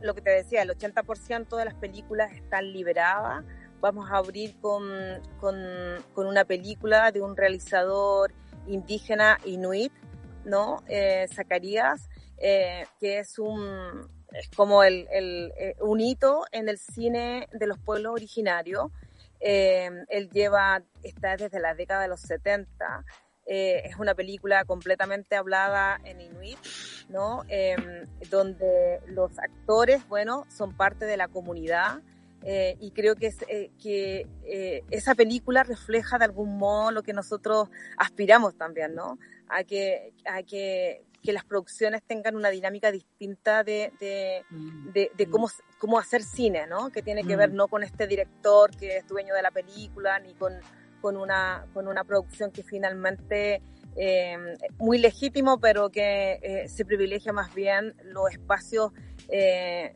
[0.00, 3.44] lo que te decía, el 80% de las películas están liberadas.
[3.80, 4.82] Vamos a abrir con,
[5.38, 5.56] con,
[6.14, 8.32] con una película de un realizador
[8.66, 9.92] indígena inuit,
[10.44, 10.82] ¿no?
[10.88, 16.78] Eh, Zacarías, eh, que es un es como el, el, eh, un hito en el
[16.78, 18.90] cine de los pueblos originarios.
[19.40, 23.04] Eh, él lleva, está desde la década de los 70.
[23.46, 26.58] Eh, es una película completamente hablada en inuit,
[27.08, 27.42] ¿no?
[27.48, 27.74] Eh,
[28.30, 32.00] donde los actores, bueno, son parte de la comunidad.
[32.44, 37.02] eh, y creo que, es, eh, que eh, esa película refleja de algún modo lo
[37.04, 39.16] que nosotros aspiramos también, ¿no?
[39.48, 44.44] A que, a que, que las producciones tengan una dinámica distinta de, de,
[44.92, 46.90] de, de cómo, cómo hacer cine, ¿no?
[46.90, 47.54] Que tiene que ver Mm.
[47.56, 50.52] no con este director que es dueño de la película, ni con,
[51.00, 53.62] con, una, con una producción que finalmente
[53.96, 54.36] eh,
[54.78, 58.90] muy legítimo, pero que eh, se privilegia más bien los espacios
[59.28, 59.94] eh,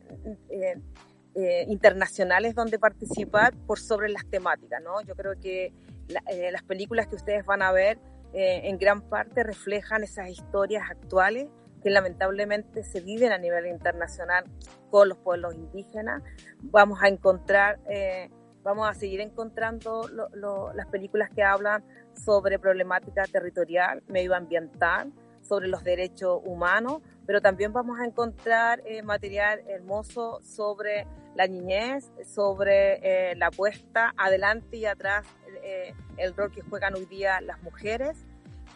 [1.35, 5.01] eh, internacionales donde participar por sobre las temáticas, ¿no?
[5.01, 5.71] Yo creo que
[6.07, 7.99] la- las películas que ustedes van a ver
[8.33, 11.47] eh, en gran parte reflejan esas historias actuales
[11.81, 14.45] que lamentablemente se viven a nivel internacional
[14.89, 16.23] con los pueblos indígenas.
[16.61, 18.29] Vamos a encontrar, eh,
[18.63, 20.09] vamos a seguir encontrando
[20.73, 21.83] las películas que hablan
[22.13, 29.61] sobre problemática territorial, medioambiental, sobre los derechos humanos, pero también vamos a encontrar eh, material
[29.67, 35.25] hermoso sobre la niñez, sobre la puesta adelante y atrás,
[35.67, 38.17] eh, el rol que juegan hoy día las mujeres.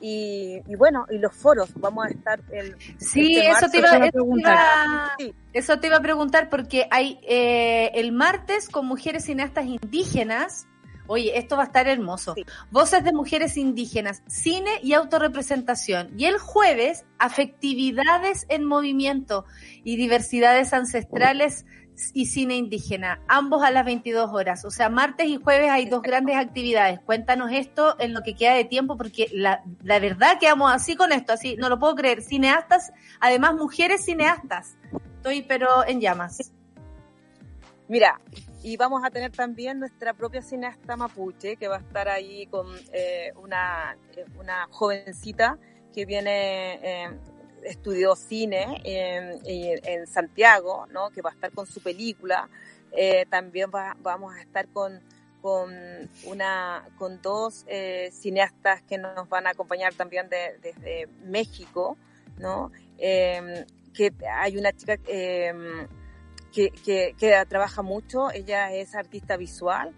[0.03, 2.76] Y, y bueno, y los foros, vamos a estar el...
[2.97, 5.35] Sí, este eso te, iba, Eso eso te iba- Sí.
[5.53, 10.65] eso te iba a preguntar porque hay eh, el martes con mujeres cineastas indígenas.
[11.05, 12.34] Oye, esto va a estar hermoso.
[12.72, 16.09] Voces de mujeres indígenas, cine y autorrepresentación.
[16.18, 19.45] Y el jueves, afectividades en movimiento
[19.84, 21.65] y diversidades ancestrales
[22.13, 24.65] y cine indígena, ambos a las 22 horas.
[24.65, 26.99] O sea, martes y jueves hay dos grandes actividades.
[27.01, 31.11] Cuéntanos esto en lo que queda de tiempo, porque la, la verdad quedamos así con
[31.11, 32.21] esto, así, no lo puedo creer.
[32.21, 34.77] Cineastas, además mujeres cineastas.
[35.17, 36.51] Estoy pero en llamas.
[37.87, 38.19] Mira,
[38.63, 42.67] y vamos a tener también nuestra propia cineasta mapuche, que va a estar ahí con
[42.93, 45.57] eh, una, eh, una jovencita
[45.93, 47.09] que viene, eh,
[47.63, 51.09] estudió cine en, Santiago, ¿no?
[51.11, 52.49] que va a estar con su película.
[52.91, 54.99] Eh, también va- vamos a estar con,
[55.41, 55.73] con,
[56.25, 61.97] una, con dos eh, cineastas que nos van a acompañar también de- desde México,
[62.38, 62.71] ¿no?
[62.97, 65.91] Eh, que hay una chica que,
[66.53, 69.93] que, que trabaja mucho, ella es artista visual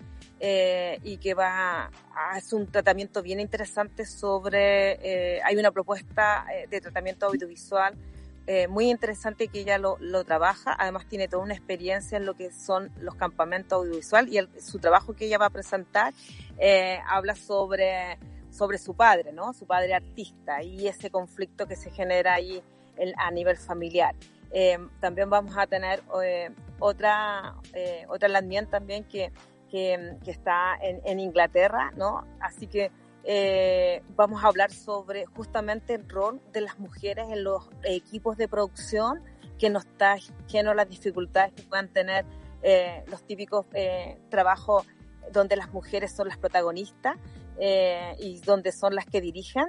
[0.45, 4.97] eh, y que va a hacer un tratamiento bien interesante sobre,
[5.37, 7.93] eh, hay una propuesta eh, de tratamiento audiovisual
[8.45, 12.33] eh, muy interesante que ella lo, lo trabaja, además tiene toda una experiencia en lo
[12.33, 16.13] que son los campamentos audiovisual y el- su trabajo que ella va a presentar
[16.57, 18.17] eh, habla sobre,
[18.51, 19.53] sobre su padre, ¿no?
[19.53, 22.61] Su padre artista y ese conflicto que se genera ahí
[22.97, 24.13] en- a nivel familiar.
[24.51, 26.03] Eh, también vamos a tener
[26.79, 27.55] otra,
[28.09, 29.31] otra landmien también que,
[29.73, 32.27] que, que está en, en Inglaterra, ¿no?
[32.39, 32.91] Así que
[33.23, 38.47] eh, vamos a hablar sobre justamente el rol de las mujeres en los equipos de
[38.47, 39.23] producción
[39.57, 40.17] que nos está
[40.47, 42.23] lleno las dificultades que puedan tener
[42.61, 44.85] eh, los típicos eh, trabajos
[45.31, 47.15] donde las mujeres son las protagonistas
[47.57, 49.65] eh, y donde son las que dirigen.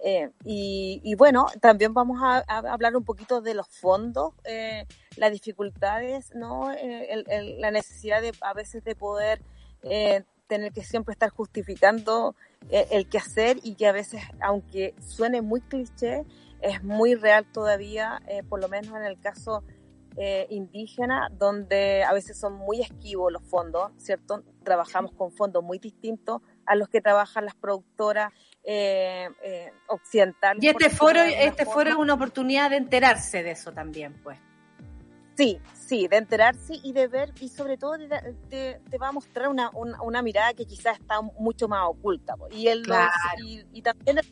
[0.00, 4.84] Eh, y, y bueno, también vamos a, a hablar un poquito de los fondos, eh,
[5.16, 6.72] las dificultades, ¿no?
[6.72, 9.40] Eh, el- el- la necesidad de a veces de poder
[9.82, 12.34] eh, tener que siempre estar justificando
[12.70, 16.24] eh, el qué hacer y que a veces, aunque suene muy cliché,
[16.60, 19.62] es muy real todavía, eh, por lo menos en el caso
[20.16, 24.42] eh, indígena, donde a veces son muy esquivos los fondos, ¿cierto?
[24.64, 28.32] Trabajamos con fondos muy distintos a los que trabajan las productoras
[28.64, 29.28] eh,
[29.88, 30.62] occidentales.
[30.64, 31.72] Y este foro, este forma.
[31.74, 34.38] foro es una oportunidad de enterarse de eso también, pues.
[35.36, 38.08] Sí, sí, de enterarse y de ver, y sobre todo de-
[38.48, 42.34] de- te va a mostrar una, una, una mirada que quizás está mucho más oculta.
[42.50, 43.10] Y, el, los- Claro.
[43.44, 44.26] y, y también, el-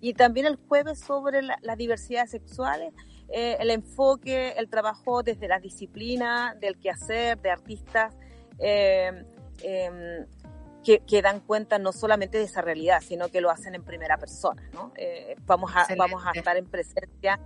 [0.00, 2.92] y también el jueves sobre la- las diversidades sexuales,
[3.30, 8.14] eh, el enfoque, el trabajo desde la disciplina, del quehacer, de artistas.
[8.60, 9.24] eh,
[9.62, 10.26] em,
[10.84, 14.16] que, que dan cuenta no solamente de esa realidad, sino que lo hacen en primera
[14.18, 14.92] persona, ¿no?
[14.96, 15.98] Eh, vamos, a, Excelente.
[16.12, 17.40] vamos a estar en presencia,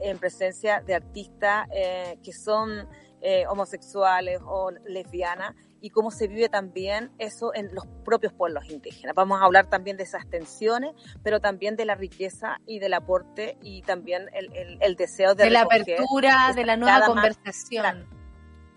[0.00, 2.88] en presencia de artistas eh, que son
[3.22, 9.14] eh, homosexuales o lesbianas y cómo se vive también eso en los propios pueblos indígenas.
[9.14, 10.92] Vamos a hablar también de esas tensiones,
[11.22, 15.44] pero también de la riqueza y del aporte y también el, el- el deseo de,
[15.44, 18.06] De la apertura, de la nueva más- conversación.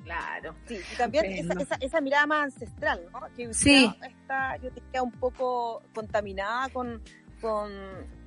[0.04, 0.54] Claro.
[0.66, 1.64] Sí, y también esa, Estupendo.
[1.64, 3.22] esa, esa mirada más ancestral, ¿no?
[3.36, 3.90] Que Sí.
[4.06, 7.02] está, yo diría, un poco contaminada con,
[7.40, 7.72] con,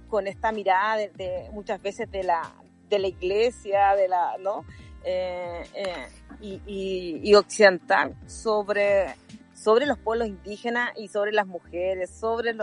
[0.09, 2.43] con esta mirada de, de muchas veces de la,
[2.89, 4.65] de la iglesia, de la, ¿no?
[5.05, 6.09] Eh, eh,
[6.41, 9.15] y, y, occidental sobre,
[9.55, 12.57] sobre los pueblos indígenas y sobre las mujeres, sobre,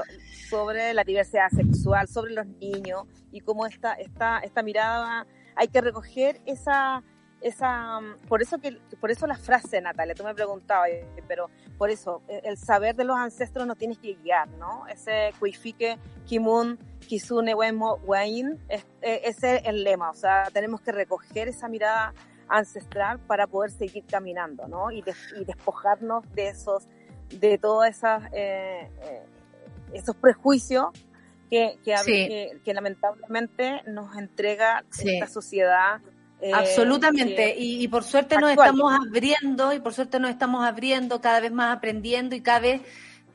[0.50, 5.26] sobre la diversidad sexual, sobre los niños y cómo esta, esta, esta mirada
[5.56, 7.02] hay que recoger esa
[7.42, 10.90] esa por eso que por eso la frase Natalia tú me preguntabas
[11.28, 16.00] pero por eso el saber de los ancestros nos tienes que guiar no ese kuifike
[16.26, 18.82] kimun kisune wemo wain eh,
[19.24, 22.14] ese es el lema o sea tenemos que recoger esa mirada
[22.50, 26.88] ancestral para poder seguir caminando no y, des- y despojarnos de esos
[27.30, 29.24] de todos esas eh, eh,
[29.94, 30.88] esos prejuicios
[31.50, 32.12] que, que, a- Sí.
[32.28, 35.16] que, que lamentablemente nos entrega Sí.
[35.16, 36.02] esta sociedad
[36.42, 41.22] eh, Absolutamente, y, y por suerte nos estamos abriendo, y por suerte nos estamos abriendo,
[41.22, 42.82] cada vez más aprendiendo y cada vez,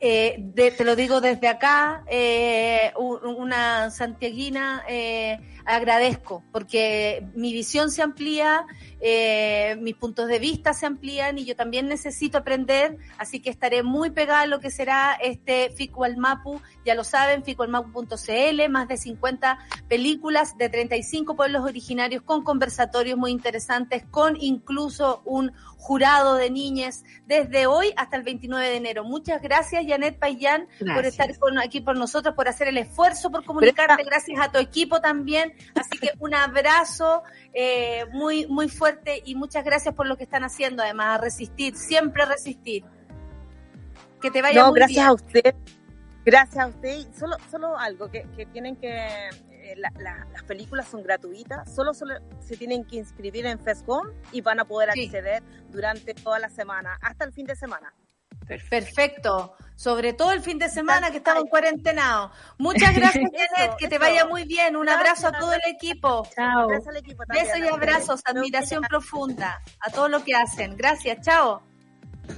[0.01, 5.39] eh, de- te lo digo desde acá, eh, una santiaguina, eh,
[5.69, 8.65] agradezco, porque mi visión se amplía,
[9.01, 13.82] eh, mis puntos de vista se amplían y yo también necesito aprender, así que estaré
[13.82, 18.89] muy pegada a lo que será este FICU al Mapu, ya lo saben, ficualmapu.cl, más
[18.89, 19.59] de 50
[19.89, 27.05] películas de 35 pueblos originarios con conversatorios muy interesantes, con incluso un jurado de niñas
[27.27, 29.05] desde hoy hasta el 29 de enero.
[29.05, 33.45] Muchas gracias, Janet Payán, por estar con- aquí por nosotros, por hacer el esfuerzo, por
[33.45, 34.03] comunicarte.
[34.05, 35.53] Gracias a tu equipo también.
[35.75, 37.23] Así que un abrazo
[37.53, 41.77] eh, muy, muy fuerte y muchas gracias por lo que están haciendo, además, a resistir,
[41.77, 42.85] siempre resistir.
[44.21, 45.07] Que te vaya no, muy gracias bien.
[45.09, 45.55] a usted.
[46.25, 46.99] Gracias a usted.
[46.99, 48.89] Y Solo, solo algo, que, que tienen que...
[48.91, 54.09] eh, la- la- las películas son gratuitas, solo, solo se tienen que inscribir en FESCOM
[54.33, 57.95] y van a poder acceder durante toda la semana, hasta el fin de semana.
[58.49, 59.55] Perfecto.
[59.77, 62.33] Sobre todo el fin de semana que estamos cuarentenados.
[62.59, 63.77] Muchas gracias, Janet.
[63.79, 64.75] Que te vaya muy bien.
[64.75, 66.27] Un abrazo a todo el equipo.
[66.35, 66.69] Chao.
[66.69, 70.77] Besos y abrazos, admiración profunda a todo lo que hacen.
[70.77, 71.62] Gracias, chao.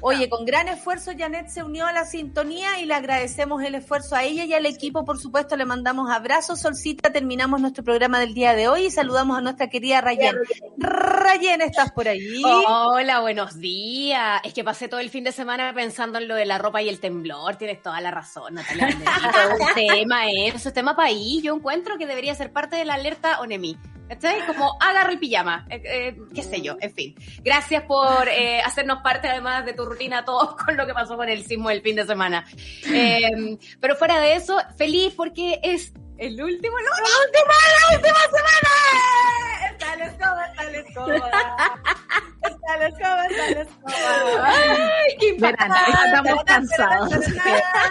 [0.01, 4.17] Oye, con gran esfuerzo Janet se unió a la sintonía y le agradecemos el esfuerzo
[4.17, 6.61] a ella y al equipo, por supuesto, le mandamos abrazos.
[6.61, 10.37] Solcita, terminamos nuestro programa del día de hoy y saludamos a nuestra querida Rayen.
[10.79, 12.43] Rayen, ¿estás por ahí?
[12.45, 14.41] Hola, buenos días.
[14.45, 16.89] Es que pasé todo el fin de semana pensando en lo de la ropa y
[16.89, 17.57] el temblor.
[17.57, 18.89] Tienes toda la razón, Natalia.
[18.89, 21.43] Un tema eso, es tema país.
[21.43, 23.77] Yo encuentro que debería ser parte de la alerta ONEMI.
[24.11, 24.45] ¿Cachai?
[24.45, 27.15] Como agarra el pijama, eh, eh, qué sé yo, en fin.
[27.45, 31.29] Gracias por eh, hacernos parte además de tu rutina todos con lo que pasó con
[31.29, 32.45] el sismo del fin de semana.
[32.93, 38.19] Eh, pero fuera de eso, feliz porque es el último, no, la última, la última
[38.37, 38.71] semana.
[39.71, 40.65] Está escoba, está
[42.71, 44.47] Está la escoba, está la escoba.
[44.47, 45.71] Ay, qué Verán,
[46.05, 47.11] estamos cansados.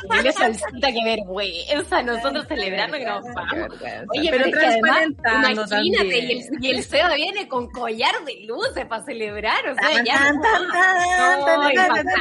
[0.09, 3.77] Dile solcita, qué vergüenza, nosotros celebrando que nos vamos.
[4.15, 5.07] Oye, Pero pero, es que además,
[5.51, 10.03] imagínate, y el, y el Seba viene con collar de luces para celebrar, o sea,
[10.03, 12.13] ya no, impactante.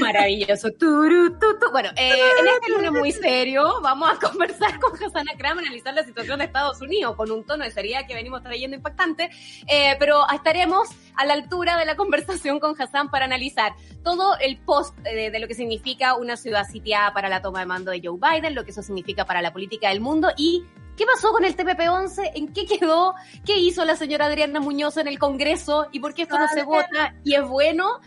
[0.00, 0.70] Maravilloso.
[0.72, 1.70] Turu, tu, tu.
[1.70, 6.04] Bueno, eh, en este lunes muy serio vamos a conversar con Hassan Akram, analizar la
[6.04, 9.30] situación de Estados Unidos con un tono de seriedad que venimos trayendo impactante,
[9.66, 14.56] eh, pero estaremos a la altura de la conversación con Hassan para analizar todo el
[14.58, 18.00] post eh, de lo que significa una ciudad sitiada para la toma de mando de
[18.02, 20.64] Joe Biden, lo que eso significa para la política del mundo y
[20.96, 22.32] ¿Qué pasó con el TPP-11?
[22.34, 23.14] ¿En qué quedó?
[23.46, 25.86] ¿Qué hizo la señora Adriana Muñoz en el Congreso?
[25.92, 27.14] ¿Y por qué esto no se vota?
[27.22, 28.00] ¿Y es bueno?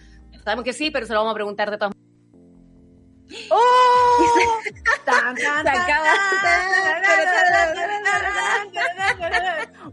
[0.44, 1.94] Sabemos que sí, pero se lo vamos a preguntar de todas
[3.50, 4.60] ¡Oh!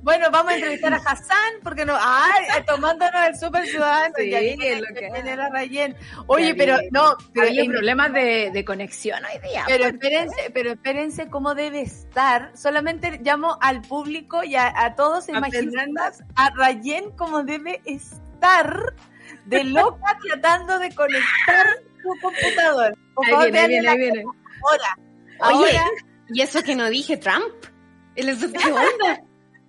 [0.02, 4.14] Bueno, vamos a entrevistar a Hassan porque no, ay, tomándonos el super ciudadano.
[4.16, 5.96] Sí, lo que- viene la Rayen.
[6.26, 9.64] Oye, pero no, pero en- problemas de, de conexión hoy día.
[9.66, 12.52] Pero espérense, pero espérense cómo debe estar.
[12.56, 18.94] Solamente llamo al público y a, a todos, A imaginarnos a Rayen cómo debe estar
[19.44, 21.66] de loca tratando de conectar
[22.02, 22.96] su computador.
[23.14, 24.24] Por Ahí favor, viene, viene, ahí viene.
[25.40, 25.80] Ahora, Oye,
[26.32, 27.54] ¿y eso que no dije Trump?
[28.16, 29.20] ¿El eso qué onda?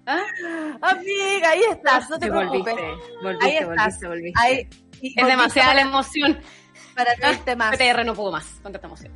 [0.05, 0.23] ¿Ah?
[0.81, 2.73] amiga, ahí estás, no te preocupes.
[2.73, 3.77] volviste, Ahí volviste, estás.
[4.01, 4.39] volviste, volviste.
[4.41, 4.67] Ahí-
[5.15, 6.39] Es demasiada la emoción.
[6.95, 7.75] para reírte más.
[7.77, 9.13] PTR no pudo más, con tanta emoción.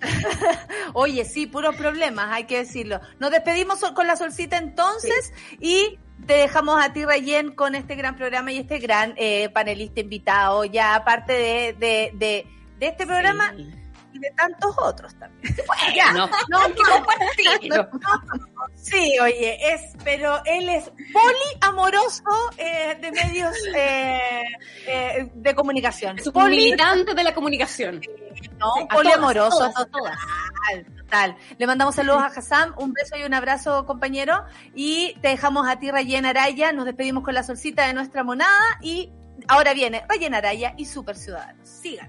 [0.94, 3.00] Oye, sí, puros problemas, hay que decirlo.
[3.18, 8.16] Nos despedimos con la solcita entonces y te dejamos a ti, Rayen, con este gran
[8.16, 12.46] programa y este gran eh, panelista invitado, ya aparte de, de, de,
[12.78, 13.52] de este programa
[14.12, 15.54] y de tantos otros también.
[16.48, 17.90] No, hay que no, no,
[18.76, 22.22] Sí, oye, es, pero él es poliamoroso
[22.56, 24.42] eh, de medios eh,
[24.86, 26.18] eh, de comunicación.
[26.18, 28.00] Es un Poli- militante de la comunicación.
[28.58, 29.58] no, a poliamoroso.
[29.58, 31.36] todas, total, total.
[31.58, 34.44] Le mandamos saludos a Hassan, un beso y un abrazo, compañero.
[34.74, 36.72] Y te dejamos a ti, Rayen Araya.
[36.72, 38.78] Nos despedimos con la solcita de nuestra monada.
[38.82, 39.10] Y
[39.48, 41.68] ahora viene Rayen Araya y Super Ciudadanos.
[41.68, 42.08] Sigan.